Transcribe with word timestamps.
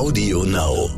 Audio 0.00 0.44
Now. 0.44 0.88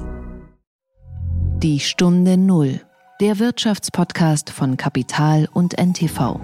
Die 1.58 1.80
Stunde 1.80 2.36
Null. 2.36 2.82
Der 3.20 3.40
Wirtschaftspodcast 3.40 4.50
von 4.50 4.76
Kapital 4.76 5.48
und 5.52 5.76
NTV. 5.76 6.38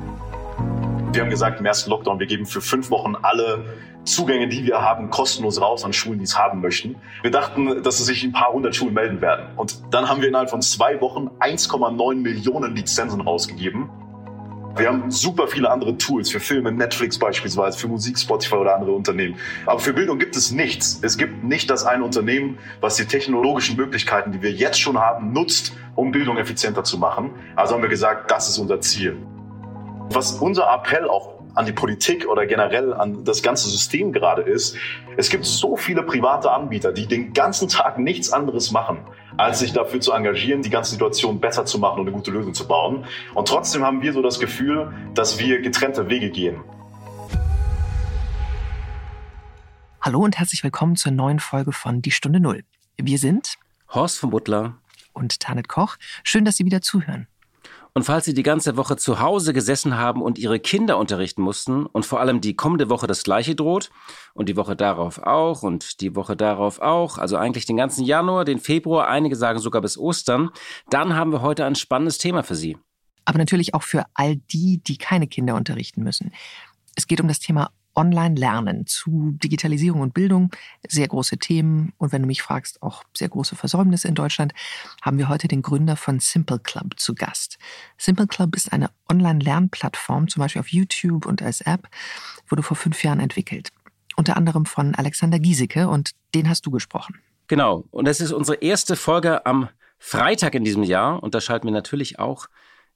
Wir 1.12 1.22
haben 1.22 1.30
gesagt, 1.30 1.60
im 1.60 1.66
ersten 1.66 1.88
Lockdown, 1.90 2.18
wir 2.18 2.26
geben 2.26 2.46
für 2.46 2.60
fünf 2.60 2.90
Wochen 2.90 3.14
alle 3.22 3.64
Zugänge, 4.02 4.48
die 4.48 4.66
wir 4.66 4.82
haben, 4.82 5.08
kostenlos 5.08 5.60
raus 5.60 5.84
an 5.84 5.92
Schulen, 5.92 6.18
die 6.18 6.24
es 6.24 6.36
haben 6.36 6.60
möchten. 6.60 6.96
Wir 7.22 7.30
dachten, 7.30 7.84
dass 7.84 8.00
es 8.00 8.06
sich 8.06 8.24
ein 8.24 8.32
paar 8.32 8.52
hundert 8.52 8.74
Schulen 8.74 8.94
melden 8.94 9.20
werden. 9.20 9.46
Und 9.54 9.80
dann 9.94 10.08
haben 10.08 10.20
wir 10.20 10.26
innerhalb 10.26 10.50
von 10.50 10.60
zwei 10.60 11.00
Wochen 11.00 11.28
1,9 11.38 12.16
Millionen 12.16 12.74
Lizenzen 12.74 13.20
rausgegeben. 13.20 13.88
Wir 14.76 14.88
haben 14.88 15.10
super 15.10 15.48
viele 15.48 15.70
andere 15.70 15.96
Tools 15.96 16.30
für 16.30 16.40
Filme, 16.40 16.70
Netflix 16.70 17.18
beispielsweise, 17.18 17.78
für 17.78 17.88
Musik, 17.88 18.18
Spotify 18.18 18.56
oder 18.56 18.74
andere 18.74 18.92
Unternehmen. 18.92 19.36
Aber 19.66 19.80
für 19.80 19.92
Bildung 19.92 20.18
gibt 20.18 20.36
es 20.36 20.52
nichts. 20.52 21.00
Es 21.02 21.16
gibt 21.16 21.42
nicht 21.42 21.68
das 21.70 21.84
eine 21.84 22.04
Unternehmen, 22.04 22.58
was 22.80 22.96
die 22.96 23.04
technologischen 23.04 23.76
Möglichkeiten, 23.76 24.32
die 24.32 24.42
wir 24.42 24.52
jetzt 24.52 24.78
schon 24.80 24.98
haben, 24.98 25.32
nutzt, 25.32 25.72
um 25.94 26.12
Bildung 26.12 26.36
effizienter 26.36 26.84
zu 26.84 26.98
machen. 26.98 27.30
Also 27.56 27.74
haben 27.74 27.82
wir 27.82 27.88
gesagt, 27.88 28.30
das 28.30 28.48
ist 28.48 28.58
unser 28.58 28.80
Ziel. 28.80 29.16
Was 30.10 30.32
unser 30.32 30.72
Appell 30.72 31.08
auch 31.08 31.37
an 31.54 31.66
die 31.66 31.72
Politik 31.72 32.26
oder 32.28 32.46
generell 32.46 32.92
an 32.94 33.24
das 33.24 33.42
ganze 33.42 33.68
System 33.68 34.12
gerade 34.12 34.42
ist, 34.42 34.76
es 35.16 35.28
gibt 35.28 35.44
so 35.44 35.76
viele 35.76 36.02
private 36.02 36.50
Anbieter, 36.50 36.92
die 36.92 37.06
den 37.06 37.32
ganzen 37.32 37.68
Tag 37.68 37.98
nichts 37.98 38.32
anderes 38.32 38.70
machen, 38.70 38.98
als 39.36 39.60
sich 39.60 39.72
dafür 39.72 40.00
zu 40.00 40.12
engagieren, 40.12 40.62
die 40.62 40.70
ganze 40.70 40.92
Situation 40.92 41.40
besser 41.40 41.64
zu 41.64 41.78
machen 41.78 42.00
und 42.00 42.06
eine 42.06 42.16
gute 42.16 42.30
Lösung 42.30 42.54
zu 42.54 42.66
bauen. 42.66 43.04
Und 43.34 43.48
trotzdem 43.48 43.84
haben 43.84 44.02
wir 44.02 44.12
so 44.12 44.22
das 44.22 44.38
Gefühl, 44.38 44.92
dass 45.14 45.38
wir 45.38 45.60
getrennte 45.60 46.08
Wege 46.08 46.30
gehen. 46.30 46.60
Hallo 50.00 50.20
und 50.20 50.38
herzlich 50.38 50.62
willkommen 50.64 50.96
zur 50.96 51.12
neuen 51.12 51.40
Folge 51.40 51.72
von 51.72 52.02
Die 52.02 52.12
Stunde 52.12 52.40
Null. 52.40 52.64
Wir 52.96 53.18
sind 53.18 53.56
Horst 53.90 54.18
von 54.18 54.30
Butler 54.30 54.78
und 55.12 55.40
Tanit 55.40 55.68
Koch. 55.68 55.96
Schön, 56.22 56.44
dass 56.44 56.56
Sie 56.56 56.64
wieder 56.64 56.80
zuhören. 56.80 57.26
Und 57.94 58.04
falls 58.04 58.24
Sie 58.24 58.34
die 58.34 58.42
ganze 58.42 58.76
Woche 58.76 58.96
zu 58.96 59.20
Hause 59.20 59.52
gesessen 59.52 59.96
haben 59.96 60.22
und 60.22 60.38
Ihre 60.38 60.60
Kinder 60.60 60.98
unterrichten 60.98 61.42
mussten 61.42 61.86
und 61.86 62.06
vor 62.06 62.20
allem 62.20 62.40
die 62.40 62.54
kommende 62.54 62.90
Woche 62.90 63.06
das 63.06 63.22
gleiche 63.24 63.54
droht 63.54 63.90
und 64.34 64.48
die 64.48 64.56
Woche 64.56 64.76
darauf 64.76 65.18
auch 65.18 65.62
und 65.62 66.00
die 66.00 66.14
Woche 66.14 66.36
darauf 66.36 66.80
auch, 66.80 67.18
also 67.18 67.36
eigentlich 67.36 67.66
den 67.66 67.76
ganzen 67.76 68.04
Januar, 68.04 68.44
den 68.44 68.58
Februar, 68.58 69.08
einige 69.08 69.36
sagen 69.36 69.58
sogar 69.58 69.82
bis 69.82 69.98
Ostern, 69.98 70.50
dann 70.90 71.16
haben 71.16 71.32
wir 71.32 71.42
heute 71.42 71.64
ein 71.64 71.74
spannendes 71.74 72.18
Thema 72.18 72.42
für 72.42 72.54
Sie. 72.54 72.76
Aber 73.24 73.38
natürlich 73.38 73.74
auch 73.74 73.82
für 73.82 74.04
all 74.14 74.36
die, 74.36 74.80
die 74.82 74.96
keine 74.96 75.26
Kinder 75.26 75.54
unterrichten 75.54 76.02
müssen. 76.02 76.32
Es 76.96 77.06
geht 77.06 77.20
um 77.20 77.28
das 77.28 77.40
Thema 77.40 77.70
Online-Lernen 77.98 78.86
zu 78.86 79.32
Digitalisierung 79.42 80.00
und 80.00 80.14
Bildung. 80.14 80.50
Sehr 80.88 81.08
große 81.08 81.36
Themen 81.38 81.92
und 81.98 82.12
wenn 82.12 82.22
du 82.22 82.28
mich 82.28 82.42
fragst, 82.42 82.80
auch 82.80 83.02
sehr 83.12 83.28
große 83.28 83.56
Versäumnisse 83.56 84.06
in 84.06 84.14
Deutschland, 84.14 84.54
haben 85.02 85.18
wir 85.18 85.28
heute 85.28 85.48
den 85.48 85.62
Gründer 85.62 85.96
von 85.96 86.20
Simple 86.20 86.60
Club 86.60 86.98
zu 86.98 87.14
Gast. 87.14 87.58
Simple 87.98 88.28
Club 88.28 88.54
ist 88.54 88.72
eine 88.72 88.90
Online-Lernplattform, 89.10 90.28
zum 90.28 90.40
Beispiel 90.40 90.60
auf 90.60 90.68
YouTube 90.68 91.26
und 91.26 91.42
als 91.42 91.60
App, 91.60 91.88
wurde 92.46 92.62
vor 92.62 92.76
fünf 92.76 93.02
Jahren 93.02 93.18
entwickelt. 93.18 93.70
Unter 94.16 94.36
anderem 94.36 94.64
von 94.64 94.94
Alexander 94.94 95.40
Giesecke 95.40 95.88
und 95.88 96.12
den 96.34 96.48
hast 96.48 96.66
du 96.66 96.70
gesprochen. 96.70 97.16
Genau. 97.48 97.84
Und 97.90 98.06
das 98.06 98.20
ist 98.20 98.32
unsere 98.32 98.58
erste 98.58 98.94
Folge 98.94 99.44
am 99.44 99.68
Freitag 99.98 100.54
in 100.54 100.62
diesem 100.62 100.84
Jahr 100.84 101.20
und 101.22 101.34
da 101.34 101.40
schalten 101.40 101.66
wir 101.66 101.72
natürlich 101.72 102.20
auch 102.20 102.46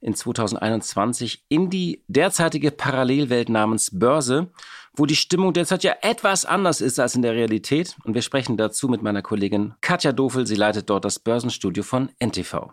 in 0.03 0.15
2021 0.15 1.45
in 1.49 1.71
die 1.71 2.03
derzeitige 2.09 2.71
Parallelwelt 2.71 3.49
namens 3.49 3.91
Börse, 3.93 4.51
wo 4.97 5.07
die 5.07 5.17
Stimmung 5.17 5.53
derzeit 5.53 5.85
ja 5.85 5.95
etwas 6.03 6.45
anders 6.45 6.81
ist 6.81 6.99
als 6.99 7.15
in 7.15 7.23
der 7.23 7.33
Realität. 7.33 7.97
Und 8.05 8.15
wir 8.15 8.23
sprechen 8.23 8.57
dazu 8.57 8.89
mit 8.89 9.03
meiner 9.03 9.23
Kollegin 9.23 9.75
Katja 9.81 10.13
Dofel. 10.13 10.47
Sie 10.47 10.55
leitet 10.55 10.91
dort 10.91 11.05
das 11.05 11.19
Börsenstudio 11.19 11.83
von 11.83 12.11
NTV. 12.19 12.73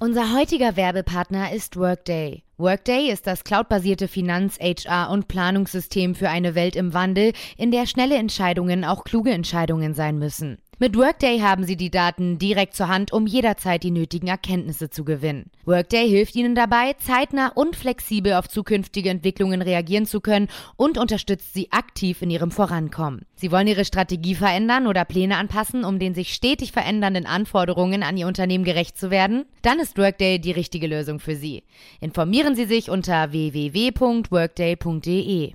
Unser 0.00 0.32
heutiger 0.32 0.76
Werbepartner 0.76 1.52
ist 1.52 1.76
Workday. 1.76 2.44
Workday 2.56 3.10
ist 3.10 3.26
das 3.26 3.42
cloudbasierte 3.42 4.06
Finanz-, 4.06 4.58
HR- 4.60 5.10
und 5.10 5.26
Planungssystem 5.26 6.14
für 6.14 6.28
eine 6.28 6.54
Welt 6.54 6.76
im 6.76 6.94
Wandel, 6.94 7.32
in 7.56 7.72
der 7.72 7.86
schnelle 7.86 8.16
Entscheidungen 8.16 8.84
auch 8.84 9.02
kluge 9.02 9.32
Entscheidungen 9.32 9.94
sein 9.94 10.18
müssen. 10.18 10.58
Mit 10.80 10.96
Workday 10.96 11.40
haben 11.40 11.64
Sie 11.64 11.76
die 11.76 11.90
Daten 11.90 12.38
direkt 12.38 12.76
zur 12.76 12.86
Hand, 12.86 13.12
um 13.12 13.26
jederzeit 13.26 13.82
die 13.82 13.90
nötigen 13.90 14.28
Erkenntnisse 14.28 14.90
zu 14.90 15.04
gewinnen. 15.04 15.50
Workday 15.64 16.08
hilft 16.08 16.36
Ihnen 16.36 16.54
dabei, 16.54 16.94
zeitnah 17.04 17.48
und 17.48 17.74
flexibel 17.74 18.34
auf 18.34 18.48
zukünftige 18.48 19.10
Entwicklungen 19.10 19.60
reagieren 19.60 20.06
zu 20.06 20.20
können 20.20 20.46
und 20.76 20.96
unterstützt 20.96 21.52
Sie 21.52 21.72
aktiv 21.72 22.22
in 22.22 22.30
Ihrem 22.30 22.52
Vorankommen. 22.52 23.26
Sie 23.34 23.50
wollen 23.50 23.66
Ihre 23.66 23.84
Strategie 23.84 24.36
verändern 24.36 24.86
oder 24.86 25.04
Pläne 25.04 25.36
anpassen, 25.36 25.84
um 25.84 25.98
den 25.98 26.14
sich 26.14 26.32
stetig 26.32 26.70
verändernden 26.70 27.26
Anforderungen 27.26 28.04
an 28.04 28.16
Ihr 28.16 28.28
Unternehmen 28.28 28.62
gerecht 28.62 28.96
zu 28.96 29.10
werden? 29.10 29.46
Dann 29.62 29.80
ist 29.80 29.98
Workday 29.98 30.38
die 30.38 30.52
richtige 30.52 30.86
Lösung 30.86 31.18
für 31.18 31.34
Sie. 31.34 31.64
Informieren 32.00 32.54
Sie 32.54 32.66
sich 32.66 32.88
unter 32.88 33.32
www.workday.de. 33.32 35.54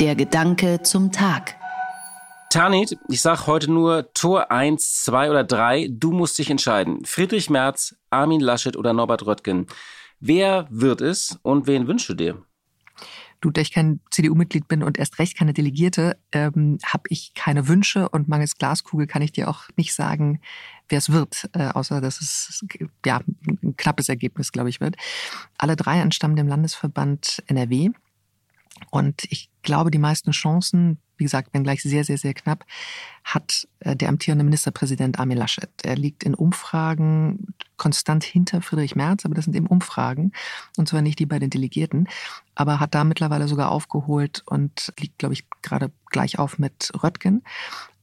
Der 0.00 0.16
Gedanke 0.16 0.82
zum 0.82 1.12
Tag. 1.12 1.57
Tanit, 2.50 2.96
ich 3.10 3.20
sag 3.20 3.46
heute 3.46 3.70
nur 3.70 4.10
Tor 4.14 4.50
1, 4.50 5.02
2 5.04 5.28
oder 5.28 5.44
3. 5.44 5.88
Du 5.90 6.12
musst 6.12 6.38
dich 6.38 6.48
entscheiden. 6.48 7.04
Friedrich 7.04 7.50
Merz, 7.50 7.94
Armin 8.08 8.40
Laschet 8.40 8.74
oder 8.74 8.94
Norbert 8.94 9.26
Röttgen. 9.26 9.66
Wer 10.18 10.66
wird 10.70 11.02
es 11.02 11.38
und 11.42 11.66
wen 11.66 11.86
wünschst 11.86 12.08
du 12.08 12.14
dir? 12.14 12.42
Du, 13.42 13.50
da 13.50 13.60
ich 13.60 13.70
kein 13.70 14.00
CDU-Mitglied 14.10 14.66
bin 14.66 14.82
und 14.82 14.98
erst 14.98 15.18
recht 15.18 15.36
keine 15.36 15.52
Delegierte, 15.52 16.16
ähm, 16.32 16.78
habe 16.86 17.04
ich 17.10 17.34
keine 17.34 17.68
Wünsche 17.68 18.08
und 18.08 18.28
mangels 18.28 18.56
Glaskugel 18.56 19.06
kann 19.06 19.20
ich 19.20 19.32
dir 19.32 19.48
auch 19.48 19.64
nicht 19.76 19.94
sagen, 19.94 20.40
wer 20.88 20.98
es 20.98 21.12
wird, 21.12 21.50
äh, 21.52 21.68
außer 21.68 22.00
dass 22.00 22.22
es 22.22 22.64
ja 23.04 23.20
ein 23.46 23.76
knappes 23.76 24.08
Ergebnis, 24.08 24.52
glaube 24.52 24.70
ich, 24.70 24.80
wird. 24.80 24.96
Alle 25.58 25.76
drei 25.76 26.00
entstammen 26.00 26.34
dem 26.34 26.48
Landesverband 26.48 27.42
NRW. 27.46 27.90
Und 28.90 29.24
ich 29.30 29.50
glaube, 29.68 29.90
die 29.90 29.98
meisten 29.98 30.30
Chancen, 30.30 30.98
wie 31.18 31.24
gesagt, 31.24 31.50
wenn 31.52 31.62
gleich 31.62 31.82
sehr, 31.82 32.02
sehr, 32.02 32.16
sehr 32.16 32.32
knapp, 32.32 32.64
hat 33.22 33.68
äh, 33.80 33.94
der 33.94 34.08
amtierende 34.08 34.42
Ministerpräsident 34.42 35.18
Armin 35.18 35.36
Laschet. 35.36 35.68
Er 35.82 35.94
liegt 35.94 36.24
in 36.24 36.34
Umfragen 36.34 37.54
konstant 37.76 38.24
hinter 38.24 38.62
Friedrich 38.62 38.96
Merz, 38.96 39.26
aber 39.26 39.34
das 39.34 39.44
sind 39.44 39.54
eben 39.54 39.66
Umfragen 39.66 40.32
und 40.78 40.88
zwar 40.88 41.02
nicht 41.02 41.18
die 41.18 41.26
bei 41.26 41.38
den 41.38 41.50
Delegierten, 41.50 42.08
aber 42.54 42.80
hat 42.80 42.94
da 42.94 43.04
mittlerweile 43.04 43.46
sogar 43.46 43.70
aufgeholt 43.70 44.42
und 44.46 44.90
liegt, 44.98 45.18
glaube 45.18 45.34
ich, 45.34 45.44
gerade 45.60 45.92
gleich 46.06 46.38
auf 46.38 46.58
mit 46.58 46.90
Röttgen. 47.02 47.42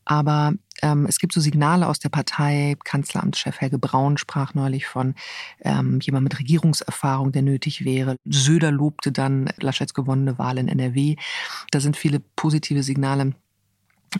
Aber 0.06 0.54
ähm, 0.82 1.06
es 1.08 1.20
gibt 1.20 1.34
so 1.34 1.42
Signale 1.42 1.88
aus 1.88 2.00
der 2.00 2.10
Partei. 2.10 2.76
Kanzleramtschef 2.84 3.60
Helge 3.60 3.80
Braun 3.80 4.18
sprach 4.18 4.54
neulich 4.54 4.86
von 4.86 5.16
ähm, 5.62 6.00
jemand 6.02 6.24
mit 6.26 6.40
Regierungserfahrung, 6.40 7.32
der 7.32 7.42
nötig 7.42 7.84
wäre. 7.86 8.16
Söder 8.26 8.72
lobte 8.72 9.12
dann 9.12 9.50
Laschets 9.58 9.94
gewonnene 9.94 10.38
Wahl 10.38 10.58
in 10.58 10.68
NRW. 10.68 11.16
Da 11.72 11.80
sind 11.80 11.98
viele 11.98 12.20
positive 12.36 12.84
Signale 12.84 13.34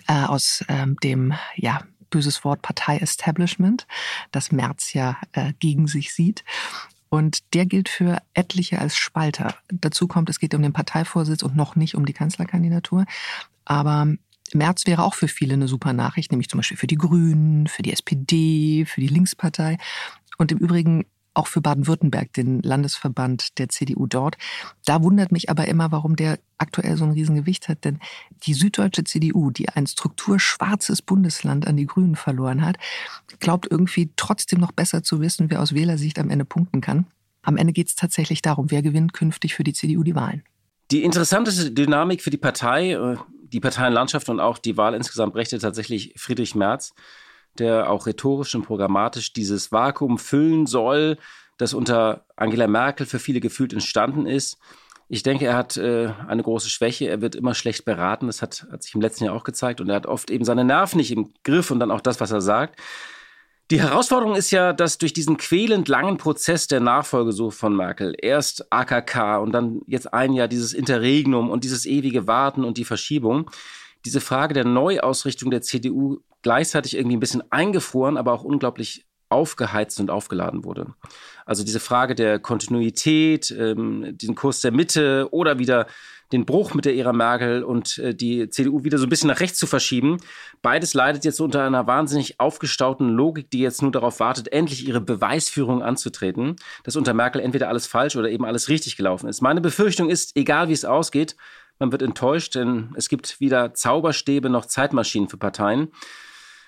äh, 0.08 0.24
aus 0.26 0.64
ähm, 0.68 0.98
dem, 1.04 1.34
ja, 1.56 1.82
böses 2.10 2.44
Wort 2.44 2.62
Partei-Establishment, 2.62 3.88
das 4.32 4.52
Merz 4.52 4.94
ja 4.94 5.18
äh, 5.34 5.54
gegen 5.60 5.88
sich 5.88 6.14
sieht. 6.14 6.44
Und 7.10 7.54
der 7.54 7.66
gilt 7.66 7.90
für 7.90 8.18
etliche 8.34 8.80
als 8.80 8.98
Spalter. 8.98 9.56
Dazu 9.70 10.08
kommt, 10.08 10.30
es 10.30 10.40
geht 10.40 10.54
um 10.54 10.62
den 10.62 10.74
Parteivorsitz 10.74 11.44
und 11.44 11.56
noch 11.56 11.76
nicht 11.76 11.96
um 11.96 12.06
die 12.06 12.14
Kanzlerkandidatur. 12.14 13.06
Aber 13.64 14.08
März 14.56 14.88
wäre 14.88 15.04
auch 15.04 15.14
für 15.14 15.28
viele 15.28 15.54
eine 15.54 15.68
super 15.68 15.94
Nachricht, 15.94 16.32
nämlich 16.32 16.50
zum 16.50 16.58
Beispiel 16.60 16.78
für 16.78 16.88
die 16.88 16.98
Grünen, 16.98 17.68
für 17.68 17.84
die 17.84 17.94
SPD, 17.94 18.86
für 18.86 19.02
die 19.02 19.08
Linkspartei 19.08 19.78
und 20.38 20.52
im 20.52 20.58
Übrigen 20.58 21.06
auch 21.36 21.48
für 21.48 21.62
Baden-Württemberg, 21.62 22.34
den 22.34 22.62
Landesverband 22.62 23.60
der 23.60 23.70
CDU 23.70 24.08
dort. 24.08 24.38
Da 24.86 25.04
wundert 25.04 25.32
mich 25.32 25.50
aber 25.50 25.68
immer, 25.68 25.92
warum 25.92 26.16
der 26.16 26.40
aktuell 26.58 26.96
so 26.98 27.04
ein 27.04 27.12
Riesengewicht 27.12 27.68
hat, 27.68 27.84
denn 27.84 28.00
die 28.44 28.54
süddeutsche 28.54 29.04
CDU, 29.04 29.52
die 29.52 29.70
ein 29.70 29.86
strukturschwarzes 29.86 31.02
Bundesland 31.02 31.68
an 31.68 31.76
die 31.76 31.86
Grünen 31.86 32.16
verloren 32.16 32.66
hat, 32.66 32.78
glaubt 33.40 33.68
irgendwie 33.70 34.10
trotzdem 34.16 34.60
noch 34.60 34.72
besser 34.72 35.04
zu 35.04 35.20
wissen, 35.20 35.50
wer 35.50 35.62
aus 35.62 35.74
Wählersicht 35.74 36.18
am 36.20 36.30
Ende 36.30 36.46
punkten 36.46 36.82
kann. 36.82 37.06
Am 37.42 37.58
Ende 37.58 37.74
geht 37.74 37.90
es 37.90 37.96
tatsächlich 37.96 38.42
darum, 38.42 38.72
wer 38.72 38.82
gewinnt 38.82 39.14
künftig 39.14 39.54
für 39.54 39.64
die 39.64 39.74
CDU 39.74 40.04
die 40.04 40.16
Wahlen. 40.16 40.44
Die 40.92 41.04
interessanteste 41.04 41.72
Dynamik 41.72 42.22
für 42.22 42.30
die 42.30 42.38
Partei, 42.38 42.92
äh, 42.92 43.18
die 43.56 43.62
Parteienlandschaft 43.62 44.28
und 44.28 44.42
auch 44.42 44.58
die 44.58 44.76
Wahl 44.76 44.94
insgesamt 44.94 45.32
brächte 45.32 45.58
tatsächlich 45.60 46.14
Friedrich 46.18 46.56
Merz, 46.56 46.94
der 47.58 47.90
auch 47.90 48.06
rhetorisch 48.06 48.54
und 48.54 48.64
programmatisch 48.64 49.32
dieses 49.32 49.72
Vakuum 49.72 50.18
füllen 50.18 50.66
soll, 50.66 51.18
das 51.58 51.74
unter 51.74 52.26
Angela 52.36 52.68
Merkel 52.68 53.06
für 53.06 53.18
viele 53.18 53.40
gefühlt 53.40 53.72
entstanden 53.72 54.26
ist. 54.26 54.58
Ich 55.08 55.24
denke, 55.24 55.46
er 55.46 55.56
hat 55.56 55.78
äh, 55.78 56.12
eine 56.28 56.44
große 56.44 56.70
Schwäche. 56.70 57.08
Er 57.08 57.22
wird 57.22 57.36
immer 57.36 57.56
schlecht 57.56 57.86
beraten. 57.86 58.28
Das 58.28 58.42
hat, 58.42 58.68
hat 58.70 58.84
sich 58.84 58.94
im 58.94 59.00
letzten 59.00 59.24
Jahr 59.24 59.34
auch 59.34 59.46
gezeigt. 59.46 59.80
Und 59.80 59.88
er 59.88 59.96
hat 59.96 60.06
oft 60.06 60.32
eben 60.32 60.44
seine 60.44 60.66
Nerven 60.66 60.98
nicht 60.98 61.12
im 61.12 61.34
Griff 61.44 61.72
und 61.72 61.80
dann 61.80 61.92
auch 61.92 62.02
das, 62.02 62.20
was 62.20 62.32
er 62.32 62.42
sagt. 62.42 62.78
Die 63.72 63.82
Herausforderung 63.82 64.36
ist 64.36 64.52
ja, 64.52 64.74
dass 64.74 65.00
durch 65.00 65.12
diesen 65.12 65.38
quälend 65.38 65.88
langen 65.88 66.18
Prozess 66.18 66.68
der 66.68 66.80
Nachfolgesuche 66.80 67.52
von 67.52 67.76
Merkel, 67.76 68.16
erst 68.16 68.72
AKK 68.72 69.40
und 69.40 69.54
dann 69.54 69.82
jetzt 69.88 70.14
ein 70.14 70.34
Jahr 70.34 70.48
dieses 70.48 70.74
Interregnum 70.74 71.50
und 71.50 71.64
dieses 71.64 71.88
ewige 71.88 72.28
Warten 72.28 72.64
und 72.64 72.78
die 72.78 72.86
Verschiebung, 72.86 73.50
diese 74.06 74.22
Frage 74.22 74.54
der 74.54 74.66
Neuausrichtung 74.66 75.50
der 75.50 75.64
CDU 75.64 76.20
gleichzeitig 76.44 76.96
irgendwie 76.96 77.18
ein 77.18 77.20
bisschen 77.20 77.52
eingefroren, 77.52 78.18
aber 78.18 78.34
auch 78.34 78.44
unglaublich 78.44 79.08
aufgeheizt 79.36 80.00
und 80.00 80.10
aufgeladen 80.10 80.64
wurde. 80.64 80.88
Also 81.46 81.64
diese 81.64 81.80
Frage 81.80 82.16
der 82.16 82.40
Kontinuität, 82.40 83.52
ähm, 83.52 84.18
den 84.18 84.34
Kurs 84.34 84.62
der 84.62 84.72
Mitte 84.72 85.28
oder 85.32 85.60
wieder 85.60 85.86
den 86.32 86.46
Bruch 86.46 86.74
mit 86.74 86.86
der 86.86 86.96
Ära 86.96 87.14
Merkel 87.14 87.64
und 87.64 88.00
äh, 88.00 88.16
die 88.16 88.50
CDU 88.50 88.84
wieder 88.84 88.98
so 88.98 89.06
ein 89.06 89.10
bisschen 89.10 89.28
nach 89.28 89.40
rechts 89.40 89.60
zu 89.60 89.68
verschieben. 89.68 90.18
Beides 90.62 90.94
leidet 90.94 91.24
jetzt 91.24 91.40
unter 91.40 91.64
einer 91.64 91.86
wahnsinnig 91.86 92.40
aufgestauten 92.40 93.10
Logik, 93.10 93.52
die 93.52 93.60
jetzt 93.60 93.82
nur 93.82 93.92
darauf 93.92 94.20
wartet, 94.20 94.52
endlich 94.52 94.88
ihre 94.88 95.02
Beweisführung 95.02 95.84
anzutreten, 95.84 96.56
dass 96.84 96.96
unter 96.96 97.14
Merkel 97.14 97.42
entweder 97.42 97.70
alles 97.70 97.86
falsch 97.86 98.16
oder 98.16 98.30
eben 98.30 98.46
alles 98.46 98.70
richtig 98.70 98.98
gelaufen 98.98 99.30
ist. 99.30 99.42
Meine 99.42 99.62
Befürchtung 99.62 100.10
ist, 100.10 100.36
egal 100.36 100.68
wie 100.68 100.74
es 100.74 100.86
ausgeht, 100.86 101.36
man 101.78 101.92
wird 101.92 102.02
enttäuscht, 102.02 102.56
denn 102.56 102.94
es 102.96 103.10
gibt 103.10 103.40
weder 103.40 103.74
Zauberstäbe 103.74 104.50
noch 104.50 104.66
Zeitmaschinen 104.66 105.28
für 105.28 105.38
Parteien. 105.38 105.90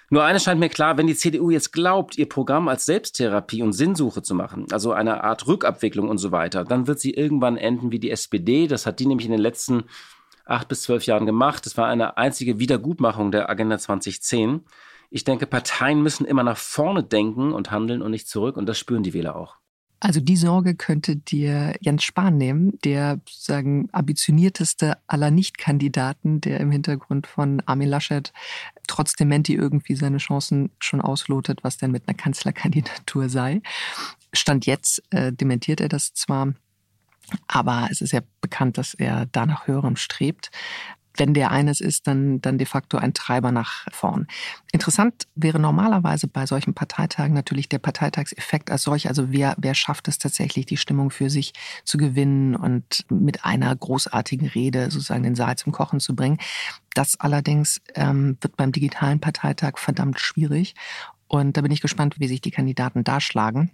Nur 0.09 0.23
eines 0.23 0.43
scheint 0.43 0.59
mir 0.59 0.69
klar, 0.69 0.97
wenn 0.97 1.07
die 1.07 1.15
CDU 1.15 1.49
jetzt 1.49 1.73
glaubt, 1.73 2.17
ihr 2.17 2.29
Programm 2.29 2.69
als 2.69 2.85
Selbsttherapie 2.85 3.61
und 3.61 3.73
Sinnsuche 3.73 4.21
zu 4.21 4.35
machen, 4.35 4.65
also 4.71 4.93
eine 4.93 5.23
Art 5.23 5.47
Rückabwicklung 5.47 6.07
und 6.07 6.17
so 6.17 6.31
weiter, 6.31 6.63
dann 6.63 6.87
wird 6.87 6.99
sie 6.99 7.11
irgendwann 7.11 7.57
enden 7.57 7.91
wie 7.91 7.99
die 7.99 8.11
SPD. 8.11 8.67
Das 8.67 8.85
hat 8.85 8.99
die 8.99 9.05
nämlich 9.05 9.25
in 9.25 9.33
den 9.33 9.41
letzten 9.41 9.83
acht 10.45 10.69
bis 10.69 10.83
zwölf 10.83 11.05
Jahren 11.05 11.25
gemacht. 11.25 11.65
Das 11.65 11.75
war 11.75 11.87
eine 11.87 12.15
einzige 12.15 12.57
Wiedergutmachung 12.57 13.31
der 13.31 13.49
Agenda 13.49 13.77
2010. 13.77 14.61
Ich 15.09 15.25
denke, 15.25 15.45
Parteien 15.45 16.01
müssen 16.01 16.25
immer 16.25 16.43
nach 16.43 16.57
vorne 16.57 17.03
denken 17.03 17.51
und 17.51 17.71
handeln 17.71 18.01
und 18.01 18.11
nicht 18.11 18.29
zurück 18.29 18.55
und 18.55 18.65
das 18.65 18.77
spüren 18.77 19.03
die 19.03 19.13
Wähler 19.13 19.35
auch. 19.35 19.57
Also 19.99 20.19
die 20.19 20.37
Sorge 20.37 20.75
könnte 20.75 21.15
dir 21.15 21.75
Jens 21.81 22.03
Spahn 22.03 22.37
nehmen, 22.37 22.77
der 22.83 23.19
sozusagen 23.27 23.89
ambitionierteste 23.91 24.97
aller 25.07 25.31
Nicht-Kandidaten, 25.31 26.39
der 26.39 26.59
im 26.59 26.71
Hintergrund 26.71 27.25
von 27.25 27.61
Armin 27.65 27.89
Laschet 27.89 28.31
trotz 28.87 29.13
Dementi 29.13 29.55
irgendwie 29.55 29.95
seine 29.95 30.17
Chancen 30.17 30.69
schon 30.79 31.01
auslotet, 31.01 31.63
was 31.63 31.77
denn 31.77 31.91
mit 31.91 32.07
einer 32.07 32.17
Kanzlerkandidatur 32.17 33.29
sei. 33.29 33.61
Stand 34.33 34.67
jetzt 34.67 35.01
äh, 35.09 35.33
dementiert 35.33 35.81
er 35.81 35.89
das 35.89 36.13
zwar, 36.13 36.53
aber 37.47 37.87
es 37.91 38.01
ist 38.01 38.11
ja 38.13 38.21
bekannt, 38.39 38.77
dass 38.77 38.93
er 38.93 39.25
da 39.25 39.45
nach 39.45 39.67
höherem 39.67 39.95
strebt 39.95 40.51
wenn 41.17 41.33
der 41.33 41.51
eines 41.51 41.81
ist, 41.81 42.07
dann, 42.07 42.41
dann 42.41 42.57
de 42.57 42.67
facto 42.67 42.97
ein 42.97 43.13
Treiber 43.13 43.51
nach 43.51 43.87
vorn. 43.91 44.27
Interessant 44.71 45.27
wäre 45.35 45.59
normalerweise 45.59 46.27
bei 46.27 46.45
solchen 46.45 46.73
Parteitagen 46.73 47.33
natürlich 47.33 47.69
der 47.69 47.79
Parteitagseffekt 47.79 48.71
als 48.71 48.83
solch. 48.83 49.07
Also 49.07 49.31
wer, 49.31 49.55
wer 49.57 49.73
schafft 49.73 50.07
es 50.07 50.17
tatsächlich, 50.17 50.65
die 50.65 50.77
Stimmung 50.77 51.09
für 51.09 51.29
sich 51.29 51.53
zu 51.83 51.97
gewinnen 51.97 52.55
und 52.55 53.05
mit 53.09 53.45
einer 53.45 53.75
großartigen 53.75 54.47
Rede 54.47 54.91
sozusagen 54.91 55.23
den 55.23 55.35
Saal 55.35 55.57
zum 55.57 55.71
Kochen 55.71 55.99
zu 55.99 56.15
bringen. 56.15 56.37
Das 56.93 57.19
allerdings 57.19 57.81
ähm, 57.95 58.37
wird 58.41 58.57
beim 58.57 58.71
digitalen 58.71 59.19
Parteitag 59.19 59.77
verdammt 59.77 60.19
schwierig. 60.19 60.75
Und 61.27 61.57
da 61.57 61.61
bin 61.61 61.71
ich 61.71 61.81
gespannt, 61.81 62.19
wie 62.19 62.27
sich 62.27 62.41
die 62.41 62.51
Kandidaten 62.51 63.03
darschlagen. 63.03 63.71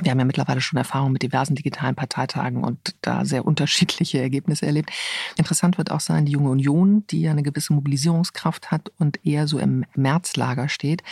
Wir 0.00 0.10
haben 0.10 0.18
ja 0.18 0.24
mittlerweile 0.24 0.60
schon 0.60 0.78
Erfahrung 0.78 1.12
mit 1.12 1.22
diversen 1.22 1.54
digitalen 1.54 1.94
Parteitagen 1.94 2.64
und 2.64 2.94
da 3.02 3.24
sehr 3.24 3.44
unterschiedliche 3.44 4.20
Ergebnisse 4.20 4.66
erlebt. 4.66 4.90
Interessant 5.36 5.76
wird 5.78 5.90
auch 5.90 6.00
sein, 6.00 6.24
die 6.24 6.32
Junge 6.32 6.50
Union, 6.50 7.06
die 7.08 7.22
ja 7.22 7.30
eine 7.30 7.42
gewisse 7.42 7.72
Mobilisierungskraft 7.74 8.70
hat 8.70 8.90
und 8.98 9.24
eher 9.24 9.46
so 9.46 9.58
im 9.58 9.84
Märzlager 9.94 10.68
steht. 10.68 11.02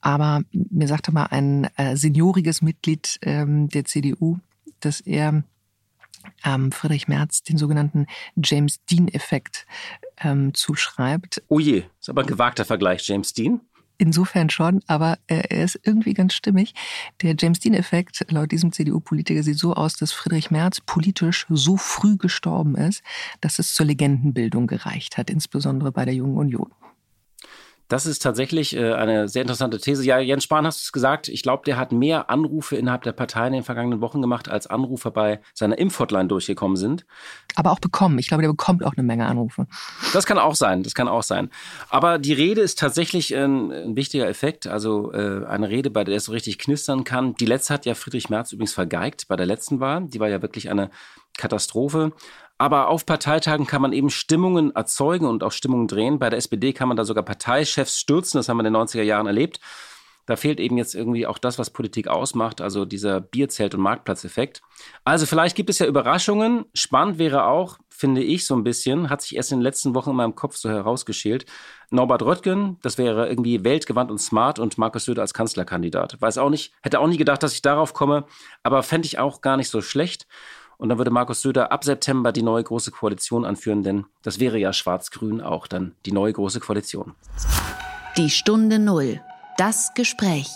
Aber 0.00 0.42
mir 0.52 0.88
sagte 0.88 1.12
mal 1.12 1.26
ein 1.26 1.68
äh, 1.76 1.96
senioriges 1.96 2.62
Mitglied 2.62 3.18
ähm, 3.22 3.68
der 3.68 3.84
CDU, 3.84 4.38
dass 4.80 5.00
er 5.00 5.44
Friedrich 6.70 7.08
Merz 7.08 7.42
den 7.42 7.58
sogenannten 7.58 8.06
James 8.36 8.84
Dean-Effekt 8.86 9.66
ähm, 10.20 10.54
zuschreibt. 10.54 11.42
Oh 11.48 11.58
je, 11.58 11.84
ist 12.00 12.08
aber 12.08 12.22
ein 12.22 12.26
gewagter 12.26 12.64
Vergleich, 12.64 13.06
James 13.06 13.32
Dean. 13.32 13.60
Insofern 14.02 14.50
schon, 14.50 14.82
aber 14.88 15.20
er 15.28 15.48
ist 15.52 15.78
irgendwie 15.84 16.12
ganz 16.12 16.34
stimmig. 16.34 16.74
Der 17.22 17.36
James 17.38 17.60
Dean-Effekt 17.60 18.26
laut 18.32 18.50
diesem 18.50 18.72
CDU-Politiker 18.72 19.44
sieht 19.44 19.58
so 19.58 19.74
aus, 19.74 19.94
dass 19.94 20.10
Friedrich 20.10 20.50
Merz 20.50 20.80
politisch 20.80 21.46
so 21.48 21.76
früh 21.76 22.16
gestorben 22.16 22.74
ist, 22.74 23.04
dass 23.42 23.60
es 23.60 23.76
zur 23.76 23.86
Legendenbildung 23.86 24.66
gereicht 24.66 25.18
hat, 25.18 25.30
insbesondere 25.30 25.92
bei 25.92 26.04
der 26.04 26.14
Jungen 26.14 26.36
Union. 26.36 26.72
Das 27.88 28.06
ist 28.06 28.22
tatsächlich 28.22 28.74
äh, 28.74 28.94
eine 28.94 29.28
sehr 29.28 29.42
interessante 29.42 29.78
These. 29.78 30.04
Ja, 30.04 30.18
Jens 30.18 30.44
Spahn 30.44 30.66
hast 30.66 30.82
es 30.82 30.92
gesagt. 30.92 31.28
Ich 31.28 31.42
glaube, 31.42 31.64
der 31.66 31.76
hat 31.76 31.92
mehr 31.92 32.30
Anrufe 32.30 32.76
innerhalb 32.76 33.02
der 33.02 33.12
Partei 33.12 33.46
in 33.48 33.52
den 33.52 33.64
vergangenen 33.64 34.00
Wochen 34.00 34.22
gemacht, 34.22 34.48
als 34.48 34.66
Anrufer 34.66 35.10
bei 35.10 35.40
seiner 35.54 35.78
Impfhotline 35.78 36.28
durchgekommen 36.28 36.76
sind. 36.76 37.04
Aber 37.54 37.70
auch 37.70 37.80
bekommen. 37.80 38.18
Ich 38.18 38.28
glaube, 38.28 38.42
der 38.42 38.50
bekommt 38.50 38.84
auch 38.84 38.94
eine 38.96 39.02
Menge 39.02 39.26
Anrufe. 39.26 39.66
Das 40.12 40.26
kann 40.26 40.38
auch 40.38 40.54
sein. 40.54 40.82
Das 40.82 40.94
kann 40.94 41.08
auch 41.08 41.22
sein. 41.22 41.50
Aber 41.90 42.18
die 42.18 42.32
Rede 42.32 42.62
ist 42.62 42.78
tatsächlich 42.78 43.34
ein, 43.36 43.70
ein 43.70 43.96
wichtiger 43.96 44.28
Effekt. 44.28 44.66
Also 44.66 45.12
äh, 45.12 45.44
eine 45.46 45.68
Rede, 45.68 45.90
bei 45.90 46.04
der 46.04 46.16
es 46.16 46.24
so 46.24 46.32
richtig 46.32 46.58
knistern 46.58 47.04
kann. 47.04 47.34
Die 47.34 47.46
letzte 47.46 47.74
hat 47.74 47.84
ja 47.84 47.94
Friedrich 47.94 48.30
Merz 48.30 48.52
übrigens 48.52 48.72
vergeigt 48.72 49.28
bei 49.28 49.36
der 49.36 49.46
letzten 49.46 49.80
Wahl. 49.80 50.06
Die 50.06 50.20
war 50.20 50.28
ja 50.28 50.40
wirklich 50.40 50.70
eine 50.70 50.90
Katastrophe. 51.36 52.12
Aber 52.62 52.90
auf 52.90 53.06
Parteitagen 53.06 53.66
kann 53.66 53.82
man 53.82 53.92
eben 53.92 54.08
Stimmungen 54.08 54.70
erzeugen 54.76 55.26
und 55.26 55.42
auch 55.42 55.50
Stimmungen 55.50 55.88
drehen. 55.88 56.20
Bei 56.20 56.30
der 56.30 56.36
SPD 56.36 56.72
kann 56.72 56.86
man 56.86 56.96
da 56.96 57.04
sogar 57.04 57.24
Parteichefs 57.24 57.98
stürzen. 57.98 58.38
Das 58.38 58.48
haben 58.48 58.56
wir 58.58 58.64
in 58.64 58.72
den 58.72 58.80
90er 58.80 59.02
Jahren 59.02 59.26
erlebt. 59.26 59.58
Da 60.26 60.36
fehlt 60.36 60.60
eben 60.60 60.78
jetzt 60.78 60.94
irgendwie 60.94 61.26
auch 61.26 61.38
das, 61.38 61.58
was 61.58 61.70
Politik 61.70 62.06
ausmacht, 62.06 62.60
also 62.60 62.84
dieser 62.84 63.20
Bierzelt- 63.20 63.74
und 63.74 63.80
Marktplatzeffekt. 63.80 64.62
Also 65.02 65.26
vielleicht 65.26 65.56
gibt 65.56 65.70
es 65.70 65.80
ja 65.80 65.86
Überraschungen. 65.86 66.66
Spannend 66.72 67.18
wäre 67.18 67.46
auch, 67.46 67.78
finde 67.88 68.22
ich 68.22 68.46
so 68.46 68.54
ein 68.54 68.62
bisschen, 68.62 69.10
hat 69.10 69.22
sich 69.22 69.34
erst 69.34 69.50
in 69.50 69.58
den 69.58 69.64
letzten 69.64 69.96
Wochen 69.96 70.10
in 70.10 70.16
meinem 70.16 70.36
Kopf 70.36 70.54
so 70.54 70.70
herausgeschält. 70.70 71.46
Norbert 71.90 72.22
Röttgen, 72.22 72.78
das 72.82 72.96
wäre 72.96 73.28
irgendwie 73.28 73.64
weltgewandt 73.64 74.12
und 74.12 74.18
smart 74.18 74.60
und 74.60 74.78
Markus 74.78 75.06
Söder 75.06 75.22
als 75.22 75.34
Kanzlerkandidat. 75.34 76.22
Weiß 76.22 76.38
auch 76.38 76.48
nicht, 76.48 76.72
hätte 76.80 77.00
auch 77.00 77.08
nie 77.08 77.16
gedacht, 77.16 77.42
dass 77.42 77.54
ich 77.54 77.62
darauf 77.62 77.92
komme, 77.92 78.24
aber 78.62 78.84
fände 78.84 79.06
ich 79.06 79.18
auch 79.18 79.40
gar 79.40 79.56
nicht 79.56 79.68
so 79.68 79.82
schlecht. 79.82 80.28
Und 80.82 80.88
dann 80.88 80.98
würde 80.98 81.12
Markus 81.12 81.42
Söder 81.42 81.70
ab 81.70 81.84
September 81.84 82.32
die 82.32 82.42
neue 82.42 82.64
große 82.64 82.90
Koalition 82.90 83.44
anführen, 83.44 83.84
denn 83.84 84.04
das 84.22 84.40
wäre 84.40 84.58
ja 84.58 84.72
Schwarz-Grün 84.72 85.40
auch 85.40 85.68
dann 85.68 85.94
die 86.06 86.10
neue 86.10 86.32
große 86.32 86.58
Koalition. 86.58 87.14
Die 88.16 88.30
Stunde 88.30 88.80
Null. 88.80 89.20
Das 89.56 89.94
Gespräch. 89.94 90.48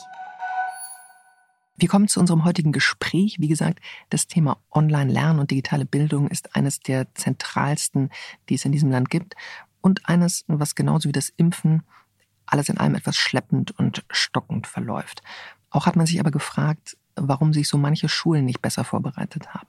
Wir 1.76 1.88
kommen 1.88 2.08
zu 2.08 2.18
unserem 2.18 2.44
heutigen 2.44 2.72
Gespräch. 2.72 3.36
Wie 3.38 3.46
gesagt, 3.46 3.78
das 4.10 4.26
Thema 4.26 4.58
Online-Lernen 4.72 5.38
und 5.38 5.52
digitale 5.52 5.84
Bildung 5.84 6.26
ist 6.26 6.56
eines 6.56 6.80
der 6.80 7.06
zentralsten, 7.14 8.10
die 8.48 8.56
es 8.56 8.64
in 8.64 8.72
diesem 8.72 8.90
Land 8.90 9.10
gibt. 9.10 9.36
Und 9.80 10.08
eines, 10.08 10.44
was 10.48 10.74
genauso 10.74 11.08
wie 11.08 11.12
das 11.12 11.28
Impfen 11.36 11.84
alles 12.46 12.68
in 12.68 12.78
allem 12.78 12.96
etwas 12.96 13.16
schleppend 13.16 13.78
und 13.78 14.04
stockend 14.10 14.66
verläuft. 14.66 15.22
Auch 15.70 15.86
hat 15.86 15.94
man 15.94 16.06
sich 16.06 16.18
aber 16.18 16.32
gefragt, 16.32 16.96
warum 17.14 17.52
sich 17.52 17.68
so 17.68 17.78
manche 17.78 18.08
Schulen 18.08 18.44
nicht 18.44 18.60
besser 18.60 18.82
vorbereitet 18.82 19.54
haben. 19.54 19.68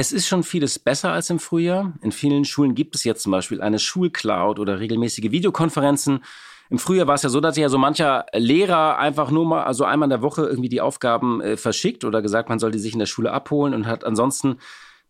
Es 0.00 0.12
ist 0.12 0.28
schon 0.28 0.44
vieles 0.44 0.78
besser 0.78 1.10
als 1.10 1.28
im 1.28 1.40
Frühjahr. 1.40 1.92
In 2.02 2.12
vielen 2.12 2.44
Schulen 2.44 2.76
gibt 2.76 2.94
es 2.94 3.02
jetzt 3.02 3.24
zum 3.24 3.32
Beispiel 3.32 3.60
eine 3.60 3.80
Schulcloud 3.80 4.60
oder 4.60 4.78
regelmäßige 4.78 5.32
Videokonferenzen. 5.32 6.22
Im 6.70 6.78
Frühjahr 6.78 7.08
war 7.08 7.16
es 7.16 7.24
ja 7.24 7.30
so, 7.30 7.40
dass 7.40 7.56
ja 7.56 7.68
so 7.68 7.78
mancher 7.78 8.26
Lehrer 8.32 8.96
einfach 8.98 9.32
nur 9.32 9.44
mal, 9.44 9.64
also 9.64 9.84
einmal 9.84 10.06
in 10.06 10.10
der 10.10 10.22
Woche 10.22 10.42
irgendwie 10.42 10.68
die 10.68 10.80
Aufgaben 10.80 11.40
äh, 11.40 11.56
verschickt 11.56 12.04
oder 12.04 12.22
gesagt, 12.22 12.48
man 12.48 12.60
soll 12.60 12.70
die 12.70 12.78
sich 12.78 12.92
in 12.92 13.00
der 13.00 13.06
Schule 13.06 13.32
abholen 13.32 13.74
und 13.74 13.88
hat 13.88 14.04
ansonsten 14.04 14.58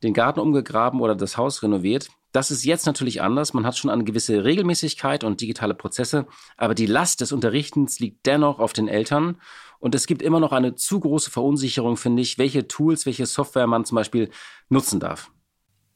den 0.03 0.15
Garten 0.15 0.41
umgegraben 0.41 1.03
oder 1.03 1.15
das 1.15 1.37
Haus 1.37 1.63
renoviert. 1.63 2.09
Das 2.33 2.51
ist 2.51 2.65
jetzt 2.65 2.87
natürlich 2.87 3.21
anders. 3.21 3.53
Man 3.53 3.67
hat 3.67 3.77
schon 3.77 3.91
eine 3.91 4.05
gewisse 4.05 4.43
Regelmäßigkeit 4.43 5.23
und 5.23 5.43
digitale 5.43 5.75
Prozesse, 5.75 6.27
aber 6.57 6.75
die 6.75 6.87
Last 6.87 7.21
des 7.21 7.33
Unterrichtens 7.33 8.01
liegt 8.01 8.25
dennoch 8.25 8.59
auf 8.59 8.73
den 8.73 8.89
Eltern. 8.89 9.37
Und 9.79 9.95
es 9.95 10.07
gibt 10.07 10.23
immer 10.23 10.41
noch 10.41 10.53
eine 10.53 10.75
zu 10.75 11.01
große 11.01 11.31
Verunsicherung, 11.31 11.97
finde 11.97 12.23
ich, 12.23 12.39
welche 12.39 12.67
Tools, 12.67 13.07
welche 13.07 13.27
Software 13.27 13.67
man 13.67 13.85
zum 13.85 13.97
Beispiel 13.97 14.31
nutzen 14.69 15.01
darf. 15.01 15.31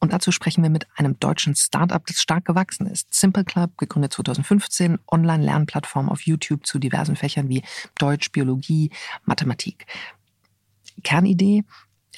Und 0.03 0.13
dazu 0.13 0.33
sprechen 0.33 0.65
wir 0.65 0.71
mit 0.71 0.87
einem 0.97 1.21
deutschen 1.21 1.55
Startup, 1.55 2.05
das 2.05 2.21
stark 2.21 2.45
gewachsen 2.45 2.87
ist. 2.87 3.15
Simple 3.15 3.45
Club, 3.45 3.79
gegründet 3.79 4.13
2015, 4.13 4.99
Online-Lernplattform 5.11 6.09
auf 6.09 6.23
YouTube 6.23 6.67
zu 6.67 6.81
diversen 6.81 7.15
Fächern 7.15 7.49
wie 7.49 7.63
Deutsch, 7.99 8.33
Biologie, 8.33 8.91
Mathematik. 9.25 9.87
Kernidee, 11.05 11.65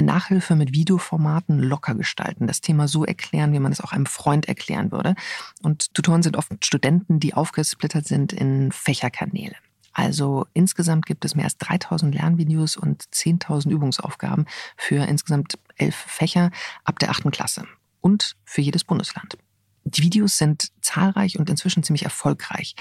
Nachhilfe 0.01 0.57
mit 0.57 0.73
Videoformaten 0.73 1.61
locker 1.61 1.95
gestalten, 1.95 2.47
das 2.47 2.63
Thema 2.63 2.89
so 2.89 3.05
erklären, 3.05 3.53
wie 3.53 3.61
man 3.61 3.71
es 3.71 3.83
auch 3.83 3.93
einem 3.93 4.07
Freund 4.07 4.49
erklären 4.49 4.91
würde. 4.91 5.15
Und 5.63 5.93
Tutoren 5.95 6.23
sind 6.23 6.39
oft 6.39 6.65
Studenten, 6.65 7.21
die 7.21 7.35
aufgesplittert 7.35 8.07
sind 8.07 8.33
in 8.33 8.73
Fächerkanäle. 8.73 9.57
Also 9.95 10.47
insgesamt 10.53 11.07
gibt 11.07 11.25
es 11.25 11.35
mehr 11.35 11.45
als 11.45 11.57
3000 11.59 12.15
Lernvideos 12.15 12.77
und 12.77 13.05
10.000 13.05 13.71
Übungsaufgaben 13.71 14.47
für 14.77 15.07
insgesamt 15.07 15.59
elf 15.77 15.95
Fächer 15.95 16.51
ab 16.85 16.99
der 16.99 17.11
achten 17.11 17.31
Klasse 17.31 17.65
und 18.01 18.37
für 18.45 18.61
jedes 18.61 18.85
Bundesland. 18.85 19.39
Die 19.85 20.03
Videos 20.03 20.37
sind 20.37 20.73
zahlreich 20.83 21.39
und 21.39 21.49
inzwischen 21.49 21.83
ziemlich 21.83 22.05
erfolgreich. 22.05 22.75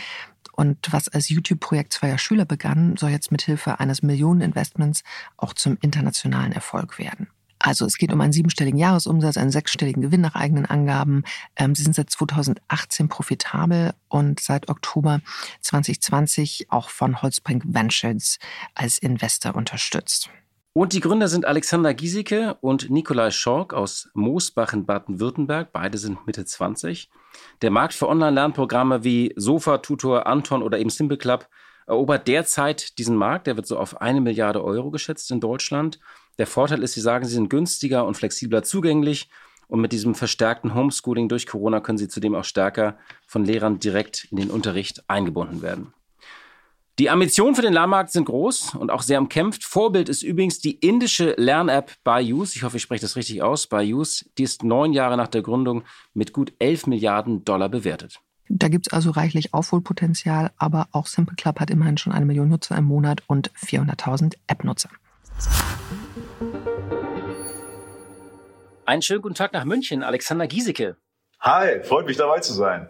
Und 0.53 0.91
was 0.91 1.07
als 1.07 1.29
YouTube-Projekt 1.29 1.93
zweier 1.93 2.17
Schüler 2.17 2.45
begann, 2.45 2.97
soll 2.97 3.09
jetzt 3.09 3.31
mit 3.31 3.41
Hilfe 3.41 3.79
eines 3.79 4.01
Millioneninvestments 4.01 5.03
auch 5.37 5.53
zum 5.53 5.77
internationalen 5.81 6.51
Erfolg 6.51 6.97
werden. 6.99 7.27
Also 7.63 7.85
es 7.85 7.97
geht 7.97 8.11
um 8.11 8.19
einen 8.19 8.33
siebenstelligen 8.33 8.77
Jahresumsatz, 8.77 9.37
einen 9.37 9.49
sechsstelligen 9.49 10.01
Gewinn 10.01 10.19
nach 10.19 10.35
eigenen 10.35 10.65
Angaben. 10.65 11.23
Ähm, 11.55 11.75
sie 11.75 11.83
sind 11.83 11.95
seit 11.95 12.09
2018 12.09 13.07
profitabel 13.07 13.93
und 14.09 14.41
seit 14.41 14.67
Oktober 14.67 15.21
2020 15.61 16.67
auch 16.69 16.89
von 16.89 17.21
Holzbrink 17.21 17.63
Ventures 17.65 18.37
als 18.75 18.97
Investor 18.97 19.55
unterstützt. 19.55 20.29
Und 20.73 20.91
die 20.91 20.99
Gründer 20.99 21.29
sind 21.29 21.45
Alexander 21.45 21.93
Giesecke 21.93 22.57
und 22.59 22.89
Nikolai 22.89 23.31
Schork 23.31 23.73
aus 23.73 24.09
Moosbach 24.13 24.73
in 24.73 24.85
Baden-Württemberg. 24.85 25.71
Beide 25.71 25.97
sind 25.97 26.27
Mitte 26.27 26.43
20. 26.43 27.09
Der 27.61 27.71
Markt 27.71 27.93
für 27.93 28.09
Online-Lernprogramme 28.09 29.05
wie 29.05 29.31
Sofa, 29.37 29.77
Tutor, 29.77 30.27
Anton 30.27 30.63
oder 30.63 30.79
eben 30.79 30.89
Simple 30.89 31.17
Club 31.17 31.47
erobert 31.87 32.27
derzeit 32.27 32.97
diesen 32.97 33.15
Markt. 33.15 33.47
Der 33.47 33.55
wird 33.55 33.67
so 33.67 33.77
auf 33.77 34.01
eine 34.01 34.19
Milliarde 34.19 34.61
Euro 34.63 34.91
geschätzt 34.91 35.31
in 35.31 35.39
Deutschland. 35.39 35.99
Der 36.37 36.47
Vorteil 36.47 36.83
ist, 36.83 36.93
Sie 36.93 37.01
sagen, 37.01 37.25
sie 37.25 37.33
sind 37.33 37.49
günstiger 37.49 38.05
und 38.05 38.15
flexibler 38.15 38.63
zugänglich. 38.63 39.29
Und 39.67 39.81
mit 39.81 39.91
diesem 39.91 40.13
verstärkten 40.13 40.75
Homeschooling 40.75 41.29
durch 41.29 41.47
Corona 41.47 41.79
können 41.79 41.97
sie 41.97 42.07
zudem 42.07 42.35
auch 42.35 42.43
stärker 42.43 42.97
von 43.25 43.43
Lehrern 43.45 43.79
direkt 43.79 44.27
in 44.29 44.37
den 44.37 44.51
Unterricht 44.51 45.03
eingebunden 45.09 45.61
werden. 45.61 45.93
Die 46.99 47.09
Ambitionen 47.09 47.55
für 47.55 47.63
den 47.63 47.73
Lernmarkt 47.73 48.11
sind 48.11 48.25
groß 48.25 48.75
und 48.75 48.91
auch 48.91 49.01
sehr 49.01 49.19
umkämpft. 49.19 49.63
Vorbild 49.63 50.09
ist 50.09 50.21
übrigens 50.21 50.59
die 50.59 50.73
indische 50.73 51.33
Lern-App 51.37 51.91
Byju's. 52.03 52.55
Ich 52.55 52.61
hoffe, 52.61 52.77
ich 52.77 52.83
spreche 52.83 53.01
das 53.01 53.15
richtig 53.15 53.41
aus. 53.41 53.65
Byju's, 53.65 54.29
die 54.37 54.43
ist 54.43 54.63
neun 54.63 54.93
Jahre 54.93 55.17
nach 55.17 55.27
der 55.27 55.41
Gründung 55.41 55.83
mit 56.13 56.33
gut 56.33 56.53
11 56.59 56.85
Milliarden 56.85 57.43
Dollar 57.43 57.69
bewertet. 57.69 58.19
Da 58.47 58.67
gibt 58.67 58.85
es 58.85 58.93
also 58.93 59.09
reichlich 59.09 59.55
Aufholpotenzial, 59.55 60.51
aber 60.57 60.87
auch 60.91 61.07
Simple 61.07 61.35
Club 61.35 61.59
hat 61.59 61.71
immerhin 61.71 61.97
schon 61.97 62.13
eine 62.13 62.25
Million 62.25 62.49
Nutzer 62.49 62.77
im 62.77 62.85
Monat 62.85 63.23
und 63.25 63.49
400.000 63.53 64.35
App-Nutzer. 64.45 64.89
Einen 68.85 69.01
schönen 69.01 69.21
guten 69.21 69.35
Tag 69.35 69.53
nach 69.53 69.63
München, 69.63 70.03
Alexander 70.03 70.45
Giesecke. 70.45 70.97
Hi, 71.39 71.81
freut 71.83 72.05
mich 72.05 72.17
dabei 72.17 72.41
zu 72.41 72.51
sein. 72.51 72.89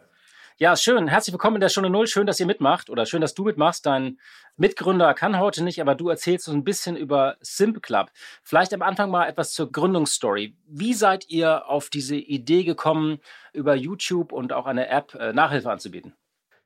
Ja, 0.58 0.76
schön. 0.76 1.08
Herzlich 1.08 1.34
willkommen 1.34 1.58
in 1.58 1.62
der 1.62 1.70
Stunde 1.70 1.92
Null. 1.92 2.08
Schön, 2.08 2.26
dass 2.26 2.40
ihr 2.40 2.48
mitmacht 2.48 2.90
oder 2.90 3.06
schön, 3.06 3.22
dass 3.22 3.36
du 3.36 3.44
mitmachst. 3.44 3.86
Dein 3.86 4.18
Mitgründer 4.56 5.14
kann 5.14 5.38
heute 5.38 5.64
nicht, 5.64 5.80
aber 5.82 5.94
du 5.94 6.10
erzählst 6.10 6.48
uns 6.48 6.58
ein 6.58 6.64
bisschen 6.64 6.96
über 6.96 7.38
Simp 7.42 7.84
Club. 7.84 8.10
Vielleicht 8.42 8.74
am 8.74 8.82
Anfang 8.82 9.12
mal 9.12 9.28
etwas 9.28 9.54
zur 9.54 9.72
Gründungsstory. 9.72 10.58
Wie 10.66 10.96
seid 10.96 11.30
ihr 11.30 11.68
auf 11.68 11.90
diese 11.90 12.16
Idee 12.16 12.64
gekommen, 12.64 13.20
über 13.52 13.76
YouTube 13.76 14.32
und 14.32 14.52
auch 14.52 14.66
eine 14.66 14.88
App 14.88 15.14
äh, 15.14 15.32
Nachhilfe 15.32 15.70
anzubieten? 15.70 16.16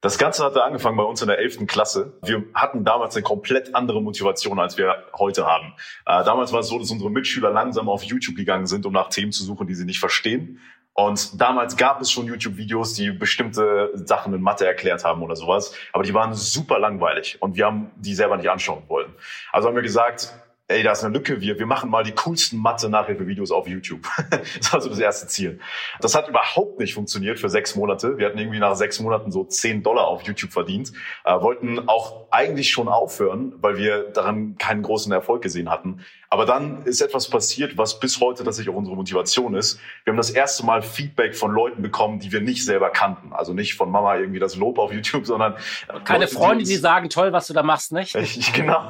Das 0.02 0.20
Ganze 0.20 0.44
hatte 0.44 0.64
angefangen 0.64 0.96
bei 0.96 1.04
uns 1.04 1.24
in 1.24 1.28
der 1.28 1.40
11. 1.40 1.66
Klasse. 1.66 2.20
Wir 2.22 2.44
hatten 2.54 2.86
damals 2.86 3.16
eine 3.16 3.24
komplett 3.24 3.74
andere 3.74 4.00
Motivation, 4.00 4.60
als 4.60 4.78
wir 4.78 5.06
heute 5.18 5.48
haben. 5.48 5.74
Äh, 6.06 6.24
damals 6.24 6.54
war 6.54 6.60
es 6.60 6.68
so, 6.68 6.78
dass 6.78 6.92
unsere 6.92 7.10
Mitschüler 7.10 7.50
langsam 7.50 7.90
auf 7.90 8.04
YouTube 8.04 8.36
gegangen 8.36 8.68
sind, 8.68 8.86
um 8.86 8.94
nach 8.94 9.10
Themen 9.10 9.32
zu 9.32 9.44
suchen, 9.44 9.66
die 9.66 9.74
sie 9.74 9.86
nicht 9.86 10.00
verstehen. 10.00 10.60
Und 10.94 11.42
damals 11.42 11.78
gab 11.78 12.00
es 12.02 12.12
schon 12.12 12.28
YouTube-Videos, 12.28 12.94
die 12.94 13.12
bestimmte 13.12 13.92
Sachen 13.96 14.34
in 14.34 14.42
Mathe 14.42 14.68
erklärt 14.68 15.04
haben 15.04 15.24
oder 15.24 15.36
sowas. 15.36 15.74
Aber 15.94 16.04
die 16.04 16.14
waren 16.14 16.34
super 16.34 16.80
langweilig 16.80 17.38
und 17.40 17.56
wir 17.56 17.66
haben 17.66 17.92
die 17.98 18.14
selber 18.14 18.38
nicht 18.38 18.50
anschauen 18.50 18.84
wollen. 18.88 19.14
Also 19.52 19.68
haben 19.68 19.76
wir 19.76 19.84
gesagt, 19.84 20.34
ey, 20.70 20.84
da 20.84 20.92
ist 20.92 21.04
eine 21.04 21.14
Lücke, 21.14 21.40
wir, 21.40 21.58
wir 21.60 21.66
machen 21.66 21.90
mal 21.90 22.04
die 22.04 22.12
coolsten 22.12 22.58
Mathe-Nachhilfe-Videos 22.58 23.52
auf 23.52 23.68
YouTube. 23.68 24.06
das 24.58 24.74
war 24.74 24.82
so 24.82 24.90
das 24.90 25.00
erste 25.00 25.28
Ziel. 25.28 25.60
Das 26.02 26.14
hat 26.14 26.28
überhaupt 26.28 26.80
nicht 26.80 26.94
funktioniert 26.94 27.40
für 27.40 27.50
sechs 27.50 27.76
Monate. 27.76 28.18
Wir 28.18 28.28
hatten 28.28 28.38
irgendwie 28.38 28.60
nach 28.60 28.76
sechs 28.76 29.00
Monaten 29.00 29.32
so 29.32 29.46
zehn 29.46 29.82
Dollar 29.82 30.08
auf 30.08 30.24
YouTube 30.24 30.52
verdient, 30.52 30.92
äh, 31.24 31.40
wollten 31.40 31.88
auch 31.88 32.27
eigentlich 32.38 32.70
schon 32.70 32.88
aufhören, 32.88 33.54
weil 33.62 33.78
wir 33.78 34.04
daran 34.14 34.60
keinen 34.60 34.84
großen 34.84 35.12
Erfolg 35.12 35.42
gesehen 35.42 35.72
hatten. 35.72 36.06
Aber 36.30 36.46
dann 36.46 36.84
ist 36.84 37.02
etwas 37.02 37.30
passiert, 37.30 37.80
was 37.80 38.00
bis 38.00 38.22
heute 38.22 38.44
tatsächlich 38.44 38.72
auch 38.72 38.78
unsere 38.78 38.96
Motivation 38.96 39.56
ist. 39.56 39.80
Wir 40.04 40.12
haben 40.12 40.18
das 40.18 40.30
erste 40.30 40.64
Mal 40.64 40.84
Feedback 40.84 41.36
von 41.36 41.52
Leuten 41.52 41.82
bekommen, 41.82 42.20
die 42.20 42.32
wir 42.32 42.42
nicht 42.42 42.64
selber 42.64 42.92
kannten. 42.92 43.34
Also 43.34 43.54
nicht 43.54 43.74
von 43.74 43.90
Mama 43.90 44.18
irgendwie 44.18 44.38
das 44.38 44.56
Lob 44.56 44.78
auf 44.78 44.94
YouTube, 44.94 45.26
sondern 45.26 45.56
keine 46.04 46.26
Leute, 46.26 46.36
Freunde, 46.36 46.64
die, 46.64 46.70
die, 46.70 46.76
sagen, 46.76 47.10
toll, 47.10 47.34
was 47.34 47.48
du 47.48 47.54
da 47.54 47.64
machst, 47.64 47.92
nicht? 47.92 48.14
genau, 48.54 48.84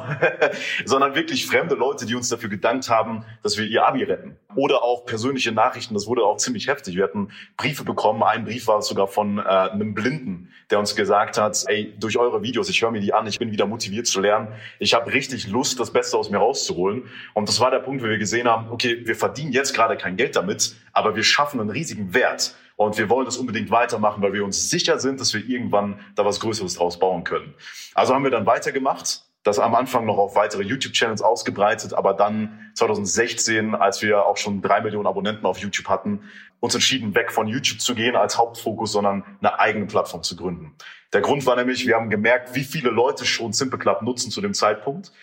sondern 0.84 1.16
wirklich 1.16 1.48
fremde 1.48 1.76
Leute, 1.76 2.06
die 2.06 2.16
uns 2.16 2.28
dafür 2.28 2.50
gedankt 2.50 2.90
haben, 2.90 3.24
dass 3.44 3.58
wir 3.58 3.66
ihr 3.66 3.86
Abi 3.86 4.04
retten. 4.04 4.36
Oder 4.58 4.82
auch 4.82 5.06
persönliche 5.06 5.52
Nachrichten. 5.52 5.94
Das 5.94 6.08
wurde 6.08 6.24
auch 6.24 6.38
ziemlich 6.38 6.68
heftig. 6.68 6.96
Wir 6.96 7.04
hatten 7.04 7.30
Briefe 7.58 7.84
bekommen. 7.84 8.24
Ein 8.24 8.44
Brief 8.44 8.66
war 8.66 8.82
sogar 8.82 9.08
von 9.08 9.38
äh, 9.38 9.44
einem 9.44 9.94
Blinden, 9.94 10.52
der 10.72 10.80
uns 10.80 10.96
gesagt 10.96 11.38
hat: 11.38 11.64
Ey, 11.68 11.94
durch 12.00 12.18
eure 12.18 12.42
Videos, 12.42 12.68
ich 12.68 12.82
höre 12.82 12.90
mir 12.90 13.00
die 13.00 13.14
an, 13.14 13.28
ich 13.28 13.38
bin 13.38 13.52
wieder 13.52 13.68
motiviert 13.68 14.08
zu 14.08 14.20
lernen. 14.20 14.48
Ich 14.80 14.96
habe 14.96 15.14
richtig 15.14 15.48
Lust, 15.48 15.80
das 15.80 15.94
Beste 15.94 16.18
aus 16.18 16.32
mir 16.32 16.40
rauszuholen. 16.40 17.04
Und 17.36 17.48
das 17.50 17.60
war 17.60 17.70
der 17.70 17.78
Punkt, 17.78 18.02
wo 18.02 18.08
wir 18.08 18.18
gesehen 18.18 18.48
haben, 18.48 18.72
okay, 18.72 19.06
wir 19.06 19.16
verdienen 19.16 19.52
jetzt 19.52 19.76
gerade 19.76 19.96
kein 19.96 20.18
Geld 20.18 20.36
damit, 20.36 20.76
aber 20.92 21.16
wir 21.16 21.24
schaffen 21.24 21.62
einen 21.62 21.70
riesigen 21.70 22.16
Wert. 22.16 22.56
Und 22.78 22.98
wir 22.98 23.10
wollen 23.10 23.26
das 23.26 23.38
unbedingt 23.38 23.70
weitermachen, 23.70 24.24
weil 24.24 24.34
wir 24.34 24.44
uns 24.44 24.72
sicher 24.72 25.00
sind, 25.00 25.20
dass 25.20 25.36
wir 25.36 25.48
irgendwann 25.48 26.00
da 26.16 26.26
was 26.26 26.40
Größeres 26.40 26.76
draus 26.76 26.98
bauen 26.98 27.24
können. 27.24 27.54
Also 27.94 28.16
haben 28.16 28.24
wir 28.24 28.32
dann 28.32 28.48
weitergemacht, 28.48 29.27
das 29.48 29.60
am 29.60 29.76
Anfang 29.76 30.06
noch 30.06 30.18
auf 30.18 30.36
weitere 30.36 30.64
YouTube-Channels 30.64 31.22
ausgebreitet, 31.22 31.94
aber 31.94 32.14
dann 32.14 32.72
2016, 32.76 33.76
als 33.76 34.02
wir 34.02 34.26
auch 34.26 34.36
schon 34.36 34.62
drei 34.62 34.82
Millionen 34.82 35.08
Abonnenten 35.08 35.46
auf 35.46 35.58
YouTube 35.60 35.88
hatten, 35.88 36.30
uns 36.60 36.76
entschieden, 36.76 37.16
weg 37.16 37.32
von 37.32 37.48
YouTube 37.48 37.80
zu 37.80 37.96
gehen 37.96 38.16
als 38.16 38.38
Hauptfokus, 38.38 38.92
sondern 38.92 39.24
eine 39.40 39.60
eigene 39.60 39.86
Plattform 39.86 40.22
zu 40.22 40.36
gründen. 40.36 40.76
Der 41.14 41.22
Grund 41.22 41.46
war 41.46 41.56
nämlich, 41.56 41.88
wir 41.88 41.96
haben 41.96 42.10
gemerkt, 42.10 42.56
wie 42.56 42.64
viele 42.64 42.90
Leute 42.90 43.26
schon 43.26 43.54
Simple 43.54 43.80
Club 43.80 44.02
nutzen 44.02 44.32
zu 44.32 44.42
dem 44.42 44.54
Zeitpunkt. 44.54 45.14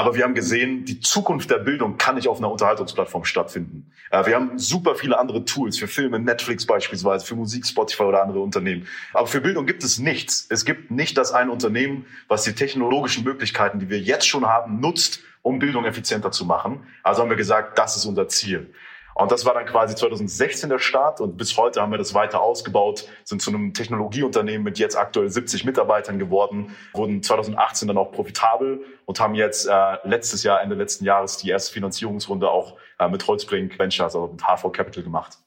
Aber 0.00 0.14
wir 0.14 0.24
haben 0.24 0.34
gesehen, 0.34 0.86
die 0.86 1.00
Zukunft 1.00 1.50
der 1.50 1.58
Bildung 1.58 1.98
kann 1.98 2.14
nicht 2.14 2.26
auf 2.26 2.38
einer 2.38 2.50
Unterhaltungsplattform 2.50 3.26
stattfinden. 3.26 3.92
Äh, 4.10 4.24
wir 4.24 4.34
haben 4.34 4.58
super 4.58 4.94
viele 4.94 5.18
andere 5.18 5.44
Tools 5.44 5.78
für 5.78 5.88
Filme, 5.88 6.18
Netflix 6.18 6.64
beispielsweise, 6.64 7.26
für 7.26 7.34
Musik, 7.34 7.66
Spotify 7.66 8.04
oder 8.04 8.22
andere 8.22 8.40
Unternehmen. 8.40 8.86
Aber 9.12 9.26
für 9.26 9.42
Bildung 9.42 9.66
gibt 9.66 9.84
es 9.84 9.98
nichts. 9.98 10.46
Es 10.48 10.64
gibt 10.64 10.90
nicht 10.90 11.18
das 11.18 11.32
ein 11.32 11.50
Unternehmen, 11.50 12.06
was 12.28 12.44
die 12.44 12.54
technologischen 12.54 13.24
Möglichkeiten, 13.24 13.78
die 13.78 13.90
wir 13.90 14.00
jetzt 14.00 14.26
schon 14.26 14.46
haben, 14.46 14.80
nutzt, 14.80 15.20
um 15.42 15.58
Bildung 15.58 15.84
effizienter 15.84 16.32
zu 16.32 16.46
machen. 16.46 16.82
Also 17.02 17.20
haben 17.20 17.28
wir 17.28 17.36
gesagt, 17.36 17.78
das 17.78 17.94
ist 17.98 18.06
unser 18.06 18.26
Ziel. 18.26 18.72
Und 19.14 19.32
das 19.32 19.44
war 19.44 19.54
dann 19.54 19.66
quasi 19.66 19.94
2016 19.94 20.70
der 20.70 20.78
Start 20.78 21.20
und 21.20 21.36
bis 21.36 21.56
heute 21.56 21.82
haben 21.82 21.90
wir 21.90 21.98
das 21.98 22.14
weiter 22.14 22.40
ausgebaut, 22.40 23.06
sind 23.24 23.42
zu 23.42 23.50
einem 23.50 23.74
Technologieunternehmen 23.74 24.62
mit 24.62 24.78
jetzt 24.78 24.96
aktuell 24.96 25.28
70 25.28 25.64
Mitarbeitern 25.64 26.18
geworden, 26.18 26.76
wurden 26.94 27.22
2018 27.22 27.88
dann 27.88 27.98
auch 27.98 28.12
profitabel 28.12 28.84
und 29.06 29.20
haben 29.20 29.34
jetzt 29.34 29.66
äh, 29.66 29.96
letztes 30.04 30.42
Jahr, 30.42 30.62
Ende 30.62 30.74
letzten 30.74 31.04
Jahres, 31.04 31.36
die 31.38 31.50
erste 31.50 31.72
Finanzierungsrunde 31.72 32.48
auch 32.48 32.76
äh, 32.98 33.08
mit 33.08 33.26
Holzbrink 33.26 33.78
Ventures, 33.78 34.14
also 34.14 34.28
mit 34.28 34.42
HV 34.42 34.72
Capital 34.72 35.02
gemacht. 35.02 35.38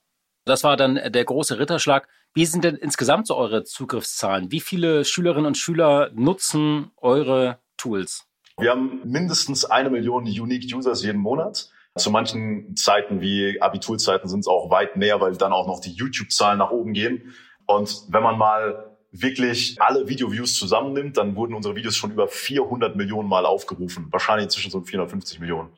Das 0.45 0.63
war 0.63 0.75
dann 0.75 0.99
der 1.11 1.23
große 1.23 1.57
Ritterschlag. 1.57 2.07
Wie 2.33 2.45
sind 2.45 2.63
denn 2.63 2.75
insgesamt 2.75 3.27
so 3.27 3.37
eure 3.37 3.63
Zugriffszahlen? 3.63 4.51
Wie 4.51 4.59
viele 4.59 5.05
Schülerinnen 5.05 5.45
und 5.45 5.57
Schüler 5.57 6.09
nutzen 6.13 6.91
eure 6.97 7.59
Tools? 7.77 8.25
Wir 8.57 8.71
haben 8.71 9.01
mindestens 9.03 9.65
eine 9.65 9.89
Million 9.89 10.23
Unique 10.23 10.75
Users 10.75 11.03
jeden 11.03 11.19
Monat. 11.19 11.69
Zu 11.95 12.09
manchen 12.09 12.75
Zeiten 12.75 13.21
wie 13.21 13.61
Abiturzeiten 13.61 14.27
sind 14.27 14.39
es 14.39 14.47
auch 14.47 14.71
weit 14.71 14.97
mehr, 14.97 15.21
weil 15.21 15.35
dann 15.37 15.53
auch 15.53 15.67
noch 15.67 15.79
die 15.79 15.91
YouTube-Zahlen 15.91 16.57
nach 16.57 16.71
oben 16.71 16.93
gehen. 16.93 17.33
Und 17.67 18.05
wenn 18.09 18.23
man 18.23 18.37
mal 18.37 18.97
wirklich 19.11 19.79
alle 19.79 20.07
Video-Views 20.07 20.55
zusammennimmt, 20.55 21.17
dann 21.17 21.35
wurden 21.35 21.53
unsere 21.53 21.75
Videos 21.75 21.95
schon 21.95 22.11
über 22.11 22.27
400 22.27 22.95
Millionen 22.95 23.29
Mal 23.29 23.45
aufgerufen. 23.45 24.07
Wahrscheinlich 24.09 24.49
zwischen 24.49 24.71
so 24.71 24.81
450 24.81 25.39
Millionen. 25.39 25.69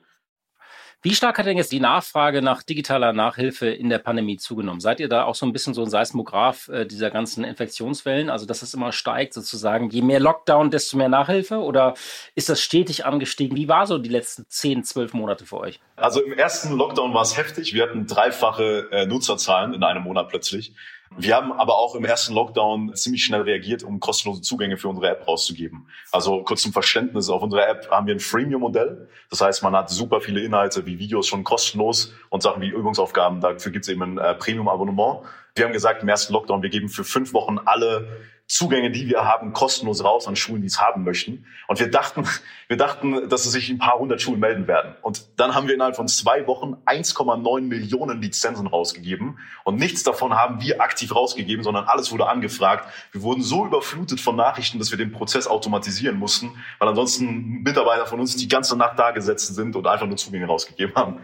Wie 1.05 1.13
stark 1.13 1.37
hat 1.37 1.45
denn 1.45 1.57
jetzt 1.57 1.71
die 1.71 1.79
Nachfrage 1.79 2.41
nach 2.41 2.63
digitaler 2.63 3.13
Nachhilfe 3.13 3.67
in 3.67 3.89
der 3.89 3.99
Pandemie 3.99 4.37
zugenommen? 4.37 4.79
Seid 4.79 4.99
ihr 4.99 5.07
da 5.07 5.25
auch 5.25 5.35
so 5.35 5.45
ein 5.45 5.53
bisschen 5.53 5.75
so 5.75 5.83
ein 5.83 5.89
Seismograph 5.91 6.67
äh, 6.69 6.87
dieser 6.87 7.11
ganzen 7.11 7.43
Infektionswellen? 7.43 8.31
Also, 8.31 8.47
dass 8.47 8.63
es 8.63 8.73
immer 8.73 8.91
steigt 8.91 9.35
sozusagen. 9.35 9.91
Je 9.91 10.01
mehr 10.01 10.19
Lockdown, 10.19 10.71
desto 10.71 10.97
mehr 10.97 11.07
Nachhilfe? 11.07 11.59
Oder 11.59 11.93
ist 12.33 12.49
das 12.49 12.59
stetig 12.59 13.05
angestiegen? 13.05 13.55
Wie 13.55 13.67
war 13.67 13.85
so 13.85 13.99
die 13.99 14.09
letzten 14.09 14.47
10, 14.49 14.83
12 14.83 15.13
Monate 15.13 15.45
für 15.45 15.59
euch? 15.59 15.79
Also 15.95 16.23
im 16.23 16.33
ersten 16.33 16.75
Lockdown 16.75 17.13
war 17.13 17.21
es 17.21 17.37
heftig. 17.37 17.75
Wir 17.75 17.83
hatten 17.83 18.07
dreifache 18.07 18.89
äh, 18.91 19.05
Nutzerzahlen 19.05 19.75
in 19.75 19.83
einem 19.83 20.01
Monat 20.01 20.29
plötzlich. 20.29 20.73
Wir 21.17 21.35
haben 21.35 21.53
aber 21.53 21.77
auch 21.77 21.95
im 21.95 22.03
ersten 22.03 22.33
Lockdown 22.33 22.93
ziemlich 22.95 23.23
schnell 23.23 23.41
reagiert, 23.41 23.83
um 23.83 23.99
kostenlose 23.99 24.41
Zugänge 24.41 24.77
für 24.77 24.89
unsere 24.89 25.09
App 25.09 25.27
rauszugeben. 25.27 25.87
Also 26.11 26.43
kurz 26.43 26.61
zum 26.61 26.73
Verständnis, 26.73 27.29
auf 27.29 27.41
unserer 27.41 27.67
App 27.67 27.89
haben 27.89 28.07
wir 28.07 28.15
ein 28.15 28.19
Freemium-Modell. 28.19 29.07
Das 29.29 29.39
heißt, 29.41 29.63
man 29.63 29.75
hat 29.75 29.89
super 29.89 30.19
viele 30.19 30.41
Inhalte 30.41 30.85
wie 30.85 30.99
Videos 30.99 31.27
schon 31.27 31.43
kostenlos 31.43 32.13
und 32.29 32.43
Sachen 32.43 32.61
wie 32.61 32.69
Übungsaufgaben. 32.69 33.39
Dafür 33.39 33.71
gibt 33.71 33.85
es 33.85 33.89
eben 33.89 34.01
ein 34.01 34.17
äh, 34.17 34.35
Premium-Abonnement. 34.35 35.21
Wir 35.55 35.65
haben 35.65 35.73
gesagt, 35.73 36.03
im 36.03 36.09
ersten 36.09 36.33
Lockdown, 36.33 36.61
wir 36.63 36.69
geben 36.69 36.89
für 36.89 37.05
fünf 37.05 37.33
Wochen 37.33 37.59
alle 37.63 38.09
Zugänge, 38.47 38.91
die 38.91 39.07
wir 39.07 39.25
haben, 39.25 39.53
kostenlos 39.53 40.03
raus 40.03 40.27
an 40.27 40.35
Schulen, 40.35 40.61
die 40.61 40.67
es 40.67 40.79
haben 40.79 41.03
möchten. 41.03 41.45
Und 41.67 41.79
wir 41.79 41.89
dachten, 41.89 42.27
wir 42.67 42.77
dachten, 42.77 43.27
dass 43.27 43.45
es 43.45 43.51
sich 43.51 43.69
ein 43.69 43.79
paar 43.79 43.97
hundert 43.97 44.21
Schulen 44.21 44.39
melden 44.39 44.67
werden. 44.67 44.95
Und 45.01 45.25
dann 45.37 45.55
haben 45.55 45.67
wir 45.67 45.73
innerhalb 45.73 45.95
von 45.95 46.07
zwei 46.07 46.45
Wochen 46.45 46.75
1,9 46.85 47.61
Millionen 47.61 48.21
Lizenzen 48.21 48.67
rausgegeben. 48.67 49.39
Und 49.63 49.77
nichts 49.77 50.03
davon 50.03 50.35
haben 50.35 50.61
wir 50.61 50.79
aktiv 50.81 51.15
rausgegeben, 51.15 51.63
sondern 51.63 51.85
alles 51.85 52.11
wurde 52.11 52.27
angefragt. 52.27 52.87
Wir 53.11 53.23
wurden 53.23 53.41
so 53.41 53.65
überflutet 53.65 54.21
von 54.21 54.35
Nachrichten, 54.35 54.77
dass 54.77 54.91
wir 54.91 54.97
den 54.97 55.11
Prozess 55.11 55.47
automatisieren 55.47 56.17
mussten, 56.17 56.51
weil 56.77 56.87
ansonsten 56.87 57.63
Mitarbeiter 57.63 58.05
von 58.05 58.19
uns 58.19 58.35
die 58.35 58.47
ganze 58.47 58.77
Nacht 58.77 58.99
da 58.99 59.11
gesessen 59.11 59.55
sind 59.55 59.75
und 59.75 59.87
einfach 59.87 60.05
nur 60.05 60.17
Zugänge 60.17 60.45
rausgegeben 60.45 60.95
haben. 60.95 61.19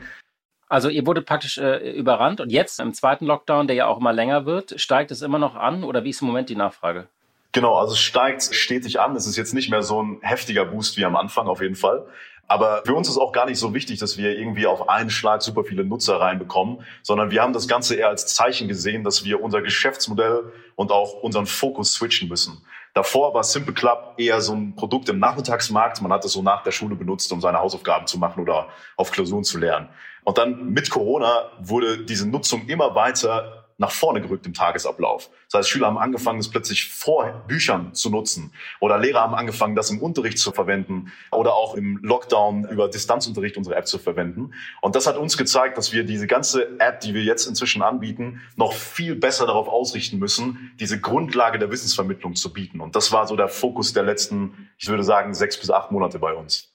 Also 0.72 0.88
ihr 0.88 1.06
wurdet 1.06 1.25
praktisch 1.25 1.58
äh, 1.58 1.92
überrannt 1.92 2.40
und 2.40 2.50
jetzt 2.50 2.80
im 2.80 2.94
zweiten 2.94 3.25
Lockdown, 3.25 3.68
der 3.68 3.75
ja 3.75 3.88
auch 3.88 4.00
immer 4.00 4.13
länger 4.13 4.46
wird, 4.46 4.80
steigt 4.80 5.12
es 5.12 5.22
immer 5.22 5.38
noch 5.38 5.56
an 5.56 5.84
oder 5.84 6.06
wie 6.06 6.12
ist 6.12 6.22
im 6.22 6.28
Moment 6.28 6.48
die 6.48 6.56
Nachfrage? 6.56 7.10
Genau, 7.51 7.75
also 7.75 7.92
es 7.92 8.00
steigt 8.00 8.42
stetig 8.56 9.01
an. 9.01 9.13
Es 9.18 9.28
ist 9.28 9.36
jetzt 9.36 9.54
nicht 9.54 9.70
mehr 9.70 9.82
so 9.82 10.01
ein 10.01 10.20
heftiger 10.22 10.63
Boost 10.63 10.96
wie 10.96 11.04
am 11.04 11.18
Anfang 11.18 11.48
auf 11.48 11.62
jeden 11.62 11.75
Fall. 11.75 12.06
Aber 12.48 12.84
für 12.86 12.94
uns 12.94 13.10
ist 13.10 13.18
auch 13.18 13.34
gar 13.34 13.48
nicht 13.48 13.60
so 13.60 13.74
wichtig, 13.74 14.00
dass 14.00 14.18
wir 14.18 14.40
irgendwie 14.40 14.66
auf 14.66 14.88
einen 14.88 15.10
Schlag 15.10 15.42
super 15.42 15.66
viele 15.66 15.84
Nutzer 15.84 16.22
reinbekommen, 16.22 16.86
sondern 17.01 17.32
wir 17.32 17.42
haben 17.42 17.51
das 17.51 17.68
Ganze 17.68 17.96
eher 17.96 18.08
als 18.08 18.28
Zeichen 18.34 18.70
gesehen, 18.70 19.04
dass 19.04 19.25
wir 19.25 19.44
unser 19.44 19.62
Geschäftsmodell 19.62 20.54
und 20.78 20.94
auch 20.94 21.16
unseren 21.16 21.48
Fokus 21.48 21.92
switchen 21.96 22.30
müssen. 22.30 22.66
Davor 22.94 23.34
war 23.34 23.44
Simple 23.44 23.74
Club 23.74 24.13
eher 24.18 24.40
so 24.40 24.54
ein 24.54 24.75
Produkt 24.75 25.10
im 25.10 25.20
Nachmittagsmarkt. 25.20 26.01
Man 26.01 26.13
hat 26.13 26.24
es 26.24 26.32
so 26.32 26.42
nach 26.42 26.63
der 26.63 26.72
Schule 26.72 26.96
benutzt, 26.96 27.32
um 27.34 27.42
seine 27.42 27.60
Hausaufgaben 27.60 28.08
zu 28.08 28.18
machen 28.18 28.42
oder 28.42 28.70
auf 28.96 29.12
Klausuren 29.12 29.44
zu 29.44 29.58
lernen. 29.58 29.90
Und 30.24 30.38
dann 30.38 30.72
mit 30.72 30.90
Corona 30.90 31.51
wurde 31.60 32.06
diese 32.06 32.28
Nutzung 32.30 32.68
immer 32.68 32.96
weiter 32.96 33.62
nach 33.82 33.92
vorne 33.92 34.22
gerückt 34.22 34.46
im 34.46 34.54
Tagesablauf. 34.54 35.32
Das 35.50 35.60
heißt, 35.60 35.70
Schüler 35.70 35.88
haben 35.88 35.98
angefangen, 35.98 36.40
es 36.40 36.51
plötzlich 36.51 36.88
vor 36.88 37.44
Büchern 37.48 37.96
zu 37.96 38.12
nutzen 38.12 38.54
oder 38.80 39.00
Lehrer 39.00 39.22
haben 39.22 39.34
angefangen, 39.34 39.75
das 39.75 39.90
im 39.90 40.00
Unterricht 40.00 40.38
zu 40.38 40.51
verwenden 40.51 41.12
oder 41.32 41.56
auch 41.56 41.74
im 41.74 41.98
Lockdown 42.04 42.66
über 42.70 42.88
Distanzunterricht 42.90 43.58
unsere 43.58 43.75
App 43.75 43.88
zu 43.88 43.98
verwenden. 43.98 44.54
Und 44.82 44.96
das 44.96 45.08
hat 45.08 45.18
uns 45.18 45.36
gezeigt, 45.36 45.80
dass 45.80 45.94
wir 45.94 46.04
diese 46.04 46.28
ganze 46.28 46.80
App, 46.80 47.00
die 47.00 47.16
wir 47.16 47.24
jetzt 47.24 47.48
inzwischen 47.48 47.82
anbieten, 47.82 48.42
noch 48.56 48.74
viel 48.74 49.16
besser 49.16 49.48
darauf 49.48 49.68
ausrichten 49.68 50.20
müssen, 50.20 50.74
diese 50.80 51.01
Grundlage 51.01 51.58
der 51.58 51.72
Wissensvermittlung 51.72 52.36
zu 52.36 52.54
bieten. 52.54 52.82
Und 52.82 52.96
das 52.96 53.12
war 53.12 53.25
so 53.25 53.36
der 53.36 53.48
Fokus 53.48 53.94
der 53.94 54.04
letzten, 54.04 54.70
ich 54.78 54.90
würde 54.90 55.04
sagen, 55.04 55.34
sechs 55.34 55.60
bis 55.60 55.72
acht 55.72 55.90
Monate 55.90 56.20
bei 56.20 56.34
uns. 56.36 56.72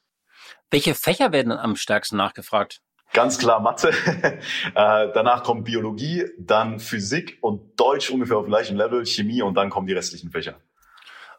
Welche 0.73 0.97
Fächer 0.97 1.31
werden 1.31 1.53
am 1.53 1.77
stärksten 1.77 2.17
nachgefragt? 2.17 2.81
Ganz 3.13 3.39
klar 3.39 3.61
Mathe. 3.61 3.91
äh, 4.21 4.41
danach 4.75 5.43
kommt 5.43 5.65
Biologie, 5.65 6.25
dann 6.39 6.81
Physik 6.81 7.39
und 7.41 7.79
Deutsch 7.81 8.11
ungefähr 8.11 8.39
auf 8.39 8.47
gleichem 8.47 8.77
Level, 8.77 9.07
Chemie 9.07 9.43
und 9.43 9.55
dann 9.55 9.71
kommen 9.71 9.87
die 9.87 9.95
restlichen 9.95 10.31
Fächer. 10.31 10.57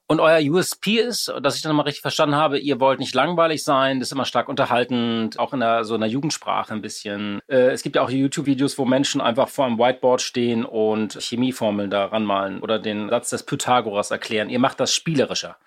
Und 0.09 0.21
euer 0.21 0.39
USP 0.39 0.99
ist, 0.99 1.33
dass 1.41 1.57
ich 1.57 1.61
dann 1.61 1.75
mal 1.75 1.83
richtig 1.83 2.01
verstanden 2.01 2.35
habe, 2.35 2.59
ihr 2.59 2.79
wollt 2.79 2.99
nicht 2.99 3.13
langweilig 3.13 3.65
sein, 3.65 3.99
das 3.99 4.07
ist 4.07 4.13
immer 4.13 4.23
stark 4.23 4.47
unterhaltend, 4.47 5.37
auch 5.37 5.51
in 5.51 5.59
der, 5.59 5.83
so 5.83 5.95
einer 5.95 6.05
Jugendsprache 6.05 6.73
ein 6.73 6.81
bisschen. 6.81 7.41
Äh, 7.47 7.71
es 7.71 7.83
gibt 7.83 7.97
ja 7.97 8.03
auch 8.03 8.09
YouTube-Videos, 8.09 8.77
wo 8.77 8.85
Menschen 8.85 9.19
einfach 9.19 9.49
vor 9.49 9.65
einem 9.65 9.77
Whiteboard 9.77 10.21
stehen 10.21 10.63
und 10.63 11.21
Chemieformeln 11.21 11.89
da 11.89 12.05
ranmalen 12.05 12.61
oder 12.61 12.79
den 12.79 13.09
Satz 13.09 13.31
des 13.31 13.43
Pythagoras 13.43 14.09
erklären. 14.09 14.49
Ihr 14.49 14.59
macht 14.59 14.79
das 14.79 14.95
spielerischer. 14.95 15.57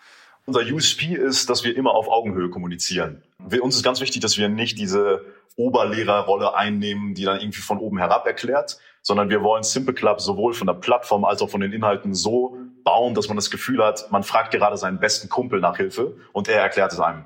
Unser 0.46 0.62
USP 0.62 1.14
ist, 1.14 1.50
dass 1.50 1.62
wir 1.62 1.76
immer 1.76 1.90
auf 1.90 2.08
Augenhöhe 2.08 2.48
kommunizieren. 2.48 3.22
Wir, 3.38 3.62
uns 3.62 3.76
ist 3.76 3.82
ganz 3.82 4.00
wichtig, 4.00 4.22
dass 4.22 4.38
wir 4.38 4.48
nicht 4.48 4.78
diese 4.78 5.22
Oberlehrerrolle 5.60 6.54
einnehmen, 6.54 7.14
die 7.14 7.24
dann 7.24 7.40
irgendwie 7.40 7.60
von 7.60 7.78
oben 7.78 7.98
herab 7.98 8.26
erklärt, 8.26 8.78
sondern 9.02 9.28
wir 9.30 9.42
wollen 9.42 9.62
Simple 9.62 9.94
Club 9.94 10.20
sowohl 10.20 10.54
von 10.54 10.66
der 10.66 10.74
Plattform 10.74 11.24
als 11.24 11.42
auch 11.42 11.50
von 11.50 11.60
den 11.60 11.72
Inhalten 11.72 12.14
so 12.14 12.56
bauen, 12.82 13.14
dass 13.14 13.28
man 13.28 13.36
das 13.36 13.50
Gefühl 13.50 13.84
hat, 13.84 14.10
man 14.10 14.22
fragt 14.22 14.52
gerade 14.52 14.76
seinen 14.76 14.98
besten 14.98 15.28
Kumpel 15.28 15.60
nach 15.60 15.76
Hilfe 15.76 16.16
und 16.32 16.48
er 16.48 16.60
erklärt 16.60 16.92
es 16.92 17.00
einem. 17.00 17.24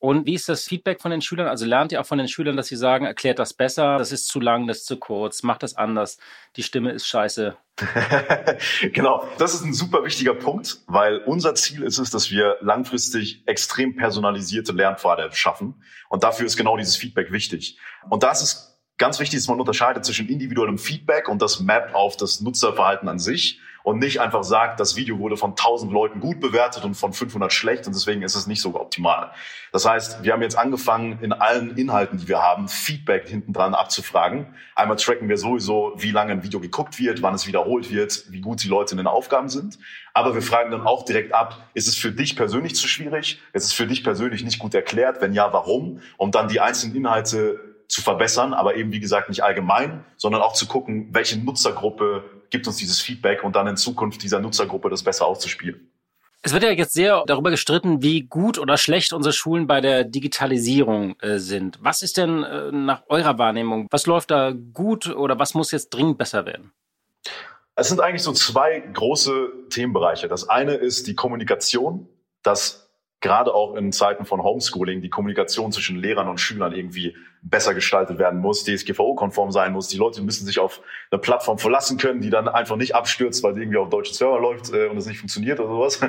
Und 0.00 0.26
wie 0.26 0.34
ist 0.34 0.48
das 0.48 0.64
Feedback 0.64 1.00
von 1.00 1.10
den 1.10 1.22
Schülern? 1.22 1.48
Also 1.48 1.66
lernt 1.66 1.90
ihr 1.90 2.00
auch 2.00 2.06
von 2.06 2.18
den 2.18 2.28
Schülern, 2.28 2.56
dass 2.56 2.68
sie 2.68 2.76
sagen, 2.76 3.04
erklärt 3.04 3.38
das 3.38 3.52
besser, 3.52 3.98
das 3.98 4.12
ist 4.12 4.28
zu 4.28 4.38
lang, 4.38 4.68
das 4.68 4.78
ist 4.78 4.86
zu 4.86 4.96
kurz, 4.96 5.42
macht 5.42 5.62
das 5.62 5.76
anders, 5.76 6.18
die 6.56 6.62
Stimme 6.62 6.92
ist 6.92 7.06
scheiße. 7.06 7.56
genau, 8.92 9.26
das 9.38 9.54
ist 9.54 9.64
ein 9.64 9.72
super 9.72 10.04
wichtiger 10.04 10.34
Punkt, 10.34 10.78
weil 10.86 11.18
unser 11.18 11.54
Ziel 11.54 11.82
ist 11.82 11.98
es, 11.98 12.10
dass 12.10 12.30
wir 12.30 12.56
langfristig 12.60 13.42
extrem 13.46 13.96
personalisierte 13.96 14.72
Lernpfade 14.72 15.30
schaffen. 15.32 15.74
Und 16.08 16.24
dafür 16.24 16.46
ist 16.46 16.56
genau 16.56 16.76
dieses 16.76 16.96
Feedback 16.96 17.30
wichtig. 17.30 17.78
Und 18.08 18.22
das 18.22 18.42
ist 18.42 18.78
ganz 18.98 19.20
wichtig, 19.20 19.38
dass 19.38 19.48
man 19.48 19.60
unterscheidet 19.60 20.04
zwischen 20.04 20.28
individuellem 20.28 20.78
Feedback 20.78 21.28
und 21.28 21.40
das 21.40 21.60
Map 21.60 21.94
auf 21.94 22.16
das 22.16 22.40
Nutzerverhalten 22.40 23.08
an 23.08 23.18
sich 23.18 23.60
und 23.88 24.00
nicht 24.00 24.20
einfach 24.20 24.44
sagt, 24.44 24.80
das 24.80 24.96
Video 24.96 25.18
wurde 25.18 25.38
von 25.38 25.52
1000 25.52 25.90
Leuten 25.90 26.20
gut 26.20 26.40
bewertet 26.40 26.84
und 26.84 26.94
von 26.94 27.14
500 27.14 27.50
schlecht 27.50 27.86
und 27.86 27.96
deswegen 27.96 28.20
ist 28.20 28.34
es 28.34 28.46
nicht 28.46 28.60
so 28.60 28.78
optimal. 28.78 29.30
Das 29.72 29.86
heißt, 29.86 30.22
wir 30.22 30.34
haben 30.34 30.42
jetzt 30.42 30.58
angefangen, 30.58 31.20
in 31.22 31.32
allen 31.32 31.74
Inhalten, 31.74 32.18
die 32.18 32.28
wir 32.28 32.42
haben, 32.42 32.68
Feedback 32.68 33.26
hinten 33.26 33.54
dran 33.54 33.72
abzufragen. 33.72 34.48
Einmal 34.74 34.98
tracken 34.98 35.30
wir 35.30 35.38
sowieso, 35.38 35.94
wie 35.96 36.10
lange 36.10 36.32
ein 36.32 36.42
Video 36.42 36.60
geguckt 36.60 36.98
wird, 36.98 37.22
wann 37.22 37.32
es 37.32 37.46
wiederholt 37.46 37.90
wird, 37.90 38.30
wie 38.30 38.42
gut 38.42 38.62
die 38.62 38.68
Leute 38.68 38.90
in 38.90 38.98
den 38.98 39.06
Aufgaben 39.06 39.48
sind. 39.48 39.78
Aber 40.12 40.34
wir 40.34 40.42
fragen 40.42 40.70
dann 40.70 40.86
auch 40.86 41.06
direkt 41.06 41.32
ab, 41.32 41.56
ist 41.72 41.88
es 41.88 41.96
für 41.96 42.12
dich 42.12 42.36
persönlich 42.36 42.74
zu 42.74 42.88
schwierig? 42.88 43.40
Ist 43.54 43.64
es 43.64 43.72
für 43.72 43.86
dich 43.86 44.04
persönlich 44.04 44.44
nicht 44.44 44.58
gut 44.58 44.74
erklärt? 44.74 45.22
Wenn 45.22 45.32
ja, 45.32 45.50
warum? 45.54 46.02
Um 46.18 46.30
dann 46.30 46.48
die 46.48 46.60
einzelnen 46.60 46.94
Inhalte 46.94 47.58
zu 47.88 48.02
verbessern, 48.02 48.52
aber 48.52 48.76
eben 48.76 48.92
wie 48.92 49.00
gesagt 49.00 49.30
nicht 49.30 49.42
allgemein, 49.42 50.04
sondern 50.18 50.42
auch 50.42 50.52
zu 50.52 50.66
gucken, 50.66 51.08
welche 51.12 51.38
Nutzergruppe 51.38 52.37
gibt 52.50 52.66
uns 52.66 52.76
dieses 52.76 53.00
Feedback 53.00 53.44
und 53.44 53.56
dann 53.56 53.66
in 53.66 53.76
Zukunft 53.76 54.22
dieser 54.22 54.40
Nutzergruppe 54.40 54.90
das 54.90 55.02
besser 55.02 55.26
auszuspielen. 55.26 55.90
Es 56.42 56.52
wird 56.52 56.62
ja 56.62 56.70
jetzt 56.70 56.92
sehr 56.92 57.24
darüber 57.26 57.50
gestritten, 57.50 58.00
wie 58.00 58.22
gut 58.22 58.58
oder 58.58 58.76
schlecht 58.76 59.12
unsere 59.12 59.32
Schulen 59.32 59.66
bei 59.66 59.80
der 59.80 60.04
Digitalisierung 60.04 61.18
äh, 61.20 61.38
sind. 61.38 61.78
Was 61.82 62.02
ist 62.02 62.16
denn 62.16 62.44
äh, 62.44 62.70
nach 62.70 63.02
eurer 63.08 63.38
Wahrnehmung, 63.38 63.88
was 63.90 64.06
läuft 64.06 64.30
da 64.30 64.52
gut 64.72 65.08
oder 65.08 65.38
was 65.38 65.54
muss 65.54 65.72
jetzt 65.72 65.90
dringend 65.90 66.16
besser 66.16 66.46
werden? 66.46 66.72
Es 67.74 67.88
sind 67.88 68.00
eigentlich 68.00 68.22
so 68.22 68.32
zwei 68.32 68.80
große 68.80 69.52
Themenbereiche. 69.70 70.28
Das 70.28 70.48
eine 70.48 70.74
ist 70.74 71.06
die 71.06 71.14
Kommunikation, 71.14 72.08
dass 72.42 72.88
gerade 73.20 73.52
auch 73.52 73.74
in 73.74 73.92
Zeiten 73.92 74.24
von 74.24 74.42
Homeschooling 74.42 75.02
die 75.02 75.10
Kommunikation 75.10 75.72
zwischen 75.72 75.96
Lehrern 75.96 76.28
und 76.28 76.38
Schülern 76.38 76.72
irgendwie 76.72 77.16
besser 77.50 77.74
gestaltet 77.74 78.18
werden 78.18 78.40
muss, 78.40 78.64
DSGVO-konform 78.64 79.50
sein 79.50 79.72
muss. 79.72 79.88
Die 79.88 79.96
Leute 79.96 80.22
müssen 80.22 80.46
sich 80.46 80.58
auf 80.58 80.80
eine 81.10 81.18
Plattform 81.18 81.58
verlassen 81.58 81.98
können, 81.98 82.20
die 82.20 82.30
dann 82.30 82.48
einfach 82.48 82.76
nicht 82.76 82.94
abstürzt, 82.94 83.42
weil 83.42 83.54
sie 83.54 83.60
irgendwie 83.60 83.78
auf 83.78 83.88
deutschen 83.88 84.14
Server 84.14 84.40
läuft 84.40 84.72
äh, 84.72 84.86
und 84.86 84.96
es 84.96 85.06
nicht 85.06 85.18
funktioniert 85.18 85.60
oder 85.60 85.70
sowas. 85.70 86.00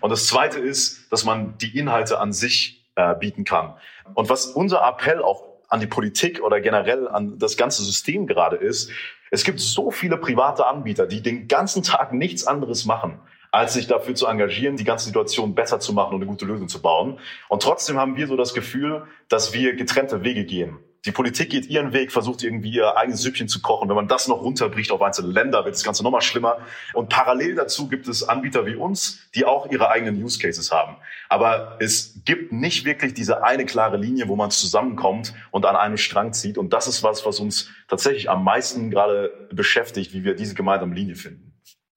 Und 0.00 0.10
das 0.10 0.26
Zweite 0.26 0.58
ist, 0.58 1.10
dass 1.12 1.24
man 1.24 1.56
die 1.58 1.78
Inhalte 1.78 2.18
an 2.18 2.32
sich 2.32 2.86
äh, 2.94 3.14
bieten 3.14 3.44
kann. 3.44 3.74
Und 4.14 4.28
was 4.28 4.46
unser 4.46 4.86
Appell 4.86 5.22
auch 5.22 5.44
an 5.68 5.80
die 5.80 5.86
Politik 5.86 6.42
oder 6.42 6.60
generell 6.60 7.08
an 7.08 7.38
das 7.38 7.56
ganze 7.56 7.82
System 7.82 8.26
gerade 8.26 8.56
ist, 8.56 8.90
es 9.30 9.44
gibt 9.44 9.60
so 9.60 9.90
viele 9.90 10.16
private 10.16 10.66
Anbieter, 10.66 11.06
die 11.06 11.20
den 11.20 11.48
ganzen 11.48 11.82
Tag 11.82 12.12
nichts 12.12 12.46
anderes 12.46 12.84
machen 12.84 13.20
als 13.56 13.72
sich 13.72 13.86
dafür 13.86 14.14
zu 14.14 14.26
engagieren, 14.26 14.76
die 14.76 14.84
ganze 14.84 15.06
Situation 15.06 15.54
besser 15.54 15.80
zu 15.80 15.94
machen 15.94 16.14
und 16.14 16.20
eine 16.20 16.30
gute 16.30 16.44
Lösung 16.44 16.68
zu 16.68 16.82
bauen. 16.82 17.18
Und 17.48 17.62
trotzdem 17.62 17.96
haben 17.96 18.16
wir 18.16 18.26
so 18.26 18.36
das 18.36 18.52
Gefühl, 18.52 19.04
dass 19.28 19.54
wir 19.54 19.74
getrennte 19.74 20.22
Wege 20.24 20.44
gehen. 20.44 20.78
Die 21.06 21.12
Politik 21.12 21.50
geht 21.50 21.66
ihren 21.66 21.92
Weg, 21.92 22.10
versucht 22.10 22.42
irgendwie 22.42 22.70
ihr 22.70 22.96
eigenes 22.96 23.22
Süppchen 23.22 23.46
zu 23.46 23.62
kochen. 23.62 23.88
Wenn 23.88 23.94
man 23.94 24.08
das 24.08 24.26
noch 24.26 24.42
runterbricht 24.42 24.90
auf 24.90 25.00
einzelne 25.00 25.32
Länder, 25.32 25.64
wird 25.64 25.76
das 25.76 25.84
Ganze 25.84 26.02
nochmal 26.02 26.20
schlimmer. 26.20 26.58
Und 26.94 27.08
parallel 27.08 27.54
dazu 27.54 27.88
gibt 27.88 28.08
es 28.08 28.24
Anbieter 28.28 28.66
wie 28.66 28.74
uns, 28.74 29.20
die 29.36 29.44
auch 29.44 29.70
ihre 29.70 29.88
eigenen 29.88 30.20
Use 30.20 30.40
Cases 30.40 30.72
haben. 30.72 30.96
Aber 31.28 31.76
es 31.78 32.20
gibt 32.24 32.52
nicht 32.52 32.84
wirklich 32.84 33.14
diese 33.14 33.44
eine 33.44 33.66
klare 33.66 33.96
Linie, 33.96 34.26
wo 34.26 34.34
man 34.34 34.50
zusammenkommt 34.50 35.32
und 35.52 35.64
an 35.64 35.76
einem 35.76 35.96
Strang 35.96 36.32
zieht. 36.32 36.58
Und 36.58 36.72
das 36.72 36.88
ist 36.88 37.04
was, 37.04 37.24
was 37.24 37.38
uns 37.38 37.70
tatsächlich 37.86 38.28
am 38.28 38.42
meisten 38.42 38.90
gerade 38.90 39.48
beschäftigt, 39.52 40.12
wie 40.12 40.24
wir 40.24 40.34
diese 40.34 40.56
gemeinsame 40.56 40.94
Linie 40.94 41.14
finden. 41.14 41.52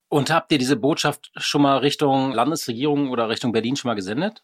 Und 0.07 0.31
habt 0.31 0.51
ihr 0.51 0.59
diese 0.59 0.75
Botschaft 0.75 1.31
schon 1.35 1.63
mal 1.63 1.77
Richtung 1.77 2.31
Landesregierung 2.31 3.09
oder 3.09 3.29
Richtung 3.29 3.51
Berlin 3.53 3.75
schon 3.75 3.89
mal 3.89 3.95
gesendet? 3.95 4.43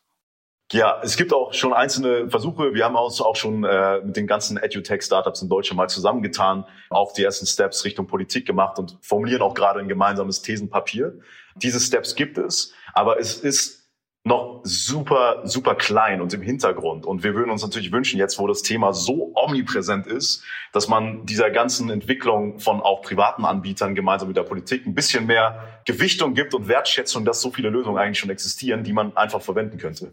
Ja, 0.71 0.99
es 1.03 1.15
gibt 1.15 1.31
auch 1.31 1.53
schon 1.53 1.73
einzelne 1.73 2.29
Versuche. 2.29 2.73
Wir 2.73 2.85
haben 2.85 2.95
uns 2.95 3.21
auch 3.21 3.35
schon 3.35 3.63
äh, 3.63 4.01
mit 4.01 4.15
den 4.15 4.25
ganzen 4.25 4.57
EduTech-Startups 4.57 5.43
in 5.43 5.49
Deutschland 5.49 5.77
mal 5.77 5.89
zusammengetan, 5.89 6.65
auch 6.89 7.13
die 7.13 7.23
ersten 7.23 7.45
Steps 7.45 7.85
Richtung 7.85 8.07
Politik 8.07 8.47
gemacht 8.47 8.79
und 8.79 8.97
formulieren 9.01 9.43
auch 9.43 9.53
gerade 9.53 9.79
ein 9.79 9.87
gemeinsames 9.87 10.41
Thesenpapier. 10.41 11.19
Diese 11.55 11.79
Steps 11.79 12.15
gibt 12.15 12.39
es, 12.39 12.73
aber 12.93 13.19
es 13.19 13.37
ist 13.37 13.85
noch 14.23 14.61
super, 14.63 15.41
super 15.43 15.75
klein 15.75 16.19
und 16.19 16.33
im 16.33 16.41
Hintergrund. 16.41 17.05
Und 17.05 17.23
wir 17.23 17.35
würden 17.35 17.51
uns 17.51 17.61
natürlich 17.61 17.91
wünschen, 17.91 18.17
jetzt 18.17 18.39
wo 18.39 18.47
das 18.47 18.63
Thema 18.63 18.91
so 18.91 19.33
omnipräsent 19.35 20.07
ist, 20.07 20.43
dass 20.71 20.87
man 20.87 21.27
dieser 21.27 21.51
ganzen 21.51 21.91
Entwicklung 21.91 22.57
von 22.57 22.81
auch 22.81 23.03
privaten 23.03 23.45
Anbietern 23.45 23.93
gemeinsam 23.93 24.29
mit 24.29 24.37
der 24.37 24.43
Politik 24.43 24.87
ein 24.87 24.95
bisschen 24.95 25.27
mehr 25.27 25.81
Gewichtung 25.85 26.33
gibt 26.33 26.55
und 26.55 26.67
Wertschätzung, 26.67 27.23
dass 27.23 27.39
so 27.39 27.51
viele 27.51 27.69
Lösungen 27.69 27.99
eigentlich 27.99 28.17
schon 28.17 28.31
existieren, 28.31 28.83
die 28.83 28.93
man 28.93 29.15
einfach 29.15 29.43
verwenden 29.43 29.77
könnte. 29.77 30.11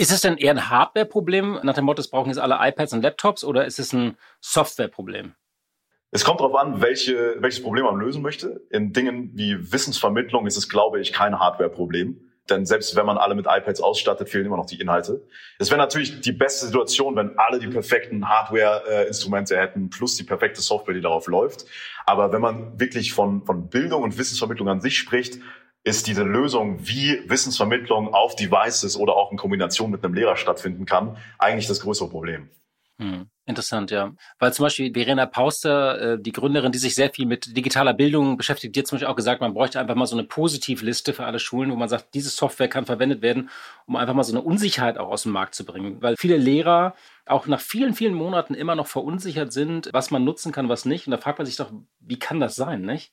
Ist 0.00 0.10
es 0.10 0.22
denn 0.22 0.38
eher 0.38 0.52
ein 0.52 0.70
Hardware-Problem, 0.70 1.60
nach 1.62 1.74
dem 1.74 1.84
Motto, 1.84 2.00
es 2.00 2.08
brauchen 2.08 2.30
jetzt 2.30 2.38
alle 2.38 2.56
iPads 2.58 2.94
und 2.94 3.02
Laptops, 3.02 3.44
oder 3.44 3.66
ist 3.66 3.78
es 3.78 3.92
ein 3.92 4.16
Software-Problem? 4.40 5.34
Es 6.10 6.24
kommt 6.24 6.40
darauf 6.40 6.54
an, 6.54 6.80
welche, 6.80 7.36
welches 7.40 7.62
Problem 7.62 7.84
man 7.84 7.96
lösen 7.96 8.22
möchte. 8.22 8.62
In 8.70 8.94
Dingen 8.94 9.32
wie 9.34 9.70
Wissensvermittlung 9.70 10.46
ist 10.46 10.56
es, 10.56 10.70
glaube 10.70 11.02
ich, 11.02 11.12
kein 11.12 11.38
Hardware-Problem. 11.38 12.18
Denn 12.48 12.64
selbst 12.64 12.96
wenn 12.96 13.04
man 13.04 13.18
alle 13.18 13.34
mit 13.34 13.44
iPads 13.46 13.82
ausstattet, 13.82 14.30
fehlen 14.30 14.46
immer 14.46 14.56
noch 14.56 14.64
die 14.64 14.80
Inhalte. 14.80 15.22
Es 15.58 15.70
wäre 15.70 15.78
natürlich 15.78 16.22
die 16.22 16.32
beste 16.32 16.64
Situation, 16.64 17.14
wenn 17.14 17.38
alle 17.38 17.58
die 17.58 17.68
perfekten 17.68 18.26
Hardware-Instrumente 18.26 19.58
hätten, 19.58 19.90
plus 19.90 20.16
die 20.16 20.24
perfekte 20.24 20.62
Software, 20.62 20.94
die 20.94 21.02
darauf 21.02 21.26
läuft. 21.26 21.66
Aber 22.06 22.32
wenn 22.32 22.40
man 22.40 22.80
wirklich 22.80 23.12
von, 23.12 23.44
von 23.44 23.68
Bildung 23.68 24.02
und 24.02 24.16
Wissensvermittlung 24.16 24.70
an 24.70 24.80
sich 24.80 24.96
spricht, 24.96 25.40
ist 25.82 26.06
diese 26.06 26.22
Lösung, 26.22 26.86
wie 26.86 27.22
Wissensvermittlung 27.28 28.12
auf 28.12 28.36
Devices 28.36 28.96
oder 28.96 29.14
auch 29.14 29.32
in 29.32 29.38
Kombination 29.38 29.90
mit 29.90 30.04
einem 30.04 30.14
Lehrer 30.14 30.36
stattfinden 30.36 30.84
kann, 30.84 31.16
eigentlich 31.38 31.66
das 31.66 31.80
größere 31.80 32.08
Problem. 32.08 32.50
Hm. 32.98 33.30
Interessant, 33.46 33.90
ja. 33.90 34.12
Weil 34.38 34.52
zum 34.52 34.64
Beispiel 34.64 34.92
Verena 34.92 35.26
Pauster, 35.26 36.12
äh, 36.12 36.18
die 36.20 36.30
Gründerin, 36.30 36.70
die 36.70 36.78
sich 36.78 36.94
sehr 36.94 37.10
viel 37.10 37.26
mit 37.26 37.56
digitaler 37.56 37.94
Bildung 37.94 38.36
beschäftigt, 38.36 38.76
die 38.76 38.80
hat 38.80 38.86
zum 38.86 38.96
Beispiel 38.96 39.08
auch 39.08 39.16
gesagt, 39.16 39.40
man 39.40 39.54
bräuchte 39.54 39.80
einfach 39.80 39.96
mal 39.96 40.06
so 40.06 40.16
eine 40.16 40.24
Positivliste 40.26 41.14
für 41.14 41.24
alle 41.24 41.40
Schulen, 41.40 41.70
wo 41.72 41.76
man 41.76 41.88
sagt, 41.88 42.14
diese 42.14 42.28
Software 42.28 42.68
kann 42.68 42.84
verwendet 42.86 43.22
werden, 43.22 43.50
um 43.86 43.96
einfach 43.96 44.14
mal 44.14 44.22
so 44.22 44.32
eine 44.32 44.42
Unsicherheit 44.42 44.98
auch 44.98 45.08
aus 45.08 45.24
dem 45.24 45.32
Markt 45.32 45.54
zu 45.54 45.64
bringen. 45.64 46.00
Weil 46.00 46.16
viele 46.16 46.36
Lehrer 46.36 46.94
auch 47.26 47.46
nach 47.46 47.60
vielen, 47.60 47.94
vielen 47.94 48.14
Monaten 48.14 48.54
immer 48.54 48.76
noch 48.76 48.86
verunsichert 48.86 49.52
sind, 49.52 49.88
was 49.92 50.10
man 50.10 50.22
nutzen 50.22 50.52
kann, 50.52 50.68
was 50.68 50.84
nicht. 50.84 51.06
Und 51.06 51.10
da 51.10 51.16
fragt 51.16 51.38
man 51.38 51.46
sich 51.46 51.56
doch, 51.56 51.72
wie 51.98 52.18
kann 52.18 52.38
das 52.38 52.54
sein, 52.54 52.82
nicht? 52.82 53.12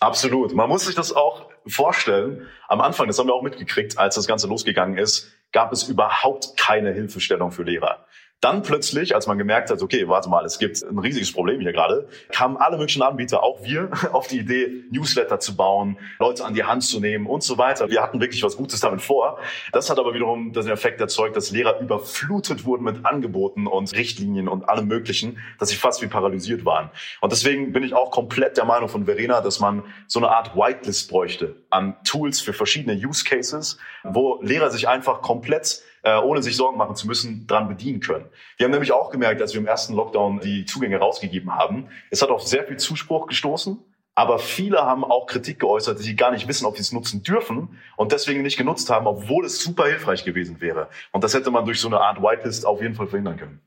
Absolut. 0.00 0.54
Man 0.54 0.68
muss 0.68 0.84
sich 0.84 0.94
das 0.94 1.12
auch 1.12 1.50
vorstellen. 1.66 2.46
Am 2.68 2.80
Anfang, 2.80 3.06
das 3.06 3.18
haben 3.18 3.28
wir 3.28 3.34
auch 3.34 3.42
mitgekriegt, 3.42 3.98
als 3.98 4.14
das 4.14 4.26
Ganze 4.26 4.46
losgegangen 4.46 4.98
ist, 4.98 5.32
gab 5.52 5.72
es 5.72 5.84
überhaupt 5.88 6.56
keine 6.56 6.92
Hilfestellung 6.92 7.50
für 7.50 7.62
Lehrer. 7.62 8.05
Dann 8.42 8.62
plötzlich, 8.62 9.14
als 9.14 9.26
man 9.26 9.38
gemerkt 9.38 9.70
hat, 9.70 9.80
okay, 9.80 10.08
warte 10.08 10.28
mal, 10.28 10.44
es 10.44 10.58
gibt 10.58 10.82
ein 10.82 10.98
riesiges 10.98 11.32
Problem 11.32 11.58
hier 11.60 11.72
gerade, 11.72 12.06
kamen 12.30 12.58
alle 12.58 12.76
möglichen 12.76 13.00
Anbieter, 13.00 13.42
auch 13.42 13.64
wir, 13.64 13.90
auf 14.12 14.26
die 14.26 14.40
Idee, 14.40 14.84
Newsletter 14.90 15.40
zu 15.40 15.56
bauen, 15.56 15.98
Leute 16.18 16.44
an 16.44 16.52
die 16.52 16.64
Hand 16.64 16.84
zu 16.84 17.00
nehmen 17.00 17.26
und 17.26 17.42
so 17.42 17.56
weiter. 17.56 17.88
Wir 17.88 18.02
hatten 18.02 18.20
wirklich 18.20 18.42
was 18.42 18.58
Gutes 18.58 18.80
damit 18.80 19.00
vor. 19.00 19.38
Das 19.72 19.88
hat 19.88 19.98
aber 19.98 20.12
wiederum 20.12 20.52
den 20.52 20.68
Effekt 20.68 21.00
erzeugt, 21.00 21.34
dass 21.34 21.50
Lehrer 21.50 21.80
überflutet 21.80 22.66
wurden 22.66 22.84
mit 22.84 23.06
Angeboten 23.06 23.66
und 23.66 23.94
Richtlinien 23.94 24.48
und 24.48 24.68
allem 24.68 24.86
Möglichen, 24.86 25.38
dass 25.58 25.70
sie 25.70 25.76
fast 25.76 26.02
wie 26.02 26.06
paralysiert 26.06 26.66
waren. 26.66 26.90
Und 27.22 27.32
deswegen 27.32 27.72
bin 27.72 27.84
ich 27.84 27.94
auch 27.94 28.10
komplett 28.10 28.58
der 28.58 28.66
Meinung 28.66 28.90
von 28.90 29.06
Verena, 29.06 29.40
dass 29.40 29.60
man 29.60 29.82
so 30.06 30.18
eine 30.18 30.28
Art 30.28 30.54
Whitelist 30.54 31.08
bräuchte 31.08 31.56
an 31.70 31.96
Tools 32.04 32.40
für 32.40 32.52
verschiedene 32.52 32.94
Use 32.94 33.24
Cases, 33.24 33.78
wo 34.04 34.40
Lehrer 34.42 34.70
sich 34.70 34.88
einfach 34.88 35.22
komplett 35.22 35.82
äh, 36.06 36.18
ohne 36.18 36.40
sich 36.40 36.56
Sorgen 36.56 36.78
machen 36.78 36.94
zu 36.94 37.08
müssen, 37.08 37.48
dran 37.48 37.66
bedienen 37.66 37.98
können. 37.98 38.26
Wir 38.56 38.64
haben 38.64 38.70
nämlich 38.70 38.92
auch 38.92 39.10
gemerkt, 39.10 39.42
als 39.42 39.52
wir 39.54 39.60
im 39.60 39.66
ersten 39.66 39.92
Lockdown 39.94 40.38
die 40.38 40.64
Zugänge 40.64 40.98
rausgegeben 40.98 41.52
haben, 41.52 41.88
es 42.10 42.22
hat 42.22 42.30
auf 42.30 42.46
sehr 42.46 42.64
viel 42.64 42.76
Zuspruch 42.76 43.26
gestoßen. 43.26 43.78
Aber 44.18 44.38
viele 44.38 44.78
haben 44.78 45.04
auch 45.04 45.26
Kritik 45.26 45.60
geäußert, 45.60 45.98
dass 45.98 46.04
sie 46.06 46.16
gar 46.16 46.30
nicht 46.30 46.48
wissen, 46.48 46.64
ob 46.64 46.76
sie 46.76 46.80
es 46.80 46.90
nutzen 46.90 47.22
dürfen 47.22 47.78
und 47.98 48.12
deswegen 48.12 48.40
nicht 48.40 48.56
genutzt 48.56 48.88
haben, 48.88 49.06
obwohl 49.06 49.44
es 49.44 49.60
super 49.60 49.84
hilfreich 49.84 50.24
gewesen 50.24 50.62
wäre. 50.62 50.88
Und 51.12 51.22
das 51.22 51.34
hätte 51.34 51.50
man 51.50 51.66
durch 51.66 51.80
so 51.80 51.88
eine 51.88 52.00
Art 52.00 52.22
Whitelist 52.22 52.64
auf 52.64 52.80
jeden 52.80 52.94
Fall 52.94 53.08
verhindern 53.08 53.36
können. 53.36 53.60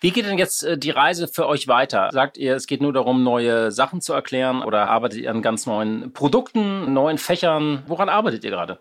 Wie 0.00 0.10
geht 0.10 0.26
denn 0.26 0.36
jetzt 0.36 0.62
äh, 0.64 0.76
die 0.76 0.90
Reise 0.90 1.26
für 1.26 1.46
euch 1.46 1.68
weiter? 1.68 2.10
Sagt 2.12 2.36
ihr, 2.36 2.54
es 2.54 2.66
geht 2.66 2.82
nur 2.82 2.92
darum, 2.92 3.22
neue 3.22 3.70
Sachen 3.70 4.00
zu 4.00 4.12
erklären 4.12 4.62
oder 4.62 4.90
arbeitet 4.90 5.20
ihr 5.20 5.30
an 5.30 5.42
ganz 5.42 5.64
neuen 5.64 6.12
Produkten, 6.12 6.92
neuen 6.92 7.18
Fächern? 7.18 7.84
Woran 7.86 8.08
arbeitet 8.08 8.44
ihr 8.44 8.50
gerade? 8.50 8.80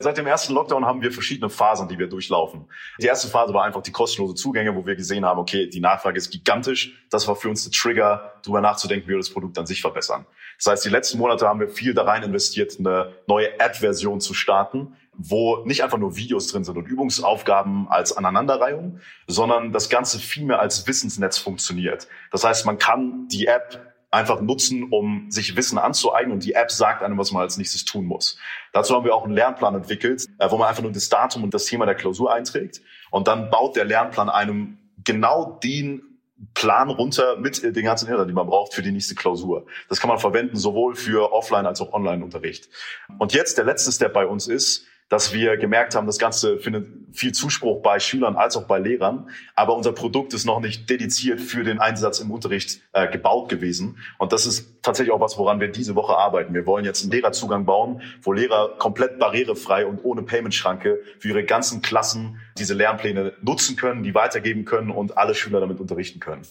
Seit 0.00 0.18
dem 0.18 0.26
ersten 0.26 0.54
Lockdown 0.54 0.84
haben 0.84 1.02
wir 1.02 1.12
verschiedene 1.12 1.48
Phasen, 1.48 1.86
die 1.86 1.96
wir 1.96 2.08
durchlaufen. 2.08 2.64
Die 3.00 3.06
erste 3.06 3.28
Phase 3.28 3.54
war 3.54 3.62
einfach 3.62 3.80
die 3.80 3.92
kostenlose 3.92 4.34
Zugänge, 4.34 4.74
wo 4.74 4.84
wir 4.84 4.96
gesehen 4.96 5.24
haben, 5.24 5.38
okay, 5.38 5.68
die 5.68 5.78
Nachfrage 5.78 6.18
ist 6.18 6.32
gigantisch. 6.32 7.06
Das 7.10 7.28
war 7.28 7.36
für 7.36 7.48
uns 7.48 7.62
der 7.62 7.70
Trigger, 7.70 8.34
darüber 8.42 8.60
nachzudenken, 8.60 9.06
wie 9.06 9.12
wir 9.12 9.18
das 9.18 9.30
Produkt 9.30 9.56
an 9.56 9.66
sich 9.66 9.80
verbessern. 9.80 10.26
Das 10.58 10.66
heißt, 10.66 10.84
die 10.84 10.88
letzten 10.88 11.18
Monate 11.18 11.46
haben 11.46 11.60
wir 11.60 11.68
viel 11.68 11.94
da 11.94 12.02
rein 12.02 12.24
investiert, 12.24 12.76
eine 12.78 13.12
neue 13.28 13.58
App-Version 13.60 14.20
zu 14.20 14.34
starten, 14.34 14.96
wo 15.12 15.64
nicht 15.64 15.84
einfach 15.84 15.98
nur 15.98 16.16
Videos 16.16 16.48
drin 16.48 16.64
sind 16.64 16.76
und 16.76 16.88
Übungsaufgaben 16.88 17.86
als 17.88 18.16
Aneinanderreihung, 18.16 18.98
sondern 19.28 19.70
das 19.70 19.90
Ganze 19.90 20.18
viel 20.18 20.44
mehr 20.44 20.58
als 20.58 20.88
Wissensnetz 20.88 21.38
funktioniert. 21.38 22.08
Das 22.32 22.42
heißt, 22.42 22.66
man 22.66 22.78
kann 22.78 23.28
die 23.28 23.46
App 23.46 23.93
einfach 24.14 24.40
nutzen, 24.40 24.88
um 24.90 25.30
sich 25.30 25.56
Wissen 25.56 25.78
anzueignen 25.78 26.32
und 26.32 26.44
die 26.44 26.54
App 26.54 26.70
sagt 26.70 27.02
einem, 27.02 27.18
was 27.18 27.32
man 27.32 27.42
als 27.42 27.56
nächstes 27.56 27.84
tun 27.84 28.06
muss. 28.06 28.38
Dazu 28.72 28.94
haben 28.94 29.04
wir 29.04 29.14
auch 29.14 29.24
einen 29.24 29.34
Lernplan 29.34 29.74
entwickelt, 29.74 30.26
äh, 30.38 30.50
wo 30.50 30.56
man 30.56 30.68
einfach 30.68 30.82
nur 30.82 30.92
das 30.92 31.08
Datum 31.08 31.44
und 31.44 31.52
das 31.52 31.66
Thema 31.66 31.86
der 31.86 31.94
Klausur 31.94 32.32
einträgt 32.32 32.80
und 33.10 33.28
dann 33.28 33.50
baut 33.50 33.76
der 33.76 33.84
Lernplan 33.84 34.28
einem 34.28 34.78
genau 35.04 35.58
den 35.62 36.02
Plan 36.52 36.90
runter 36.90 37.36
mit 37.38 37.62
den 37.62 37.84
ganzen 37.84 38.06
Inhalten, 38.06 38.28
die 38.28 38.34
man 38.34 38.46
braucht 38.46 38.74
für 38.74 38.82
die 38.82 38.90
nächste 38.90 39.14
Klausur. 39.14 39.66
Das 39.88 40.00
kann 40.00 40.08
man 40.08 40.18
verwenden 40.18 40.56
sowohl 40.56 40.94
für 40.94 41.32
Offline 41.32 41.66
als 41.66 41.80
auch 41.80 41.92
Online-Unterricht. 41.92 42.68
Und 43.18 43.32
jetzt 43.32 43.56
der 43.56 43.64
letzte 43.64 43.92
Step 43.92 44.12
bei 44.12 44.26
uns 44.26 44.48
ist, 44.48 44.86
dass 45.08 45.32
wir 45.32 45.56
gemerkt 45.56 45.94
haben, 45.94 46.06
das 46.06 46.18
Ganze 46.18 46.58
findet 46.58 46.86
viel 47.12 47.32
Zuspruch 47.32 47.82
bei 47.82 48.00
Schülern 48.00 48.36
als 48.36 48.56
auch 48.56 48.64
bei 48.64 48.78
Lehrern, 48.78 49.28
aber 49.54 49.76
unser 49.76 49.92
Produkt 49.92 50.34
ist 50.34 50.44
noch 50.44 50.60
nicht 50.60 50.90
dediziert 50.90 51.40
für 51.40 51.62
den 51.62 51.78
Einsatz 51.78 52.18
im 52.20 52.30
Unterricht 52.30 52.80
äh, 52.92 53.08
gebaut 53.08 53.48
gewesen. 53.48 53.98
Und 54.18 54.32
das 54.32 54.46
ist 54.46 54.82
tatsächlich 54.82 55.12
auch 55.12 55.20
was, 55.20 55.38
woran 55.38 55.60
wir 55.60 55.68
diese 55.68 55.94
Woche 55.94 56.16
arbeiten. 56.16 56.54
Wir 56.54 56.66
wollen 56.66 56.84
jetzt 56.84 57.02
einen 57.02 57.12
Lehrerzugang 57.12 57.64
bauen, 57.64 58.02
wo 58.22 58.32
Lehrer 58.32 58.76
komplett 58.78 59.18
barrierefrei 59.18 59.86
und 59.86 60.04
ohne 60.04 60.22
Payment-Schranke 60.22 61.00
für 61.18 61.28
ihre 61.28 61.44
ganzen 61.44 61.82
Klassen 61.82 62.40
diese 62.58 62.74
Lernpläne 62.74 63.34
nutzen 63.42 63.76
können, 63.76 64.02
die 64.02 64.14
weitergeben 64.14 64.64
können 64.64 64.90
und 64.90 65.16
alle 65.16 65.34
Schüler 65.34 65.60
damit 65.60 65.80
unterrichten 65.80 66.18
können. 66.18 66.42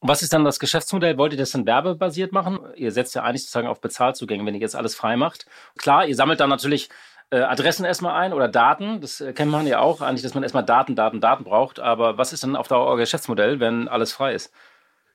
Und 0.00 0.08
was 0.08 0.22
ist 0.22 0.32
dann 0.32 0.44
das 0.44 0.60
Geschäftsmodell? 0.60 1.18
Wollt 1.18 1.32
ihr 1.32 1.38
das 1.38 1.50
dann 1.50 1.66
werbebasiert 1.66 2.32
machen? 2.32 2.60
Ihr 2.76 2.92
setzt 2.92 3.14
ja 3.14 3.22
eigentlich 3.22 3.42
sozusagen 3.42 3.66
auf 3.66 3.80
Bezahlzugänge, 3.80 4.46
wenn 4.46 4.54
ihr 4.54 4.60
jetzt 4.60 4.76
alles 4.76 4.94
frei 4.94 5.16
macht. 5.16 5.46
Klar, 5.76 6.06
ihr 6.06 6.14
sammelt 6.14 6.38
dann 6.38 6.50
natürlich 6.50 6.88
äh, 7.30 7.40
Adressen 7.40 7.84
erstmal 7.84 8.14
ein 8.14 8.32
oder 8.32 8.48
Daten. 8.48 9.00
Das 9.00 9.20
äh, 9.20 9.32
kennt 9.32 9.50
man 9.50 9.66
ja 9.66 9.80
auch 9.80 10.00
eigentlich, 10.00 10.22
dass 10.22 10.34
man 10.34 10.42
erstmal 10.42 10.64
Daten, 10.64 10.96
Daten, 10.96 11.20
Daten 11.20 11.44
braucht. 11.44 11.80
Aber 11.80 12.18
was 12.18 12.32
ist 12.32 12.42
denn 12.42 12.56
auf 12.56 12.68
Dauer 12.68 12.86
euer 12.86 12.96
Geschäftsmodell, 12.96 13.60
wenn 13.60 13.88
alles 13.88 14.12
frei 14.12 14.34
ist? 14.34 14.52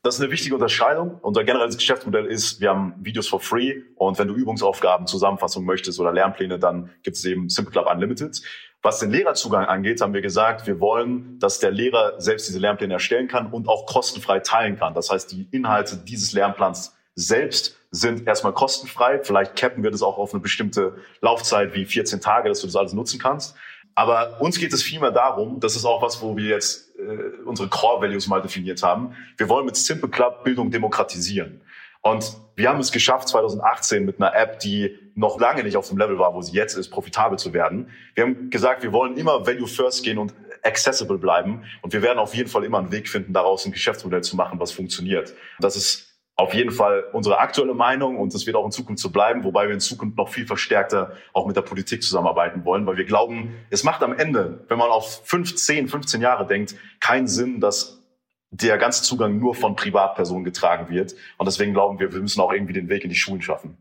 Das 0.04 0.16
ist 0.16 0.22
eine 0.22 0.32
wichtige 0.32 0.56
Unterscheidung. 0.56 1.18
Unser 1.22 1.46
generelles 1.46 1.78
Geschäftsmodell 1.78 2.26
ist, 2.26 2.60
wir 2.60 2.70
haben 2.70 2.94
Videos 3.00 3.30
for 3.30 3.40
free 3.40 3.84
und 3.96 4.20
wenn 4.20 4.28
du 4.28 4.34
Übungsaufgaben, 4.34 5.08
Zusammenfassungen 5.08 5.66
möchtest 5.66 5.98
oder 5.98 6.12
Lernpläne, 6.12 6.60
dann 6.60 6.90
gibt 7.04 7.16
es 7.16 7.24
eben 7.24 7.48
Simple 7.48 7.72
Club 7.72 7.90
Unlimited. 7.90 8.42
Was 8.82 9.00
den 9.00 9.12
Lehrerzugang 9.12 9.64
angeht, 9.64 10.02
haben 10.02 10.14
wir 10.14 10.20
gesagt, 10.20 10.68
wir 10.68 10.82
wollen, 10.82 11.40
dass 11.40 11.60
der 11.60 11.72
Lehrer 11.72 12.20
selbst 12.20 12.50
diese 12.50 12.60
Lernpläne 12.60 12.96
erstellen 12.96 13.30
kann 13.30 13.50
und 13.50 13.70
auch 13.70 13.86
kostenfrei 13.86 14.40
teilen 14.40 14.78
kann. 14.78 14.94
Das 14.94 15.10
heißt, 15.10 15.32
die 15.32 15.48
Inhalte 15.52 15.96
dieses 15.96 16.34
Lernplans 16.34 16.94
selbst 17.16 17.80
sind 17.94 18.28
erstmal 18.28 18.54
kostenfrei. 18.54 19.20
Vielleicht 19.24 19.56
cappen 19.56 19.84
wir 19.84 19.92
das 19.92 20.02
auch 20.02 20.18
auf 20.18 20.34
eine 20.34 20.42
bestimmte 20.42 20.96
Laufzeit 21.22 21.76
wie 21.76 21.86
14 21.86 22.22
Tage, 22.22 22.50
dass 22.50 22.62
du 22.62 22.68
das 22.68 22.76
alles 22.76 22.94
nutzen 22.94 23.20
kannst. 23.20 23.56
Aber 23.96 24.42
uns 24.42 24.58
geht 24.58 24.74
es 24.74 24.82
vielmehr 24.82 25.12
darum, 25.12 25.60
das 25.60 25.76
ist 25.76 25.86
auch 25.86 26.02
was, 26.02 26.20
wo 26.20 26.36
wir 26.36 26.50
jetzt 26.50 26.96
äh, 26.98 27.44
unsere 27.46 27.70
Core 27.70 28.02
Values 28.02 28.28
mal 28.28 28.42
definiert 28.42 28.82
haben. 28.82 29.16
Wir 29.38 29.48
wollen 29.48 29.68
mit 29.68 29.76
Simple 29.76 30.10
Club 30.10 30.44
Bildung 30.44 30.72
demokratisieren. 30.72 31.62
Und 32.02 32.36
wir 32.56 32.68
haben 32.68 32.80
es 32.80 32.92
geschafft, 32.92 33.30
2018 33.30 34.04
mit 34.04 34.20
einer 34.20 34.36
App, 34.36 34.60
die 34.60 34.98
noch 35.14 35.40
lange 35.40 35.64
nicht 35.64 35.78
auf 35.78 35.88
dem 35.88 36.00
Level 36.00 36.18
war, 36.18 36.34
wo 36.34 36.42
sie 36.42 36.54
jetzt 36.54 36.76
ist, 36.76 36.90
profitabel 36.90 37.38
zu 37.38 37.54
werden. 37.54 37.92
Wir 38.16 38.24
haben 38.24 38.50
gesagt, 38.50 38.82
wir 38.82 38.92
wollen 38.92 39.16
immer 39.18 39.46
Value 39.46 39.68
First 39.68 40.04
gehen 40.04 40.18
und 40.18 40.34
accessible 40.64 41.20
bleiben. 41.20 41.64
Und 41.84 41.94
wir 41.94 42.02
werden 42.02 42.18
auf 42.18 42.34
jeden 42.34 42.50
Fall 42.50 42.64
immer 42.64 42.80
einen 42.80 42.92
Weg 42.92 43.08
finden, 43.08 43.34
daraus 43.34 43.66
ein 43.66 43.72
Geschäftsmodell 43.72 44.24
zu 44.24 44.36
machen, 44.36 44.60
was 44.60 44.72
funktioniert. 44.72 45.36
Das 45.60 45.76
ist 45.76 46.13
auf 46.36 46.54
jeden 46.54 46.72
Fall 46.72 47.04
unsere 47.14 47.40
aktuelle 47.40 47.76
Meinung 47.76 48.18
und 48.18 48.34
das 48.34 48.48
wird 48.48 48.56
auch 48.56 48.66
in 48.66 48.72
Zukunft 48.72 49.02
so 49.02 49.12
bleiben, 49.12 49.44
wobei 49.44 49.68
wir 49.68 49.74
in 49.74 49.80
Zukunft 49.80 50.18
noch 50.18 50.30
viel 50.30 50.48
verstärkter 50.48 51.14
auch 51.32 51.46
mit 51.46 51.56
der 51.56 51.62
Politik 51.62 52.02
zusammenarbeiten 52.02 52.66
wollen, 52.66 52.88
weil 52.88 52.98
wir 52.98 53.06
glauben, 53.06 53.56
es 53.70 53.84
macht 53.84 54.02
am 54.02 54.14
Ende, 54.14 54.66
wenn 54.68 54.80
man 54.80 54.90
auf 54.90 55.22
15, 55.26 55.88
15 55.88 56.22
Jahre 56.22 56.48
denkt, 56.48 56.76
keinen 57.00 57.28
Sinn, 57.28 57.60
dass 57.60 58.04
der 58.50 58.78
ganze 58.78 59.04
Zugang 59.04 59.40
nur 59.40 59.56
von 59.56 59.76
Privatpersonen 59.76 60.44
getragen 60.44 60.90
wird. 60.90 61.16
Und 61.38 61.48
deswegen 61.48 61.74
glauben 61.74 62.00
wir, 62.00 62.14
wir 62.14 62.20
müssen 62.20 62.40
auch 62.40 62.54
irgendwie 62.54 62.74
den 62.74 62.88
Weg 62.88 63.04
in 63.04 63.10
die 63.10 63.16
Schulen 63.16 63.42
schaffen. 63.42 63.78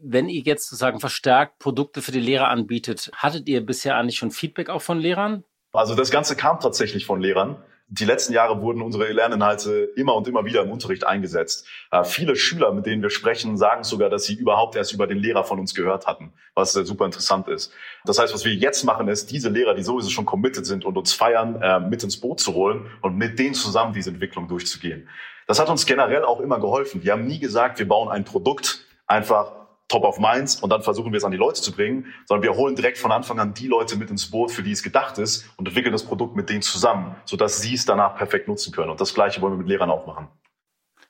Wenn 0.00 0.28
ihr 0.28 0.42
jetzt 0.42 0.68
sozusagen 0.68 1.00
verstärkt 1.00 1.58
Produkte 1.58 2.02
für 2.02 2.12
die 2.12 2.20
Lehrer 2.20 2.48
anbietet, 2.48 3.10
hattet 3.14 3.48
ihr 3.48 3.64
bisher 3.64 3.96
eigentlich 3.96 4.18
schon 4.18 4.30
Feedback 4.30 4.68
auch 4.68 4.82
von 4.82 4.98
Lehrern? 4.98 5.44
Also 5.72 5.94
das 5.94 6.10
Ganze 6.10 6.34
kam 6.34 6.60
tatsächlich 6.60 7.04
von 7.06 7.20
Lehrern 7.20 7.56
die 7.90 8.04
letzten 8.04 8.34
Jahre 8.34 8.60
wurden 8.60 8.82
unsere 8.82 9.10
Lerninhalte 9.10 9.88
immer 9.96 10.14
und 10.14 10.28
immer 10.28 10.44
wieder 10.44 10.62
im 10.62 10.70
Unterricht 10.70 11.06
eingesetzt. 11.06 11.66
Äh, 11.90 12.04
viele 12.04 12.36
Schüler, 12.36 12.72
mit 12.72 12.84
denen 12.84 13.02
wir 13.02 13.08
sprechen, 13.08 13.56
sagen 13.56 13.82
sogar, 13.82 14.10
dass 14.10 14.24
sie 14.24 14.34
überhaupt 14.34 14.76
erst 14.76 14.92
über 14.92 15.06
den 15.06 15.16
Lehrer 15.16 15.42
von 15.42 15.58
uns 15.58 15.74
gehört 15.74 16.06
hatten, 16.06 16.32
was 16.54 16.76
äh, 16.76 16.84
super 16.84 17.06
interessant 17.06 17.48
ist. 17.48 17.72
Das 18.04 18.18
heißt, 18.18 18.34
was 18.34 18.44
wir 18.44 18.54
jetzt 18.54 18.84
machen, 18.84 19.08
ist, 19.08 19.30
diese 19.30 19.48
Lehrer, 19.48 19.74
die 19.74 19.82
sowieso 19.82 20.10
schon 20.10 20.26
committed 20.26 20.66
sind 20.66 20.84
und 20.84 20.98
uns 20.98 21.14
feiern, 21.14 21.62
äh, 21.62 21.80
mit 21.80 22.02
ins 22.04 22.20
Boot 22.20 22.40
zu 22.40 22.52
holen 22.52 22.86
und 23.00 23.16
mit 23.16 23.38
denen 23.38 23.54
zusammen 23.54 23.94
diese 23.94 24.10
Entwicklung 24.10 24.48
durchzugehen. 24.48 25.08
Das 25.46 25.58
hat 25.58 25.70
uns 25.70 25.86
generell 25.86 26.24
auch 26.24 26.40
immer 26.40 26.60
geholfen. 26.60 27.02
Wir 27.02 27.12
haben 27.12 27.26
nie 27.26 27.38
gesagt, 27.38 27.78
wir 27.78 27.88
bauen 27.88 28.10
ein 28.10 28.24
Produkt 28.24 28.84
einfach 29.06 29.57
top 29.88 30.04
of 30.04 30.18
minds 30.18 30.56
und 30.56 30.70
dann 30.70 30.82
versuchen 30.82 31.12
wir 31.12 31.16
es 31.18 31.24
an 31.24 31.30
die 31.30 31.38
Leute 31.38 31.60
zu 31.60 31.72
bringen, 31.72 32.06
sondern 32.26 32.42
wir 32.42 32.56
holen 32.56 32.76
direkt 32.76 32.98
von 32.98 33.10
Anfang 33.10 33.40
an 33.40 33.54
die 33.54 33.66
Leute 33.66 33.96
mit 33.96 34.10
ins 34.10 34.30
Boot, 34.30 34.50
für 34.50 34.62
die 34.62 34.72
es 34.72 34.82
gedacht 34.82 35.18
ist 35.18 35.48
und 35.56 35.66
entwickeln 35.66 35.92
das 35.92 36.04
Produkt 36.04 36.36
mit 36.36 36.50
denen 36.50 36.62
zusammen, 36.62 37.16
sodass 37.24 37.60
sie 37.60 37.74
es 37.74 37.84
danach 37.84 38.16
perfekt 38.16 38.48
nutzen 38.48 38.72
können. 38.72 38.90
Und 38.90 39.00
das 39.00 39.14
Gleiche 39.14 39.40
wollen 39.40 39.54
wir 39.54 39.58
mit 39.58 39.68
Lehrern 39.68 39.90
auch 39.90 40.06
machen. 40.06 40.28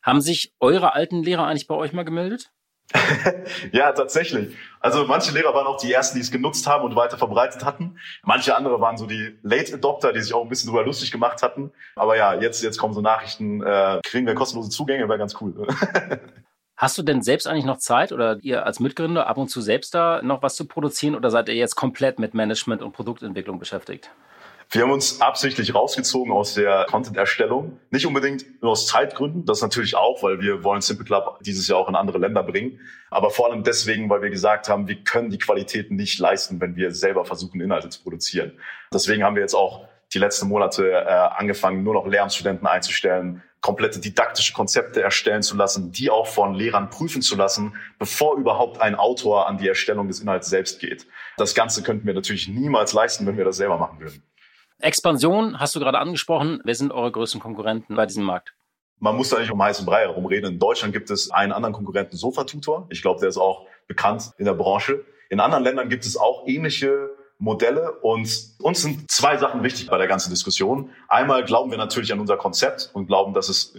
Haben 0.03 0.21
sich 0.21 0.55
eure 0.61 0.95
alten 0.95 1.23
Lehrer 1.23 1.47
eigentlich 1.47 1.67
bei 1.67 1.75
euch 1.75 1.93
mal 1.93 2.05
gemeldet? 2.05 2.53
ja, 3.73 3.93
tatsächlich. 3.93 4.57
Also 4.81 5.05
manche 5.05 5.33
Lehrer 5.33 5.53
waren 5.53 5.67
auch 5.67 5.77
die 5.77 5.93
ersten, 5.93 6.17
die 6.17 6.23
es 6.23 6.31
genutzt 6.31 6.67
haben 6.67 6.85
und 6.85 6.97
weiter 6.97 7.19
verbreitet 7.19 7.65
hatten. 7.65 7.99
Manche 8.23 8.57
andere 8.57 8.81
waren 8.81 8.97
so 8.97 9.07
die 9.07 9.39
Late 9.43 9.75
Adopter, 9.75 10.13
die 10.13 10.23
sich 10.23 10.33
auch 10.33 10.43
ein 10.43 10.49
bisschen 10.49 10.71
drüber 10.71 10.85
lustig 10.85 11.13
gemacht 11.13 11.43
hatten. 11.43 11.73
Aber 11.97 12.17
ja, 12.17 12.35
jetzt, 12.35 12.63
jetzt 12.63 12.79
kommen 12.79 12.95
so 12.95 13.03
Nachrichten, 13.03 13.63
äh, 13.63 14.01
kriegen 14.05 14.27
wir 14.27 14.35
kostenlose 14.35 14.71
Zugänge, 14.71 15.09
wäre 15.09 15.19
ganz 15.19 15.37
cool. 15.41 15.67
Hast 16.79 16.97
du 16.97 17.03
denn 17.03 17.23
selbst 17.23 17.49
eigentlich 17.49 17.65
noch 17.65 17.79
Zeit 17.79 18.13
oder 18.13 18.39
ihr 18.43 18.65
als 18.65 18.79
Mitgründer 18.79 19.27
ab 19.27 19.37
und 19.37 19.49
zu 19.49 19.61
selbst 19.61 19.97
da 19.97 20.23
noch 20.23 20.45
was 20.45 20.55
zu 20.55 20.65
produzieren 20.65 21.17
oder 21.17 21.29
seid 21.29 21.49
ihr 21.49 21.57
jetzt 21.57 21.75
komplett 21.75 22.21
mit 22.21 22.35
Management 22.35 22.83
und 22.83 22.93
Produktentwicklung 22.93 23.59
beschäftigt? 23.59 24.13
Wir 24.71 24.83
haben 24.83 24.93
uns 24.93 25.21
absichtlich 25.21 25.75
rausgezogen 25.75 26.33
aus 26.33 26.55
der 26.55 26.87
Content-Erstellung. 26.89 27.81
Nicht 27.91 28.07
unbedingt 28.07 28.63
nur 28.63 28.71
aus 28.73 28.87
Zeitgründen, 28.87 29.45
das 29.45 29.61
natürlich 29.61 29.97
auch, 29.97 30.23
weil 30.23 30.41
wir 30.41 30.63
wollen 30.63 30.81
Simple 30.81 31.05
Club 31.05 31.41
dieses 31.41 31.67
Jahr 31.67 31.81
auch 31.81 31.89
in 31.89 31.97
andere 31.97 32.19
Länder 32.19 32.45
bringen. 32.45 32.79
Aber 33.11 33.31
vor 33.31 33.51
allem 33.51 33.65
deswegen, 33.65 34.09
weil 34.09 34.23
wir 34.23 34.31
gesagt 34.31 34.69
haben, 34.69 34.87
wir 34.87 35.03
können 35.03 35.31
die 35.31 35.39
Qualität 35.39 35.91
nicht 35.91 36.21
leisten, 36.21 36.61
wenn 36.61 36.77
wir 36.77 36.93
selber 36.93 37.25
versuchen, 37.25 37.61
Inhalte 37.61 37.89
zu 37.89 38.05
produzieren. 38.05 38.53
Deswegen 38.93 39.25
haben 39.25 39.35
wir 39.35 39.43
jetzt 39.43 39.55
auch 39.55 39.89
die 40.15 40.19
letzten 40.19 40.47
Monate 40.47 40.93
äh, 40.93 41.09
angefangen, 41.09 41.83
nur 41.83 41.95
noch 41.95 42.07
Lehramtsstudenten 42.07 42.69
einzustellen, 42.69 43.43
komplette 43.61 44.01
didaktische 44.01 44.53
Konzepte 44.53 45.03
erstellen 45.03 45.43
zu 45.43 45.57
lassen, 45.57 45.91
die 45.91 46.11
auch 46.11 46.27
von 46.27 46.55
Lehrern 46.55 46.91
prüfen 46.91 47.23
zu 47.23 47.37
lassen, 47.37 47.75
bevor 47.99 48.37
überhaupt 48.37 48.81
ein 48.81 48.95
Autor 48.95 49.49
an 49.49 49.59
die 49.59 49.69
Erstellung 49.69 50.09
des 50.09 50.21
Inhalts 50.21 50.49
selbst 50.49 50.81
geht. 50.81 51.07
Das 51.37 51.55
Ganze 51.55 51.83
könnten 51.83 52.07
wir 52.07 52.15
natürlich 52.15 52.49
niemals 52.49 52.93
leisten, 52.93 53.27
wenn 53.27 53.37
wir 53.37 53.45
das 53.45 53.57
selber 53.57 53.79
machen 53.79 54.01
würden. 54.01 54.23
Expansion 54.81 55.59
hast 55.59 55.75
du 55.75 55.81
gerade 55.81 55.99
angesprochen. 55.99 56.61
Wer 56.65 56.75
sind 56.75 56.93
eure 56.93 57.11
größten 57.11 57.41
Konkurrenten 57.41 57.97
bei 57.97 58.07
diesem 58.07 58.25
Markt? 58.25 58.55
Man 59.01 59.17
muss 59.17 59.29
da 59.29 59.39
nicht 59.39 59.51
um 59.51 59.63
heißen 59.63 59.85
Brei 59.85 60.03
herumreden. 60.03 60.55
In 60.55 60.59
Deutschland 60.59 60.93
gibt 60.93 61.11
es 61.11 61.31
einen 61.31 61.53
anderen 61.53 61.73
Konkurrenten, 61.73 62.17
Sofa-Tutor. 62.17 62.87
Ich 62.91 63.03
glaube, 63.03 63.21
der 63.21 63.29
ist 63.29 63.39
auch 63.39 63.67
bekannt 63.87 64.33
in 64.39 64.45
der 64.45 64.55
Branche. 64.55 65.05
In 65.31 65.41
anderen 65.41 65.65
Ländern 65.65 65.89
gibt 65.89 66.05
es 66.05 66.17
auch 66.17 66.47
ähnliche 66.47 67.11
Modelle. 67.39 67.93
Und 68.01 68.29
uns 68.61 68.83
sind 68.83 69.11
zwei 69.11 69.37
Sachen 69.37 69.63
wichtig 69.63 69.89
bei 69.89 69.99
der 69.99 70.09
ganzen 70.09 70.31
Diskussion. 70.31 70.91
Einmal 71.09 71.45
glauben 71.45 71.71
wir 71.71 71.79
natürlich 71.79 72.13
an 72.13 72.21
unser 72.21 72.37
Konzept 72.37 72.91
und 72.93 73.07
glauben, 73.07 73.35
dass 73.35 73.49
es 73.49 73.75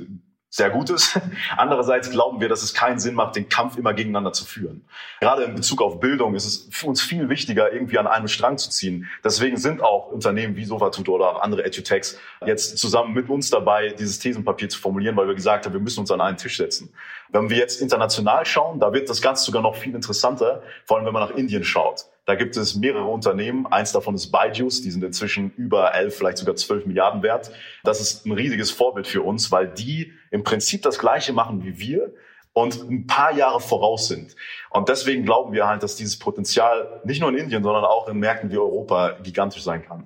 sehr 0.51 0.71
gut 0.71 0.89
ist. 0.89 1.19
Andererseits 1.57 2.09
glauben 2.09 2.41
wir, 2.41 2.49
dass 2.49 2.63
es 2.63 2.73
keinen 2.73 2.99
Sinn 2.99 3.13
macht, 3.13 3.35
den 3.35 3.49
Kampf 3.49 3.77
immer 3.77 3.93
gegeneinander 3.93 4.33
zu 4.33 4.45
führen. 4.45 4.83
Gerade 5.19 5.43
in 5.43 5.55
Bezug 5.55 5.81
auf 5.81 5.99
Bildung 5.99 6.33
ist 6.33 6.45
es 6.45 6.67
für 6.71 6.87
uns 6.87 7.01
viel 7.01 7.29
wichtiger, 7.29 7.71
irgendwie 7.71 7.99
an 7.99 8.07
einem 8.07 8.27
Strang 8.27 8.57
zu 8.57 8.69
ziehen. 8.69 9.07
Deswegen 9.23 9.57
sind 9.57 9.81
auch 9.81 10.07
Unternehmen 10.07 10.55
wie 10.55 10.65
Sofatutor 10.65 11.15
oder 11.15 11.29
auch 11.29 11.41
andere 11.41 11.65
Edutechs 11.65 12.17
jetzt 12.45 12.77
zusammen 12.79 13.13
mit 13.13 13.29
uns 13.29 13.51
dabei, 13.51 13.89
dieses 13.89 14.17
Thesenpapier 14.19 14.69
zu 14.69 14.79
formulieren, 14.79 15.15
weil 15.15 15.27
wir 15.27 15.35
gesagt 15.35 15.65
haben, 15.65 15.73
wir 15.73 15.81
müssen 15.81 15.99
uns 15.99 16.11
an 16.11 16.21
einen 16.21 16.37
Tisch 16.37 16.57
setzen. 16.57 16.91
Wenn 17.29 17.49
wir 17.49 17.57
jetzt 17.57 17.79
international 17.79 18.45
schauen, 18.45 18.79
da 18.79 18.91
wird 18.91 19.07
das 19.07 19.21
Ganze 19.21 19.45
sogar 19.45 19.61
noch 19.61 19.75
viel 19.75 19.93
interessanter, 19.93 20.63
vor 20.85 20.97
allem 20.97 21.05
wenn 21.05 21.13
man 21.13 21.29
nach 21.29 21.35
Indien 21.35 21.63
schaut. 21.63 22.05
Da 22.29 22.35
gibt 22.35 22.55
es 22.57 22.75
mehrere 22.75 23.05
Unternehmen. 23.05 23.65
Eins 23.65 23.91
davon 23.91 24.13
ist 24.13 24.31
Byju's. 24.31 24.83
Die 24.83 24.91
sind 24.91 25.03
inzwischen 25.03 25.51
über 25.57 25.95
elf, 25.95 26.15
vielleicht 26.15 26.37
sogar 26.37 26.55
zwölf 26.55 26.85
Milliarden 26.85 27.23
wert. 27.23 27.49
Das 27.83 27.99
ist 27.99 28.27
ein 28.27 28.33
riesiges 28.33 28.69
Vorbild 28.69 29.07
für 29.07 29.23
uns, 29.23 29.51
weil 29.51 29.67
die 29.67 30.13
im 30.29 30.43
Prinzip 30.43 30.83
das 30.83 30.99
Gleiche 30.99 31.33
machen 31.33 31.63
wie 31.63 31.79
wir 31.79 32.13
und 32.53 32.87
ein 32.87 33.07
paar 33.07 33.33
Jahre 33.33 33.59
voraus 33.59 34.09
sind. 34.09 34.35
Und 34.69 34.89
deswegen 34.89 35.25
glauben 35.25 35.53
wir 35.53 35.65
halt, 35.65 35.81
dass 35.81 35.95
dieses 35.95 36.19
Potenzial 36.19 37.01
nicht 37.03 37.19
nur 37.19 37.31
in 37.31 37.35
Indien, 37.35 37.63
sondern 37.63 37.83
auch 37.83 38.07
in 38.07 38.19
Märkten 38.19 38.51
wie 38.51 38.59
Europa 38.59 39.17
gigantisch 39.23 39.63
sein 39.63 39.83
kann. 39.83 40.05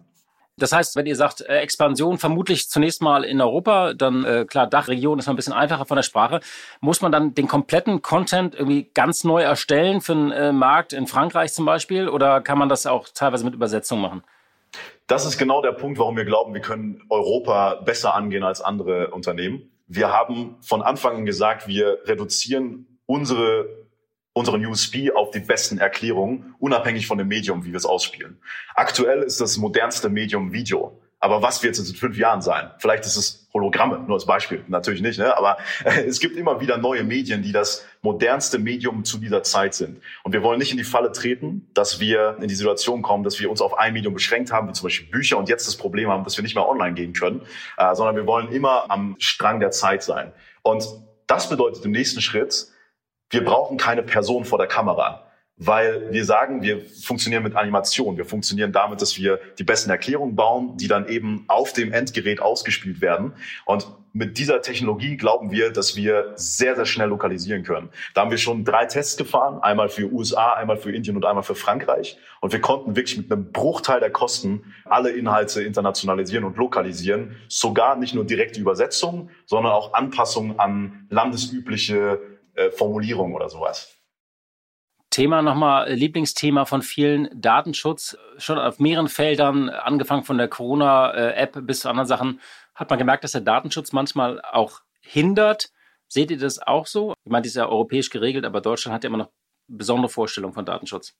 Das 0.58 0.72
heißt, 0.72 0.96
wenn 0.96 1.08
ihr 1.08 1.16
sagt 1.16 1.42
äh, 1.42 1.58
Expansion, 1.60 2.18
vermutlich 2.20 2.70
zunächst 2.70 3.02
mal 3.02 3.24
in 3.24 3.42
Europa, 3.42 3.94
dann 3.94 4.24
äh, 4.24 4.46
klar, 4.46 4.68
Dachregion 4.68 5.18
ist 5.18 5.26
noch 5.26 5.34
ein 5.34 5.36
bisschen 5.36 5.54
einfacher 5.54 5.86
von 5.86 5.96
der 5.96 6.04
Sprache. 6.04 6.42
Muss 6.80 7.02
man 7.02 7.12
dann 7.12 7.34
den 7.34 7.48
kompletten 7.48 8.02
Content 8.04 8.54
irgendwie 8.54 8.90
ganz 8.94 9.24
neu 9.24 9.42
erstellen 9.42 10.02
für 10.02 10.14
einen 10.14 10.32
äh, 10.32 10.52
Markt 10.52 10.94
in 10.94 11.08
Frankreich 11.08 11.54
zum 11.54 11.66
Beispiel? 11.66 12.08
Oder 12.08 12.42
kann 12.42 12.60
man 12.60 12.70
das 12.70 12.86
auch 12.86 13.10
teilweise 13.10 13.46
mit 13.46 13.56
Übersetzung 13.56 14.00
machen? 14.00 14.24
Das 15.08 15.26
ist 15.26 15.38
genau 15.38 15.62
der 15.62 15.72
Punkt, 15.72 15.98
warum 15.98 16.16
wir 16.16 16.26
glauben, 16.26 16.54
wir 16.54 16.62
können 16.62 17.02
Europa 17.10 17.76
besser 17.76 18.14
angehen 18.14 18.44
als 18.44 18.62
andere 18.62 19.10
Unternehmen. 19.10 19.72
Wir 19.88 20.12
haben 20.12 20.56
von 20.62 20.82
Anfang 20.82 21.18
an 21.18 21.26
gesagt, 21.26 21.68
wir 21.68 22.00
reduzieren 22.06 23.00
unsere 23.06 23.83
unseren 24.34 24.66
USP 24.66 25.12
auf 25.12 25.32
die 25.32 25.40
besten 25.40 25.78
Erklärungen, 25.78 26.56
unabhängig 26.60 27.08
von 27.08 27.18
dem 27.18 27.28
Medium, 27.28 27.64
wie 27.66 27.72
wir 27.72 27.78
es 27.78 27.86
ausspielen. 27.86 28.38
Aktuell 28.76 29.22
ist 29.22 29.40
das 29.40 29.58
modernste 29.58 30.10
Medium 30.10 30.52
Video. 30.52 31.00
Aber 31.20 31.42
was 31.42 31.64
wird 31.64 31.78
es 31.78 31.90
in 31.90 31.96
fünf 31.96 32.18
Jahren 32.18 32.42
sein? 32.42 32.72
Vielleicht 32.80 33.06
ist 33.06 33.16
es 33.16 33.48
Hologramme, 33.54 34.00
nur 34.00 34.16
als 34.16 34.26
Beispiel. 34.26 34.66
Natürlich 34.68 35.02
nicht, 35.02 35.20
ne? 35.20 35.38
aber 35.38 35.58
es 35.86 36.20
gibt 36.20 36.36
immer 36.36 36.60
wieder 36.60 36.78
neue 36.78 37.06
Medien, 37.06 37.42
die 37.42 37.54
das 37.54 37.86
modernste 38.02 38.60
Medium 38.60 39.06
zu 39.06 39.20
dieser 39.20 39.42
Zeit 39.42 39.74
sind. 39.74 40.02
Und 40.24 40.34
wir 40.34 40.44
wollen 40.44 40.60
nicht 40.60 40.72
in 40.72 40.78
die 40.78 40.84
Falle 40.84 41.14
treten, 41.14 41.70
dass 41.74 42.02
wir 42.02 42.36
in 42.42 42.50
die 42.50 42.56
Situation 42.56 43.04
kommen, 43.04 43.24
dass 43.24 43.40
wir 43.40 43.50
uns 43.50 43.62
auf 43.62 43.78
ein 43.78 43.94
Medium 43.94 44.14
beschränkt 44.14 44.52
haben, 44.52 44.68
wie 44.68 44.74
zum 44.74 44.88
Beispiel 44.88 45.10
Bücher, 45.10 45.38
und 45.38 45.48
jetzt 45.48 45.66
das 45.66 45.78
Problem 45.78 46.10
haben, 46.10 46.26
dass 46.26 46.36
wir 46.36 46.44
nicht 46.44 46.56
mehr 46.56 46.68
online 46.68 46.94
gehen 46.94 47.14
können, 47.14 47.44
äh, 47.78 47.96
sondern 47.96 48.18
wir 48.18 48.26
wollen 48.26 48.52
immer 48.52 48.92
am 48.92 49.16
Strang 49.20 49.62
der 49.62 49.72
Zeit 49.72 50.04
sein. 50.04 50.34
Und 50.62 50.86
das 51.28 51.48
bedeutet 51.48 51.86
im 51.86 51.92
nächsten 51.92 52.20
Schritt, 52.20 52.68
wir 53.34 53.44
brauchen 53.44 53.78
keine 53.78 54.04
Person 54.04 54.46
vor 54.46 54.60
der 54.60 54.68
Kamera, 54.68 55.24
weil 55.58 56.12
wir 56.12 56.24
sagen, 56.24 56.62
wir 56.62 56.82
funktionieren 56.82 57.44
mit 57.44 57.56
Animation. 57.56 58.18
Wir 58.18 58.26
funktionieren 58.26 58.72
damit, 58.72 59.02
dass 59.02 59.18
wir 59.18 59.40
die 59.58 59.64
besten 59.64 59.90
Erklärungen 59.90 60.36
bauen, 60.36 60.78
die 60.78 60.88
dann 60.88 61.08
eben 61.08 61.46
auf 61.48 61.74
dem 61.74 61.92
Endgerät 61.92 62.42
ausgespielt 62.42 63.02
werden. 63.02 63.34
Und 63.66 63.88
mit 64.16 64.38
dieser 64.38 64.62
Technologie 64.62 65.18
glauben 65.18 65.50
wir, 65.50 65.72
dass 65.72 65.96
wir 65.96 66.34
sehr, 66.36 66.76
sehr 66.76 66.86
schnell 66.86 67.10
lokalisieren 67.10 67.64
können. 67.64 67.90
Da 68.14 68.22
haben 68.22 68.30
wir 68.30 68.38
schon 68.38 68.64
drei 68.64 68.86
Tests 68.86 69.18
gefahren, 69.18 69.60
einmal 69.64 69.90
für 69.90 70.12
USA, 70.12 70.54
einmal 70.54 70.78
für 70.78 70.92
Indien 70.92 71.16
und 71.16 71.26
einmal 71.26 71.42
für 71.44 71.56
Frankreich. 71.56 72.20
Und 72.40 72.54
wir 72.54 72.62
konnten 72.62 72.96
wirklich 72.96 73.18
mit 73.18 73.32
einem 73.32 73.52
Bruchteil 73.52 74.00
der 74.00 74.12
Kosten 74.12 74.76
alle 74.86 75.10
Inhalte 75.10 75.64
internationalisieren 75.64 76.46
und 76.46 76.58
lokalisieren. 76.58 77.36
Sogar 77.48 77.96
nicht 77.96 78.14
nur 78.14 78.26
direkte 78.26 78.60
Übersetzungen, 78.60 79.32
sondern 79.48 79.72
auch 79.72 79.94
Anpassungen 79.96 80.60
an 80.60 81.08
landesübliche 81.10 82.20
äh, 82.56 82.72
Formulierung 82.72 83.34
oder 83.34 83.50
sowas. 83.50 83.98
Thema 85.10 85.42
nochmal, 85.44 85.88
äh, 85.88 85.94
Lieblingsthema 85.94 86.66
von 86.66 86.82
vielen, 86.82 87.30
Datenschutz. 87.40 88.18
Schon 88.38 88.58
auf 88.58 88.80
mehreren 88.80 89.08
Feldern, 89.08 89.70
angefangen 89.70 90.24
von 90.24 90.38
der 90.38 90.48
Corona-App 90.48 91.66
bis 91.68 91.82
zu 91.82 91.90
anderen 91.90 92.08
Sachen, 92.08 92.40
hat 92.74 92.90
man 92.90 92.98
gemerkt, 92.98 93.24
dass 93.24 93.34
der 93.34 93.42
Datenschutz 93.42 93.92
manchmal 93.92 94.42
auch 94.42 94.82
hindert. 95.02 95.70
Seht 96.08 96.32
ihr 96.32 96.40
das 96.40 96.60
auch 96.60 96.88
so? 96.88 97.14
Ich 97.26 97.32
meine, 97.32 97.44
das 97.44 97.52
ist 97.52 97.58
ja 97.58 97.68
europäisch 97.68 98.10
geregelt, 98.10 98.46
aber 98.46 98.62
Deutschland 98.62 98.96
hat 98.96 99.04
ja 99.04 99.10
immer 99.10 99.18
noch 99.18 99.30
besondere 99.68 100.10
Vorstellungen 100.10 100.54
von 100.54 100.66
Datenschutz. 100.66 101.14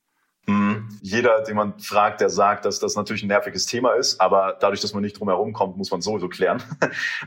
Mhm. 0.46 0.90
Jeder, 1.02 1.42
den 1.44 1.56
man 1.56 1.80
fragt, 1.80 2.20
der 2.20 2.30
sagt, 2.30 2.66
dass 2.66 2.80
das 2.80 2.96
natürlich 2.96 3.24
ein 3.24 3.28
nerviges 3.28 3.66
Thema 3.66 3.94
ist, 3.94 4.20
aber 4.20 4.58
dadurch, 4.60 4.82
dass 4.82 4.94
man 4.94 5.02
nicht 5.02 5.20
drum 5.20 5.30
herum 5.30 5.54
kommt, 5.54 5.78
muss 5.78 5.92
man 5.92 6.02
sowieso 6.02 6.30
klären. 6.30 6.62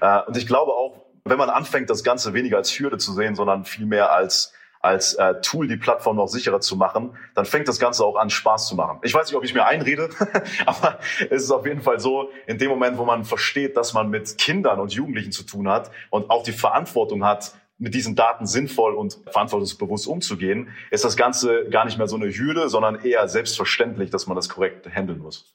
Äh, 0.00 0.22
und 0.26 0.36
ich 0.36 0.46
glaube 0.46 0.72
auch, 0.72 1.05
wenn 1.28 1.38
man 1.38 1.50
anfängt, 1.50 1.90
das 1.90 2.04
Ganze 2.04 2.34
weniger 2.34 2.56
als 2.56 2.78
Hürde 2.78 2.98
zu 2.98 3.12
sehen, 3.12 3.34
sondern 3.34 3.64
vielmehr 3.64 4.12
als 4.12 4.52
als 4.86 5.14
äh, 5.14 5.40
Tool 5.40 5.66
die 5.66 5.76
Plattform 5.76 6.16
noch 6.16 6.28
sicherer 6.28 6.60
zu 6.60 6.76
machen, 6.76 7.16
dann 7.34 7.44
fängt 7.44 7.66
das 7.66 7.78
Ganze 7.78 8.04
auch 8.04 8.16
an, 8.16 8.30
Spaß 8.30 8.68
zu 8.68 8.76
machen. 8.76 9.00
Ich 9.02 9.12
weiß 9.12 9.26
nicht, 9.26 9.36
ob 9.36 9.42
ich 9.42 9.52
mir 9.52 9.66
einrede, 9.66 10.10
aber 10.66 10.98
es 11.28 11.42
ist 11.42 11.50
auf 11.50 11.66
jeden 11.66 11.82
Fall 11.82 11.98
so, 11.98 12.30
in 12.46 12.58
dem 12.58 12.70
Moment, 12.70 12.96
wo 12.96 13.04
man 13.04 13.24
versteht, 13.24 13.76
dass 13.76 13.94
man 13.94 14.10
mit 14.10 14.38
Kindern 14.38 14.78
und 14.78 14.92
Jugendlichen 14.92 15.32
zu 15.32 15.42
tun 15.42 15.68
hat 15.68 15.90
und 16.10 16.30
auch 16.30 16.44
die 16.44 16.52
Verantwortung 16.52 17.24
hat, 17.24 17.54
mit 17.78 17.94
diesen 17.94 18.14
Daten 18.14 18.46
sinnvoll 18.46 18.94
und 18.94 19.18
verantwortungsbewusst 19.26 20.06
umzugehen, 20.06 20.70
ist 20.90 21.04
das 21.04 21.16
Ganze 21.16 21.68
gar 21.68 21.84
nicht 21.84 21.98
mehr 21.98 22.08
so 22.08 22.16
eine 22.16 22.32
Hürde, 22.32 22.70
sondern 22.70 23.04
eher 23.04 23.28
selbstverständlich, 23.28 24.10
dass 24.10 24.26
man 24.26 24.34
das 24.34 24.48
korrekt 24.48 24.88
handeln 24.88 25.18
muss. 25.18 25.54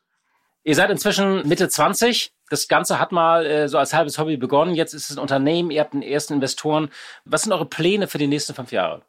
Ihr 0.64 0.76
seid 0.76 0.92
inzwischen 0.92 1.48
Mitte 1.48 1.70
20. 1.70 2.34
Das 2.50 2.68
Ganze 2.68 3.00
hat 3.00 3.12
mal 3.12 3.46
äh, 3.46 3.68
so 3.68 3.78
als 3.78 3.94
halbes 3.94 4.20
Hobby 4.20 4.38
begonnen. 4.38 4.76
Jetzt 4.76 4.94
ist 4.94 5.10
es 5.10 5.18
ein 5.18 5.22
Unternehmen. 5.22 5.72
Ihr 5.72 5.82
habt 5.82 5.94
einen 5.94 6.04
ersten 6.04 6.34
Investoren. 6.34 6.90
Was 7.26 7.44
sind 7.44 7.54
eure 7.54 7.66
Pläne 7.66 8.08
für 8.08 8.20
die 8.20 8.28
nächsten 8.28 8.54
fünf 8.54 8.72
Jahre? 8.72 9.02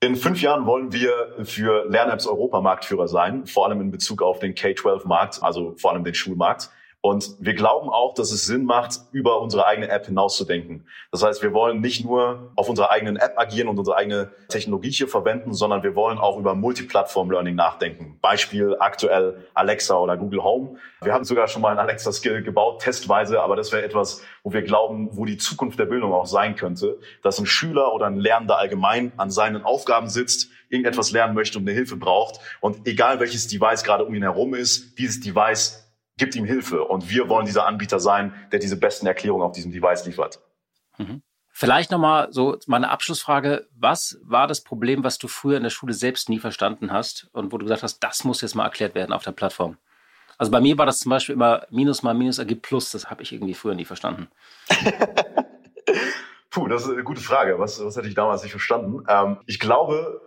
In 0.00 0.16
fünf 0.16 0.42
Jahren 0.42 0.66
wollen 0.66 0.92
wir 0.92 1.36
für 1.44 1.88
Lernapps 1.88 2.26
Europamarktführer 2.26 3.08
sein, 3.08 3.46
vor 3.46 3.66
allem 3.66 3.80
in 3.80 3.90
Bezug 3.90 4.20
auf 4.20 4.40
den 4.40 4.54
K-12-Markt, 4.54 5.42
also 5.42 5.74
vor 5.78 5.92
allem 5.92 6.04
den 6.04 6.14
Schulmarkt. 6.14 6.70
Und 7.06 7.36
wir 7.38 7.54
glauben 7.54 7.88
auch, 7.88 8.14
dass 8.14 8.32
es 8.32 8.46
Sinn 8.46 8.64
macht, 8.64 8.98
über 9.12 9.40
unsere 9.40 9.64
eigene 9.64 9.88
App 9.90 10.06
hinauszudenken. 10.06 10.88
Das 11.12 11.22
heißt, 11.22 11.40
wir 11.40 11.52
wollen 11.52 11.80
nicht 11.80 12.04
nur 12.04 12.50
auf 12.56 12.68
unserer 12.68 12.90
eigenen 12.90 13.14
App 13.14 13.38
agieren 13.38 13.68
und 13.68 13.78
unsere 13.78 13.96
eigene 13.96 14.32
Technologie 14.48 14.90
hier 14.90 15.06
verwenden, 15.06 15.54
sondern 15.54 15.84
wir 15.84 15.94
wollen 15.94 16.18
auch 16.18 16.36
über 16.36 16.56
Multiplattform-Learning 16.56 17.54
nachdenken. 17.54 18.18
Beispiel 18.20 18.74
aktuell 18.80 19.46
Alexa 19.54 19.96
oder 19.96 20.16
Google 20.16 20.42
Home. 20.42 20.78
Wir 21.00 21.12
haben 21.12 21.22
sogar 21.22 21.46
schon 21.46 21.62
mal 21.62 21.70
ein 21.70 21.78
Alexa-Skill 21.78 22.42
gebaut, 22.42 22.82
testweise, 22.82 23.40
aber 23.40 23.54
das 23.54 23.70
wäre 23.70 23.84
etwas, 23.84 24.22
wo 24.42 24.52
wir 24.52 24.62
glauben, 24.62 25.10
wo 25.12 25.24
die 25.26 25.36
Zukunft 25.36 25.78
der 25.78 25.86
Bildung 25.86 26.12
auch 26.12 26.26
sein 26.26 26.56
könnte, 26.56 26.98
dass 27.22 27.38
ein 27.38 27.46
Schüler 27.46 27.94
oder 27.94 28.06
ein 28.06 28.16
Lernender 28.16 28.58
allgemein 28.58 29.12
an 29.16 29.30
seinen 29.30 29.62
Aufgaben 29.62 30.08
sitzt, 30.08 30.50
irgendetwas 30.70 31.12
lernen 31.12 31.36
möchte 31.36 31.58
und 31.58 31.68
eine 31.68 31.76
Hilfe 31.76 31.94
braucht 31.94 32.40
und 32.60 32.88
egal 32.88 33.20
welches 33.20 33.46
Device 33.46 33.84
gerade 33.84 34.04
um 34.04 34.12
ihn 34.12 34.22
herum 34.22 34.54
ist, 34.54 34.98
dieses 34.98 35.20
Device 35.20 35.85
gibt 36.18 36.34
ihm 36.34 36.44
Hilfe. 36.44 36.84
Und 36.84 37.10
wir 37.10 37.28
wollen 37.28 37.46
dieser 37.46 37.66
Anbieter 37.66 38.00
sein, 38.00 38.34
der 38.52 38.58
diese 38.58 38.76
besten 38.76 39.06
Erklärungen 39.06 39.44
auf 39.44 39.52
diesem 39.52 39.72
Device 39.72 40.06
liefert. 40.06 40.40
Mhm. 40.98 41.22
Vielleicht 41.52 41.90
nochmal 41.90 42.28
so 42.32 42.58
meine 42.66 42.90
Abschlussfrage. 42.90 43.66
Was 43.74 44.18
war 44.22 44.46
das 44.46 44.62
Problem, 44.62 45.04
was 45.04 45.18
du 45.18 45.28
früher 45.28 45.56
in 45.56 45.62
der 45.62 45.70
Schule 45.70 45.94
selbst 45.94 46.28
nie 46.28 46.38
verstanden 46.38 46.92
hast 46.92 47.28
und 47.32 47.52
wo 47.52 47.58
du 47.58 47.64
gesagt 47.64 47.82
hast, 47.82 48.00
das 48.00 48.24
muss 48.24 48.42
jetzt 48.42 48.54
mal 48.54 48.64
erklärt 48.64 48.94
werden 48.94 49.12
auf 49.12 49.24
der 49.24 49.32
Plattform? 49.32 49.78
Also 50.38 50.52
bei 50.52 50.60
mir 50.60 50.76
war 50.76 50.84
das 50.84 51.00
zum 51.00 51.10
Beispiel 51.10 51.34
immer 51.34 51.66
Minus 51.70 52.02
mal 52.02 52.12
Minus 52.12 52.38
ergibt 52.38 52.62
Plus. 52.62 52.90
Das 52.90 53.08
habe 53.08 53.22
ich 53.22 53.32
irgendwie 53.32 53.54
früher 53.54 53.74
nie 53.74 53.86
verstanden. 53.86 54.28
Puh, 56.50 56.68
das 56.68 56.84
ist 56.84 56.92
eine 56.92 57.04
gute 57.04 57.22
Frage. 57.22 57.58
Was, 57.58 57.82
was 57.82 57.96
hätte 57.96 58.08
ich 58.08 58.14
damals 58.14 58.42
nicht 58.42 58.52
verstanden? 58.52 59.04
Ähm, 59.08 59.38
ich 59.46 59.58
glaube, 59.58 60.20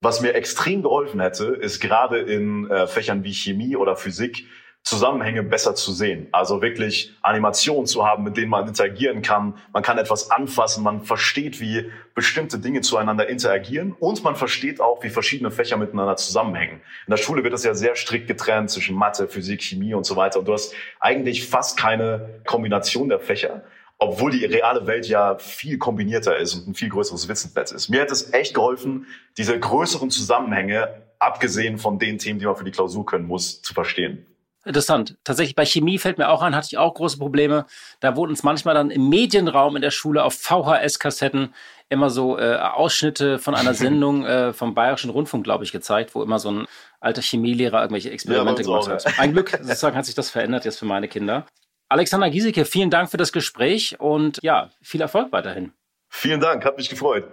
was 0.00 0.20
mir 0.20 0.34
extrem 0.34 0.82
geholfen 0.82 1.20
hätte, 1.20 1.46
ist 1.46 1.80
gerade 1.80 2.18
in 2.18 2.68
äh, 2.68 2.88
Fächern 2.88 3.22
wie 3.22 3.32
Chemie 3.32 3.76
oder 3.76 3.96
Physik 3.96 4.48
Zusammenhänge 4.84 5.42
besser 5.42 5.74
zu 5.74 5.92
sehen. 5.92 6.28
Also 6.30 6.60
wirklich 6.60 7.14
Animationen 7.22 7.86
zu 7.86 8.06
haben, 8.06 8.22
mit 8.22 8.36
denen 8.36 8.50
man 8.50 8.68
interagieren 8.68 9.22
kann. 9.22 9.54
Man 9.72 9.82
kann 9.82 9.96
etwas 9.96 10.30
anfassen, 10.30 10.84
man 10.84 11.00
versteht, 11.00 11.58
wie 11.58 11.90
bestimmte 12.14 12.58
Dinge 12.58 12.82
zueinander 12.82 13.26
interagieren 13.26 13.96
und 13.98 14.22
man 14.22 14.36
versteht 14.36 14.82
auch, 14.82 15.02
wie 15.02 15.08
verschiedene 15.08 15.50
Fächer 15.50 15.78
miteinander 15.78 16.16
zusammenhängen. 16.16 16.82
In 17.06 17.10
der 17.10 17.16
Schule 17.16 17.42
wird 17.42 17.54
das 17.54 17.64
ja 17.64 17.74
sehr 17.74 17.96
strikt 17.96 18.28
getrennt 18.28 18.70
zwischen 18.70 18.94
Mathe, 18.94 19.26
Physik, 19.26 19.62
Chemie 19.62 19.94
und 19.94 20.04
so 20.04 20.16
weiter. 20.16 20.40
Und 20.40 20.48
du 20.48 20.52
hast 20.52 20.74
eigentlich 21.00 21.48
fast 21.48 21.78
keine 21.78 22.42
Kombination 22.44 23.08
der 23.08 23.20
Fächer 23.20 23.62
obwohl 23.96 24.32
die 24.32 24.44
reale 24.44 24.86
Welt 24.86 25.08
ja 25.08 25.38
viel 25.38 25.78
kombinierter 25.78 26.36
ist 26.36 26.54
und 26.54 26.68
ein 26.68 26.74
viel 26.74 26.88
größeres 26.88 27.28
Wissensnetz 27.28 27.72
ist. 27.72 27.88
Mir 27.88 28.02
hat 28.02 28.10
es 28.10 28.32
echt 28.34 28.52
geholfen, 28.52 29.06
diese 29.38 29.58
größeren 29.58 30.10
Zusammenhänge, 30.10 31.02
abgesehen 31.20 31.78
von 31.78 31.98
den 31.98 32.18
Themen, 32.18 32.38
die 32.38 32.44
man 32.44 32.56
für 32.56 32.64
die 32.64 32.72
Klausur 32.72 33.06
können 33.06 33.26
muss, 33.26 33.62
zu 33.62 33.72
verstehen. 33.72 34.26
Interessant. 34.64 35.16
Tatsächlich 35.24 35.54
bei 35.54 35.66
Chemie 35.66 35.98
fällt 35.98 36.18
mir 36.18 36.28
auch 36.28 36.42
an, 36.42 36.56
hatte 36.56 36.68
ich 36.70 36.78
auch 36.78 36.94
große 36.94 37.18
Probleme. 37.18 37.66
Da 38.00 38.16
wurden 38.16 38.30
uns 38.30 38.42
manchmal 38.42 38.74
dann 38.74 38.90
im 38.90 39.08
Medienraum 39.08 39.76
in 39.76 39.82
der 39.82 39.90
Schule 39.90 40.24
auf 40.24 40.34
VHS-Kassetten 40.34 41.54
immer 41.90 42.08
so 42.08 42.38
äh, 42.38 42.56
Ausschnitte 42.56 43.38
von 43.38 43.54
einer 43.54 43.74
Sendung 43.74 44.24
äh, 44.24 44.52
vom 44.52 44.74
Bayerischen 44.74 45.10
Rundfunk, 45.10 45.44
glaube 45.44 45.64
ich, 45.64 45.72
gezeigt, 45.72 46.14
wo 46.14 46.22
immer 46.22 46.38
so 46.38 46.50
ein 46.50 46.66
alter 47.00 47.22
Chemielehrer 47.22 47.80
irgendwelche 47.80 48.10
Experimente 48.10 48.62
ja, 48.62 48.68
gemacht 48.68 48.88
hat. 48.88 49.18
Ein 49.18 49.32
Glück, 49.32 49.50
sozusagen 49.60 49.96
hat 49.96 50.06
sich 50.06 50.14
das 50.14 50.30
verändert 50.30 50.64
jetzt 50.64 50.78
für 50.78 50.86
meine 50.86 51.08
Kinder. 51.08 51.46
Alexander 51.90 52.30
Giesecke, 52.30 52.64
vielen 52.64 52.90
Dank 52.90 53.10
für 53.10 53.18
das 53.18 53.32
Gespräch 53.32 54.00
und 54.00 54.38
ja, 54.42 54.70
viel 54.80 55.02
Erfolg 55.02 55.30
weiterhin. 55.32 55.72
Vielen 56.08 56.40
Dank, 56.40 56.64
hat 56.64 56.78
mich 56.78 56.88
gefreut. 56.88 57.24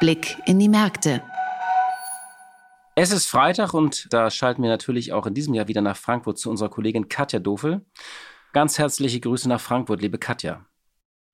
Blick 0.00 0.36
in 0.46 0.58
die 0.58 0.68
Märkte. 0.68 1.22
Es 3.02 3.12
ist 3.12 3.28
Freitag 3.28 3.72
und 3.72 4.12
da 4.12 4.30
schalten 4.30 4.62
wir 4.62 4.68
natürlich 4.68 5.14
auch 5.14 5.24
in 5.24 5.32
diesem 5.32 5.54
Jahr 5.54 5.68
wieder 5.68 5.80
nach 5.80 5.96
Frankfurt 5.96 6.36
zu 6.36 6.50
unserer 6.50 6.68
Kollegin 6.68 7.08
Katja 7.08 7.38
Dofel. 7.38 7.80
Ganz 8.52 8.78
herzliche 8.78 9.20
Grüße 9.20 9.48
nach 9.48 9.58
Frankfurt, 9.62 10.02
liebe 10.02 10.18
Katja. 10.18 10.66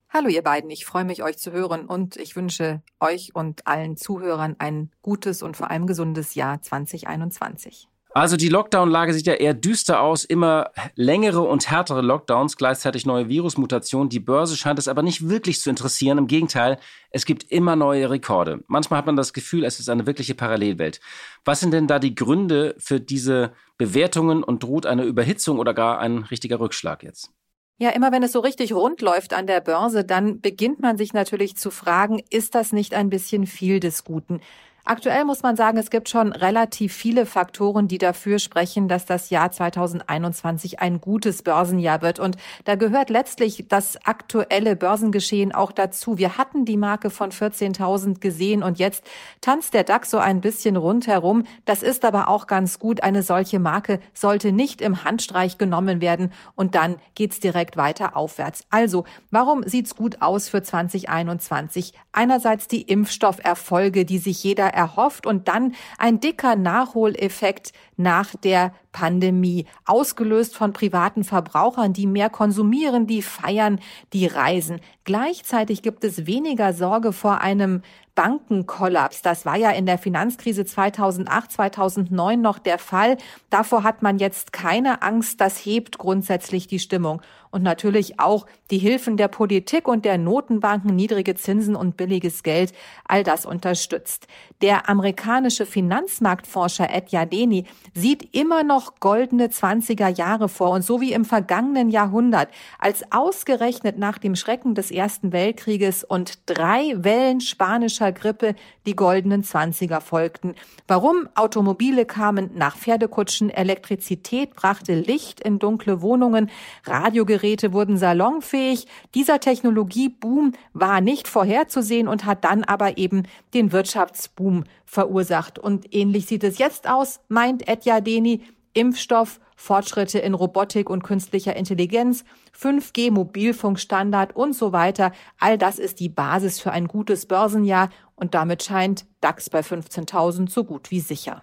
Hallo 0.09 0.29
ihr 0.29 0.45
beiden, 0.45 0.71
ich 0.71 0.87
freue 0.87 1.05
mich, 1.05 1.25
euch 1.25 1.39
zu 1.39 1.51
hören 1.51 1.87
und 1.87 2.19
ich 2.19 2.37
wünsche 2.37 2.85
euch 3.01 3.35
und 3.35 3.67
allen 3.67 3.97
Zuhörern 3.97 4.55
ein 4.61 4.93
gutes 5.03 5.43
und 5.43 5.57
vor 5.57 5.69
allem 5.69 5.89
gesundes 5.89 6.37
Jahr 6.37 6.63
2021. 6.63 7.89
Also 8.17 8.39
die 8.39 8.49
Lockdown-Lage 8.49 9.13
sieht 9.13 9.27
ja 9.27 9.35
eher 9.35 9.53
düster 9.53 10.01
aus. 10.01 10.25
Immer 10.25 10.71
längere 10.95 11.43
und 11.43 11.71
härtere 11.71 12.01
Lockdowns, 12.01 12.57
gleichzeitig 12.57 13.05
neue 13.05 13.29
Virusmutationen. 13.29 14.09
Die 14.09 14.21
Börse 14.21 14.57
scheint 14.57 14.79
es 14.79 14.89
aber 14.89 15.03
nicht 15.03 15.29
wirklich 15.29 15.61
zu 15.61 15.69
interessieren. 15.69 16.17
Im 16.17 16.27
Gegenteil, 16.27 16.79
es 17.11 17.27
gibt 17.27 17.43
immer 17.53 17.77
neue 17.77 18.09
Rekorde. 18.09 18.65
Manchmal 18.69 18.97
hat 18.97 19.05
man 19.05 19.17
das 19.17 19.35
Gefühl, 19.35 19.65
es 19.65 19.81
ist 19.81 19.91
eine 19.91 20.07
wirkliche 20.07 20.35
Parallelwelt. 20.35 20.99
Was 21.45 21.61
sind 21.61 21.73
denn 21.73 21.89
da 21.89 21.99
die 21.99 22.15
Gründe 22.15 22.75
für 22.79 23.01
diese 23.01 23.53
Bewertungen 23.77 24.43
und 24.43 24.63
droht 24.63 24.87
eine 24.87 25.05
Überhitzung 25.05 25.59
oder 25.59 25.75
gar 25.75 25.99
ein 25.99 26.21
richtiger 26.21 26.59
Rückschlag 26.59 27.03
jetzt? 27.03 27.33
Ja, 27.77 27.91
immer 27.91 28.13
wenn 28.13 28.23
es 28.23 28.33
so 28.33 28.41
richtig 28.41 28.73
rund 28.73 29.03
läuft 29.03 29.35
an 29.35 29.47
der 29.47 29.61
Börse, 29.61 30.05
dann 30.05 30.41
beginnt 30.41 30.81
man 30.81 30.97
sich 30.97 31.13
natürlich 31.13 31.59
zu 31.59 31.71
fragen, 31.71 32.23
ist 32.31 32.55
das 32.55 32.73
nicht 32.73 32.95
ein 32.95 33.11
bisschen 33.11 33.47
viel 33.47 33.79
des 33.79 34.05
Guten? 34.05 34.41
Aktuell 34.89 35.25
muss 35.25 35.43
man 35.43 35.57
sagen, 35.57 35.79
es 35.79 35.91
gibt 35.91 36.09
schon 36.09 36.31
relativ 36.31 36.95
viele 36.95 37.27
Faktoren, 37.27 37.89
die 37.89 37.99
dafür 37.99 38.39
sprechen, 38.39 38.87
dass 38.87 39.05
das 39.05 39.31
Jahr 39.31 39.51
2021 39.51 40.79
ein 40.79 41.01
gutes 41.01 41.43
Börsenjahr 41.43 42.03
wird. 42.03 42.21
Und 42.21 42.37
da 42.67 42.77
gehört 42.77 43.11
letztlich 43.11 43.67
das 43.69 43.99
aktuelle 44.07 44.77
Börsengeschehen 44.77 45.53
auch 45.53 45.73
dazu. 45.73 46.19
Wir 46.19 46.39
hatten 46.39 46.65
die 46.65 46.77
Marke 46.77 47.11
von 47.11 47.33
14.000 47.33 48.21
gesehen 48.21 48.63
und 48.63 48.79
jetzt 48.79 49.03
tanzt 49.41 49.75
der 49.75 49.83
DAX 49.83 50.09
so 50.09 50.19
ein 50.19 50.41
bisschen 50.41 50.77
rundherum. 50.77 51.43
Das 51.65 51.83
ist 51.83 52.05
aber 52.05 52.29
auch 52.29 52.47
ganz 52.47 52.79
gut. 52.79 53.03
Eine 53.03 53.25
solche 53.25 53.59
Marke 53.59 53.99
sollte 54.15 54.53
nicht 54.53 54.81
im 54.81 55.03
Handstreich 55.03 55.59
genommen 55.59 56.01
werden 56.01 56.33
und 56.55 56.77
dann 56.77 56.95
geht's 57.17 57.41
direkt 57.41 57.77
weiter 57.77 58.17
aufwärts. 58.17 58.65
Also, 58.71 59.05
warum 59.33 59.65
sieht's 59.65 59.97
gut 59.97 60.23
aus 60.23 60.49
für 60.49 60.63
2021? 60.63 61.93
Einerseits 62.13 62.69
die 62.69 62.83
Impfstofferfolge, 62.83 64.05
die 64.05 64.19
sich 64.19 64.45
jeder 64.45 64.76
erhofft 64.77 65.27
und 65.27 65.49
dann 65.49 65.75
ein 65.99 66.21
dicker 66.21 66.55
Nachholeffekt 66.55 67.73
nach 67.97 68.37
der 68.37 68.73
Pandemie, 68.93 69.67
ausgelöst 69.85 70.57
von 70.57 70.73
privaten 70.73 71.25
Verbrauchern, 71.25 71.93
die 71.93 72.07
mehr 72.07 72.31
konsumieren, 72.31 73.07
die 73.07 73.23
feiern, 73.23 73.81
die 74.13 74.27
reisen. 74.27 74.81
Gleichzeitig 75.05 75.83
gibt 75.83 76.05
es 76.05 76.27
weniger 76.27 76.73
Sorge 76.73 77.13
vor 77.13 77.41
einem 77.41 77.83
Bankenkollaps. 78.15 79.23
Das 79.23 79.45
war 79.45 79.57
ja 79.57 79.71
in 79.71 79.87
der 79.87 79.99
Finanzkrise 79.99 80.65
2008, 80.65 81.53
2009 81.53 82.41
noch 82.41 82.59
der 82.59 82.79
Fall. 82.79 83.19
Davor 83.51 83.83
hat 83.83 84.03
man 84.03 84.19
jetzt 84.19 84.53
keine 84.53 85.03
Angst. 85.03 85.41
Das 85.41 85.59
hebt 85.59 85.99
grundsätzlich 85.99 86.67
die 86.67 86.79
Stimmung. 86.79 87.21
Und 87.57 87.63
natürlich 87.63 88.21
auch 88.21 88.45
die 88.71 88.77
Hilfen 88.77 89.17
der 89.17 89.29
Politik 89.29 89.89
und 89.89 90.05
der 90.05 90.19
Notenbanken, 90.19 90.95
niedrige 90.95 91.37
Zinsen 91.37 91.75
und 91.75 91.97
billiges 91.97 92.43
Geld. 92.43 92.75
All 93.09 93.23
das 93.23 93.47
unterstützt. 93.47 94.27
Der 94.61 94.91
amerikanische 94.91 95.65
Finanzmarktforscher 95.65 96.91
Ed 96.91 97.13
Yardeni 97.13 97.65
sieht 97.95 98.35
immer 98.35 98.63
noch 98.63 99.01
goldene 99.01 99.47
20er 99.47 100.09
Jahre 100.09 100.51
vor 100.51 100.73
und 100.73 100.83
so 100.83 101.01
wie 101.01 101.15
im 101.15 101.25
vergangenen 101.25 101.89
Jahrhundert, 101.89 102.51
als 102.79 103.11
ausgerechnet 103.11 103.97
nach 103.97 104.19
dem 104.19 104.37
Schrecken 104.37 104.75
des 104.75 104.91
Ersten 104.91 105.33
Weltkrieges 105.33 106.05
und 106.05 106.41
drei 106.45 106.93
Wellen 106.99 107.41
spanischer 107.41 108.13
Grippe 108.13 108.55
die 108.85 108.97
goldenen 108.97 109.45
20er 109.45 110.03
folgten. 110.03 110.55
Warum? 110.89 111.27
Automobile 111.35 112.05
kamen 112.05 112.51
nach 112.55 112.77
Pferdekutschen, 112.77 113.49
Elektrizität 113.49 114.55
brachte 114.55 114.95
Licht 114.95 115.41
in 115.41 115.59
dunkle 115.59 116.03
Wohnungen, 116.03 116.51
Radiogeräte 116.85 117.46
wurden 117.73 117.97
salonfähig. 117.97 118.87
Dieser 119.15 119.41
Technologieboom 119.41 120.53
war 120.73 121.01
nicht 121.01 121.29
vorherzusehen 121.29 122.09
und 122.09 122.25
hat 122.25 122.45
dann 122.45 122.65
aber 122.65 122.99
eben 122.99 123.25
den 123.55 123.73
Wirtschaftsboom 123.73 124.65
verursacht. 124.85 125.59
Und 125.59 125.95
ähnlich 125.95 126.27
sieht 126.27 126.45
es 126.45 126.59
jetzt 126.59 126.89
aus, 126.89 127.21
meint 127.29 127.69
Etja 127.69 128.01
Deni. 128.01 128.43
Impfstoff, 128.77 129.41
Fortschritte 129.57 130.19
in 130.19 130.35
Robotik 130.35 130.91
und 130.91 131.03
künstlicher 131.03 131.57
Intelligenz, 131.57 132.25
5G 132.55 133.11
Mobilfunkstandard 133.11 134.37
und 134.37 134.53
so 134.53 134.73
weiter. 134.73 135.13
All 135.41 135.57
das 135.57 135.79
ist 135.79 135.99
die 135.99 136.11
Basis 136.11 136.61
für 136.61 136.73
ein 136.73 136.87
gutes 136.87 137.25
Börsenjahr 137.25 137.89
und 138.17 138.35
damit 138.35 138.63
scheint 138.63 139.07
DAX 139.23 139.49
bei 139.49 139.61
15.000 139.61 140.51
so 140.51 140.65
gut 140.65 140.91
wie 140.91 141.01
sicher. 141.01 141.41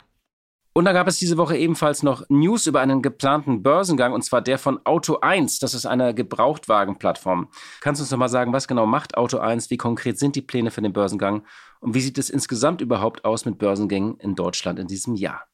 Und 0.75 0.85
da 0.85 0.93
gab 0.93 1.07
es 1.07 1.17
diese 1.17 1.37
Woche 1.37 1.55
ebenfalls 1.55 2.01
noch 2.01 2.23
News 2.29 2.65
über 2.65 2.81
einen 2.81 3.03
geplanten 3.03 3.61
Börsengang, 3.61 4.11
und 4.11 4.23
zwar 4.23 4.41
der 4.41 4.57
von 4.57 4.83
Auto 4.85 5.19
1. 5.21 5.59
Das 5.59 5.75
ist 5.75 5.85
eine 5.85 6.15
Gebrauchtwagenplattform. 6.15 7.49
Kannst 7.79 8.01
du 8.01 8.03
uns 8.03 8.11
noch 8.11 8.17
mal 8.17 8.27
sagen, 8.27 8.53
was 8.53 8.67
genau 8.67 8.87
macht 8.87 9.15
Auto 9.15 9.37
1? 9.37 9.69
Wie 9.69 9.77
konkret 9.77 10.17
sind 10.17 10.35
die 10.35 10.41
Pläne 10.41 10.71
für 10.71 10.81
den 10.81 10.91
Börsengang? 10.91 11.43
Und 11.79 11.93
wie 11.93 12.01
sieht 12.01 12.17
es 12.17 12.31
insgesamt 12.31 12.81
überhaupt 12.81 13.23
aus 13.23 13.45
mit 13.45 13.59
Börsengängen 13.59 14.17
in 14.17 14.33
Deutschland 14.33 14.79
in 14.79 14.87
diesem 14.87 15.13
Jahr? 15.13 15.45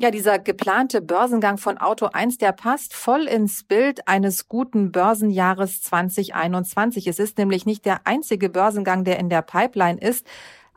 Ja, 0.00 0.12
dieser 0.12 0.38
geplante 0.38 1.00
Börsengang 1.00 1.58
von 1.58 1.76
Auto 1.76 2.06
1, 2.12 2.38
der 2.38 2.52
passt 2.52 2.94
voll 2.94 3.22
ins 3.22 3.64
Bild 3.64 4.06
eines 4.06 4.46
guten 4.46 4.92
Börsenjahres 4.92 5.82
2021. 5.82 7.08
Es 7.08 7.18
ist 7.18 7.38
nämlich 7.38 7.66
nicht 7.66 7.84
der 7.84 8.06
einzige 8.06 8.48
Börsengang, 8.48 9.02
der 9.02 9.18
in 9.18 9.28
der 9.28 9.42
Pipeline 9.42 10.00
ist. 10.00 10.24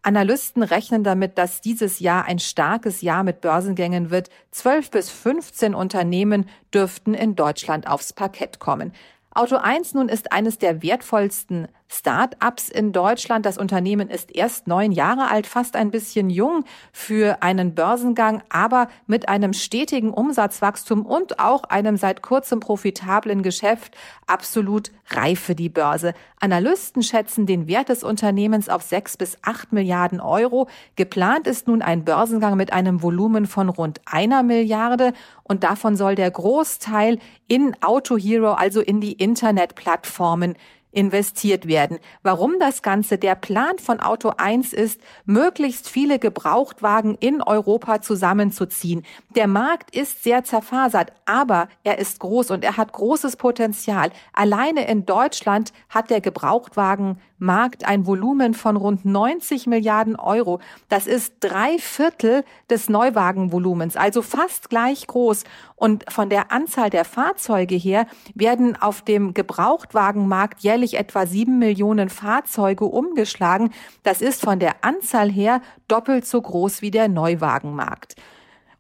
Analysten 0.04 0.64
rechnen 0.64 1.04
damit, 1.04 1.38
dass 1.38 1.62
dieses 1.62 2.00
Jahr 2.00 2.26
ein 2.26 2.40
starkes 2.40 3.02
Jahr 3.02 3.24
mit 3.24 3.42
Börsengängen 3.42 4.10
wird. 4.10 4.30
Zwölf 4.50 4.90
bis 4.90 5.10
15 5.10 5.76
Unternehmen 5.76 6.50
dürften 6.74 7.14
in 7.14 7.36
Deutschland 7.36 7.88
aufs 7.88 8.14
Parkett 8.14 8.60
kommen. 8.60 8.94
Auto 9.34 9.56
1 9.58 9.94
nun 9.94 10.10
ist 10.10 10.32
eines 10.32 10.58
der 10.58 10.82
wertvollsten 10.82 11.68
Start-ups 11.92 12.70
in 12.70 12.94
Deutschland. 12.94 13.46
Das 13.46 13.58
Unternehmen 13.58 14.10
ist 14.10 14.34
erst 14.34 14.66
neun 14.66 14.94
Jahre 14.94 15.30
alt, 15.30 15.46
fast 15.46 15.76
ein 15.76 15.92
bisschen 15.92 16.30
jung 16.30 16.64
für 16.94 17.44
einen 17.44 17.76
Börsengang, 17.76 18.42
aber 18.50 18.88
mit 19.08 19.28
einem 19.28 19.52
stetigen 19.52 20.12
Umsatzwachstum 20.12 21.06
und 21.06 21.40
auch 21.40 21.66
einem 21.66 21.98
seit 21.98 22.22
kurzem 22.22 22.62
profitablen 22.62 23.44
Geschäft 23.44 23.96
absolut 24.26 24.92
reif 25.10 25.42
für 25.42 25.56
die 25.56 25.68
Börse. 25.68 26.14
Analysten 26.40 27.04
schätzen 27.04 27.46
den 27.46 27.68
Wert 27.68 27.90
des 27.90 28.04
Unternehmens 28.04 28.70
auf 28.70 28.84
sechs 28.84 29.18
bis 29.18 29.38
acht 29.42 29.74
Milliarden 29.74 30.22
Euro. 30.22 30.70
Geplant 30.96 31.46
ist 31.46 31.68
nun 31.68 31.82
ein 31.82 32.06
Börsengang 32.06 32.56
mit 32.56 32.72
einem 32.72 33.04
Volumen 33.04 33.46
von 33.46 33.68
rund 33.68 34.00
einer 34.06 34.44
Milliarde 34.44 35.12
und 35.44 35.66
davon 35.66 35.98
soll 35.98 36.16
der 36.16 36.32
Großteil 36.32 37.20
in 37.48 37.76
Auto 37.82 38.18
Hero, 38.18 38.54
also 38.54 38.80
in 38.80 39.02
die 39.02 39.12
Internetplattformen 39.12 40.56
investiert 40.92 41.68
werden. 41.68 42.00
Warum 42.22 42.60
das 42.60 42.82
Ganze? 42.82 43.18
Der 43.18 43.36
Plan 43.36 43.80
von 43.80 44.00
Auto 44.00 44.34
1 44.38 44.74
ist, 44.74 45.02
möglichst 45.26 45.90
viele 45.90 46.20
Gebrauchtwagen 46.20 47.16
in 47.20 47.42
Europa 47.42 48.02
zusammenzuziehen. 48.02 49.04
Der 49.36 49.48
Markt 49.48 49.96
ist 49.96 50.24
sehr 50.24 50.44
zerfasert, 50.44 51.14
aber 51.26 51.70
er 51.84 51.98
ist 52.00 52.20
groß 52.20 52.52
und 52.52 52.64
er 52.64 52.78
hat 52.78 52.94
großes 52.94 53.38
Potenzial. 53.38 54.12
Alleine 54.34 54.88
in 54.88 55.06
Deutschland 55.06 55.72
hat 55.90 56.10
der 56.10 56.20
Gebrauchtwagenmarkt 56.20 57.86
ein 57.86 58.06
Volumen 58.06 58.54
von 58.54 58.76
rund 58.76 59.06
90 59.06 59.68
Milliarden 59.68 60.18
Euro. 60.18 60.60
Das 60.90 61.08
ist 61.08 61.36
drei 61.40 61.78
Viertel 61.78 62.44
des 62.70 62.90
Neuwagenvolumens, 62.90 63.96
also 63.96 64.22
fast 64.22 64.70
gleich 64.70 65.08
groß. 65.08 65.46
Und 65.76 66.12
von 66.12 66.30
der 66.30 66.52
Anzahl 66.52 66.90
der 66.90 67.06
Fahrzeuge 67.06 67.76
her 67.76 68.06
werden 68.36 68.80
auf 68.80 69.02
dem 69.02 69.34
Gebrauchtwagenmarkt 69.34 70.60
jährlich 70.60 70.81
etwa 70.96 71.26
sieben 71.26 71.60
Millionen 71.60 72.10
Fahrzeuge 72.10 72.86
umgeschlagen. 72.86 73.72
Das 74.04 74.22
ist 74.22 74.42
von 74.42 74.60
der 74.60 74.84
Anzahl 74.84 75.32
her 75.32 75.62
doppelt 75.88 76.26
so 76.26 76.42
groß 76.42 76.82
wie 76.82 76.92
der 76.92 77.08
Neuwagenmarkt. 77.08 78.16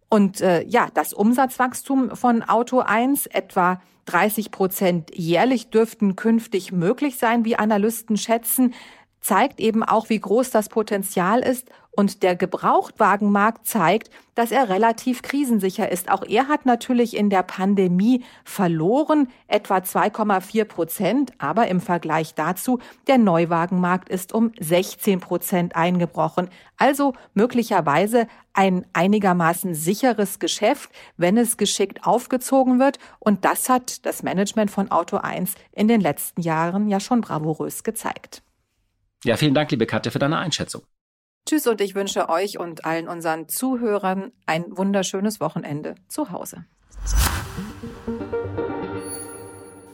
Und 0.09 0.41
äh, 0.41 0.63
ja, 0.63 0.87
das 0.93 1.13
Umsatzwachstum 1.13 2.15
von 2.15 2.43
Auto 2.43 2.79
1 2.79 3.27
etwa 3.27 3.81
30 4.05 4.51
Prozent 4.51 5.11
jährlich 5.15 5.69
dürften 5.69 6.15
künftig 6.15 6.71
möglich 6.71 7.17
sein, 7.17 7.45
wie 7.45 7.55
Analysten 7.55 8.17
schätzen 8.17 8.73
zeigt 9.21 9.59
eben 9.59 9.83
auch, 9.83 10.09
wie 10.09 10.19
groß 10.19 10.49
das 10.49 10.67
Potenzial 10.67 11.39
ist. 11.39 11.69
Und 11.93 12.23
der 12.23 12.37
Gebrauchtwagenmarkt 12.37 13.67
zeigt, 13.67 14.09
dass 14.33 14.51
er 14.51 14.69
relativ 14.69 15.21
krisensicher 15.21 15.91
ist. 15.91 16.09
Auch 16.09 16.23
er 16.23 16.47
hat 16.47 16.65
natürlich 16.65 17.17
in 17.17 17.29
der 17.29 17.43
Pandemie 17.43 18.23
verloren, 18.45 19.27
etwa 19.47 19.77
2,4 19.77 20.63
Prozent. 20.63 21.33
Aber 21.37 21.67
im 21.67 21.81
Vergleich 21.81 22.33
dazu, 22.33 22.79
der 23.07 23.17
Neuwagenmarkt 23.17 24.07
ist 24.07 24.33
um 24.33 24.51
16 24.57 25.19
Prozent 25.19 25.75
eingebrochen. 25.75 26.49
Also 26.77 27.13
möglicherweise 27.33 28.27
ein 28.53 28.85
einigermaßen 28.93 29.75
sicheres 29.75 30.39
Geschäft, 30.39 30.89
wenn 31.17 31.37
es 31.37 31.57
geschickt 31.57 32.05
aufgezogen 32.07 32.79
wird. 32.79 32.99
Und 33.19 33.43
das 33.43 33.67
hat 33.67 34.05
das 34.05 34.23
Management 34.23 34.71
von 34.71 34.91
Auto 34.91 35.17
1 35.17 35.55
in 35.73 35.89
den 35.89 35.99
letzten 35.99 36.41
Jahren 36.41 36.87
ja 36.87 37.01
schon 37.01 37.19
bravourös 37.19 37.83
gezeigt. 37.83 38.43
Ja, 39.23 39.35
vielen 39.35 39.53
Dank, 39.53 39.71
liebe 39.71 39.85
Katja, 39.85 40.11
für 40.11 40.19
deine 40.19 40.37
Einschätzung. 40.37 40.81
Tschüss 41.47 41.67
und 41.67 41.81
ich 41.81 41.95
wünsche 41.95 42.29
euch 42.29 42.59
und 42.59 42.85
allen 42.85 43.07
unseren 43.07 43.47
Zuhörern 43.49 44.31
ein 44.45 44.65
wunderschönes 44.69 45.39
Wochenende 45.39 45.95
zu 46.07 46.31
Hause. 46.31 46.65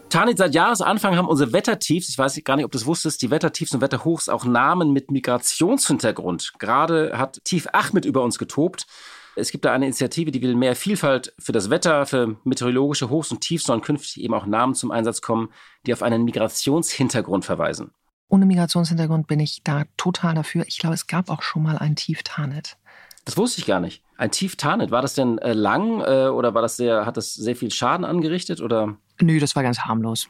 Tanit, 0.10 0.38
seit 0.38 0.56
Jahresanfang 0.56 1.18
haben 1.18 1.28
unsere 1.28 1.52
Wettertiefs, 1.52 2.10
ich 2.10 2.18
weiß 2.18 2.41
gar 2.43 2.56
nicht, 2.56 2.66
ob 2.66 2.72
du 2.72 2.78
es 2.78 2.86
wusstest, 2.86 3.22
die 3.22 3.30
Wettertiefs 3.30 3.74
und 3.74 3.82
Wetterhochs 3.82 4.30
auch 4.30 4.45
Namen 4.45 4.91
mit 4.91 5.12
Migrationshintergrund. 5.12 6.54
Gerade 6.60 7.18
hat 7.18 7.43
Tief 7.43 7.68
Achmed 7.74 8.06
über 8.06 8.24
uns 8.24 8.38
getobt. 8.38 8.88
Es 9.36 9.52
gibt 9.52 9.66
da 9.66 9.74
eine 9.74 9.86
Initiative, 9.86 10.32
die 10.32 10.41
will 10.41 10.56
mehr 10.56 10.76
Vielfalt 10.76 11.34
für 11.38 11.52
das 11.52 11.70
Wetter, 11.70 12.06
für 12.06 12.38
meteorologische 12.43 13.10
Hochs 13.10 13.32
und 13.32 13.41
Tiefs 13.41 13.66
sollen 13.66 13.82
künftig 13.82 14.24
eben 14.24 14.34
auch 14.34 14.45
Namen 14.45 14.76
zum 14.76 14.91
Einsatz 14.91 15.22
kommen, 15.22 15.50
die 15.86 15.93
auf 15.93 16.02
einen 16.02 16.24
Migrationshintergrund 16.24 17.45
verweisen. 17.45 17.91
Ohne 18.30 18.45
Migrationshintergrund 18.45 19.28
bin 19.28 19.39
ich 19.39 19.61
da 19.63 19.86
total 19.95 20.36
dafür. 20.36 20.65
Ich 20.67 20.80
glaube, 20.80 20.95
es 20.95 21.07
gab 21.07 21.30
auch 21.30 21.41
schon 21.41 21.63
mal 21.63 21.78
ein 21.78 21.95
Tief 21.95 22.23
Tarnet. 22.23 22.78
Das 23.25 23.38
wusste 23.38 23.59
ich 23.59 23.67
gar 23.67 23.80
nicht. 23.80 24.03
Ein 24.17 24.32
Tief 24.32 24.55
Tarnet, 24.55 24.89
war 24.91 25.01
das 25.01 25.13
denn 25.13 25.38
äh, 25.39 25.53
lang 25.53 26.01
äh, 26.01 26.28
oder 26.28 26.53
war 26.53 26.61
das 26.61 26.78
sehr, 26.78 27.05
hat 27.05 27.17
das 27.17 27.34
sehr 27.34 27.55
viel 27.55 27.71
Schaden 27.71 28.05
angerichtet 28.05 28.61
oder? 28.61 28.97
Nö, 29.19 29.39
das 29.39 29.55
war 29.55 29.63
ganz 29.63 29.80
harmlos. 29.80 30.30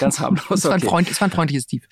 Ganz 0.00 0.18
harmlos. 0.18 0.44
es, 0.50 0.64
war 0.64 0.74
ein 0.74 0.80
Freund, 0.80 1.20
war 1.20 1.28
ein 1.28 1.30
freundliches 1.30 1.66
Tief. 1.66 1.88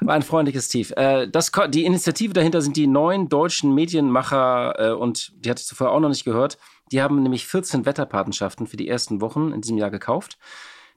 War 0.00 0.14
ein 0.14 0.22
freundliches 0.22 0.68
Tief. 0.68 0.92
Äh, 0.96 1.28
das, 1.28 1.52
die 1.68 1.84
Initiative 1.84 2.32
dahinter 2.32 2.62
sind 2.62 2.76
die 2.76 2.86
neuen 2.86 3.28
deutschen 3.28 3.74
Medienmacher 3.74 4.74
äh, 4.78 4.92
und 4.92 5.32
die 5.36 5.50
hatte 5.50 5.60
ich 5.60 5.66
zuvor 5.66 5.90
auch 5.90 6.00
noch 6.00 6.08
nicht 6.08 6.24
gehört. 6.24 6.58
Die 6.90 7.02
haben 7.02 7.22
nämlich 7.22 7.46
14 7.46 7.86
Wetterpatenschaften 7.86 8.66
für 8.66 8.76
die 8.76 8.88
ersten 8.88 9.20
Wochen 9.20 9.52
in 9.52 9.60
diesem 9.60 9.78
Jahr 9.78 9.90
gekauft. 9.90 10.38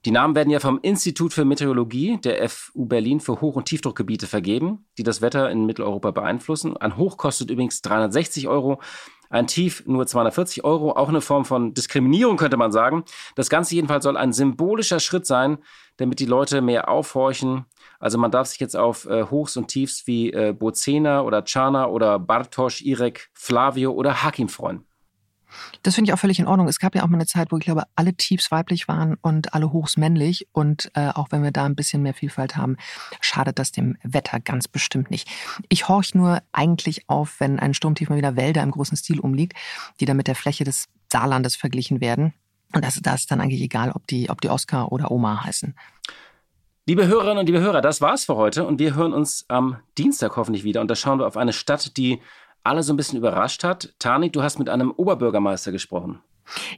Die 0.05 0.11
Namen 0.11 0.35
werden 0.35 0.49
ja 0.49 0.59
vom 0.59 0.79
Institut 0.81 1.33
für 1.33 1.45
Meteorologie 1.45 2.17
der 2.17 2.49
FU 2.49 2.85
Berlin 2.85 3.21
für 3.21 3.39
Hoch- 3.39 3.55
und 3.55 3.65
Tiefdruckgebiete 3.65 4.27
vergeben, 4.27 4.85
die 4.97 5.03
das 5.03 5.21
Wetter 5.21 5.49
in 5.49 5.65
Mitteleuropa 5.65 6.11
beeinflussen. 6.11 6.75
Ein 6.75 6.97
Hoch 6.97 7.15
kostet 7.15 7.49
übrigens 7.49 7.81
360 7.81 8.49
Euro, 8.49 8.81
ein 9.29 9.47
Tief 9.47 9.83
nur 9.87 10.05
240 10.05 10.65
Euro, 10.65 10.91
auch 10.91 11.07
eine 11.07 11.21
Form 11.21 11.45
von 11.45 11.73
Diskriminierung 11.73 12.35
könnte 12.35 12.57
man 12.57 12.73
sagen. 12.73 13.05
Das 13.35 13.49
Ganze 13.49 13.75
jedenfalls 13.75 14.03
soll 14.03 14.17
ein 14.17 14.33
symbolischer 14.33 14.99
Schritt 14.99 15.25
sein, 15.25 15.57
damit 15.95 16.19
die 16.19 16.25
Leute 16.25 16.61
mehr 16.61 16.89
aufhorchen. 16.89 17.65
Also 17.97 18.17
man 18.17 18.29
darf 18.29 18.47
sich 18.47 18.59
jetzt 18.59 18.75
auf 18.75 19.05
äh, 19.05 19.23
Hochs 19.23 19.55
und 19.55 19.69
Tiefs 19.69 20.05
wie 20.05 20.33
äh, 20.33 20.51
Bozena 20.51 21.21
oder 21.21 21.45
Chana 21.45 21.87
oder 21.87 22.19
Bartosz, 22.19 22.81
Irek, 22.81 23.29
Flavio 23.33 23.93
oder 23.93 24.21
Hakim 24.21 24.49
freuen. 24.49 24.85
Das 25.83 25.95
finde 25.95 26.09
ich 26.09 26.13
auch 26.13 26.19
völlig 26.19 26.39
in 26.39 26.47
Ordnung. 26.47 26.67
Es 26.67 26.79
gab 26.79 26.95
ja 26.95 27.03
auch 27.03 27.07
mal 27.07 27.17
eine 27.17 27.25
Zeit, 27.25 27.51
wo 27.51 27.57
ich 27.57 27.65
glaube, 27.65 27.83
alle 27.95 28.13
Tiefs 28.13 28.51
weiblich 28.51 28.87
waren 28.87 29.15
und 29.21 29.53
alle 29.53 29.71
Hochs 29.71 29.97
männlich. 29.97 30.47
Und 30.51 30.91
äh, 30.93 31.09
auch 31.09 31.31
wenn 31.31 31.43
wir 31.43 31.51
da 31.51 31.65
ein 31.65 31.75
bisschen 31.75 32.01
mehr 32.01 32.13
Vielfalt 32.13 32.55
haben, 32.57 32.77
schadet 33.21 33.59
das 33.59 33.71
dem 33.71 33.97
Wetter 34.03 34.39
ganz 34.39 34.67
bestimmt 34.67 35.11
nicht. 35.11 35.29
Ich 35.69 35.87
horch 35.87 36.15
nur 36.15 36.41
eigentlich 36.51 37.09
auf, 37.09 37.39
wenn 37.39 37.59
ein 37.59 37.73
Sturmtief 37.73 38.09
mal 38.09 38.17
wieder 38.17 38.35
Wälder 38.35 38.63
im 38.63 38.71
großen 38.71 38.97
Stil 38.97 39.19
umliegt, 39.19 39.57
die 39.99 40.05
dann 40.05 40.17
mit 40.17 40.27
der 40.27 40.35
Fläche 40.35 40.63
des 40.63 40.87
Saarlandes 41.11 41.55
verglichen 41.55 42.01
werden. 42.01 42.33
Und 42.73 42.83
das, 42.83 42.99
das 43.01 43.21
ist 43.21 43.31
dann 43.31 43.41
eigentlich 43.41 43.61
egal, 43.61 43.91
ob 43.91 44.07
die, 44.07 44.29
ob 44.29 44.41
die 44.41 44.49
Oscar 44.49 44.91
oder 44.91 45.11
Oma 45.11 45.43
heißen. 45.43 45.75
Liebe 46.85 47.07
Hörerinnen 47.07 47.37
und 47.37 47.45
liebe 47.45 47.61
Hörer, 47.61 47.79
das 47.79 48.01
war's 48.01 48.25
für 48.25 48.35
heute 48.35 48.65
und 48.65 48.77
wir 48.77 48.93
hören 48.93 49.13
uns 49.13 49.45
am 49.47 49.77
Dienstag 49.97 50.35
hoffentlich 50.35 50.65
wieder 50.65 50.81
und 50.81 50.89
da 50.89 50.95
schauen 50.95 51.17
wir 51.17 51.27
auf 51.27 51.37
eine 51.37 51.53
Stadt, 51.53 51.95
die 51.95 52.19
alle 52.63 52.83
so 52.83 52.93
ein 52.93 52.97
bisschen 52.97 53.19
überrascht 53.19 53.63
hat. 53.63 53.93
Tani, 53.99 54.29
du 54.31 54.43
hast 54.43 54.59
mit 54.59 54.69
einem 54.69 54.91
Oberbürgermeister 54.91 55.71
gesprochen. 55.71 56.19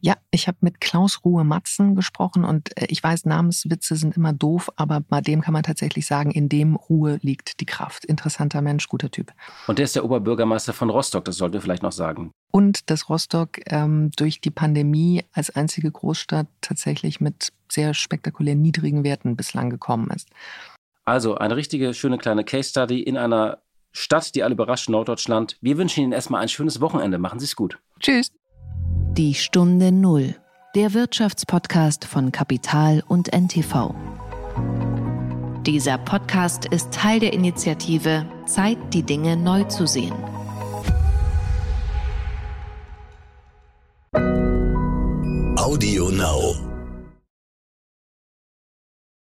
Ja, 0.01 0.15
ich 0.31 0.47
habe 0.47 0.57
mit 0.61 0.79
Klaus 0.79 1.25
Ruhe 1.25 1.43
Matzen 1.43 1.95
gesprochen 1.95 2.43
und 2.43 2.77
äh, 2.79 2.85
ich 2.89 3.03
weiß, 3.03 3.25
Namenswitze 3.25 3.95
sind 3.95 4.15
immer 4.15 4.33
doof, 4.33 4.71
aber 4.75 4.99
bei 4.99 5.21
dem 5.21 5.41
kann 5.41 5.53
man 5.53 5.63
tatsächlich 5.63 6.05
sagen, 6.05 6.31
in 6.31 6.49
dem 6.49 6.75
Ruhe 6.75 7.19
liegt 7.21 7.59
die 7.59 7.65
Kraft. 7.65 8.05
Interessanter 8.05 8.61
Mensch, 8.61 8.87
guter 8.87 9.09
Typ. 9.09 9.31
Und 9.67 9.79
der 9.79 9.85
ist 9.85 9.95
der 9.95 10.05
Oberbürgermeister 10.05 10.73
von 10.73 10.89
Rostock, 10.89 11.25
das 11.25 11.37
sollten 11.37 11.53
wir 11.53 11.61
vielleicht 11.61 11.83
noch 11.83 11.91
sagen. 11.91 12.31
Und 12.51 12.89
dass 12.89 13.09
Rostock 13.09 13.59
ähm, 13.67 14.11
durch 14.15 14.39
die 14.39 14.51
Pandemie 14.51 15.23
als 15.33 15.49
einzige 15.49 15.91
Großstadt 15.91 16.47
tatsächlich 16.61 17.19
mit 17.19 17.51
sehr 17.69 17.93
spektakulär 17.93 18.55
niedrigen 18.55 19.03
Werten 19.03 19.35
bislang 19.35 19.69
gekommen 19.69 20.09
ist. 20.11 20.29
Also 21.05 21.35
eine 21.35 21.55
richtige 21.55 21.93
schöne 21.93 22.17
kleine 22.17 22.43
Case 22.43 22.69
Study 22.69 23.01
in 23.01 23.17
einer 23.17 23.59
Stadt, 23.95 24.35
die 24.35 24.43
alle 24.43 24.53
überrascht, 24.53 24.89
Norddeutschland. 24.89 25.57
Wir 25.61 25.77
wünschen 25.77 26.03
Ihnen 26.03 26.11
erstmal 26.11 26.41
ein 26.41 26.49
schönes 26.49 26.81
Wochenende. 26.81 27.17
Machen 27.17 27.39
Sie 27.39 27.45
es 27.45 27.55
gut. 27.55 27.79
Tschüss. 28.01 28.29
Die 29.13 29.33
Stunde 29.33 29.93
Null, 29.93 30.35
der 30.75 30.93
Wirtschaftspodcast 30.93 32.03
von 32.03 32.33
Kapital 32.33 33.03
und 33.07 33.33
NTV. 33.33 33.95
Dieser 35.65 35.97
Podcast 35.97 36.65
ist 36.65 36.91
Teil 36.91 37.21
der 37.21 37.31
Initiative 37.31 38.25
Zeit, 38.45 38.77
die 38.93 39.03
Dinge 39.03 39.37
neu 39.37 39.63
zu 39.63 39.87
sehen. 39.87 40.13
Audio 45.57 46.11
Now. 46.11 46.64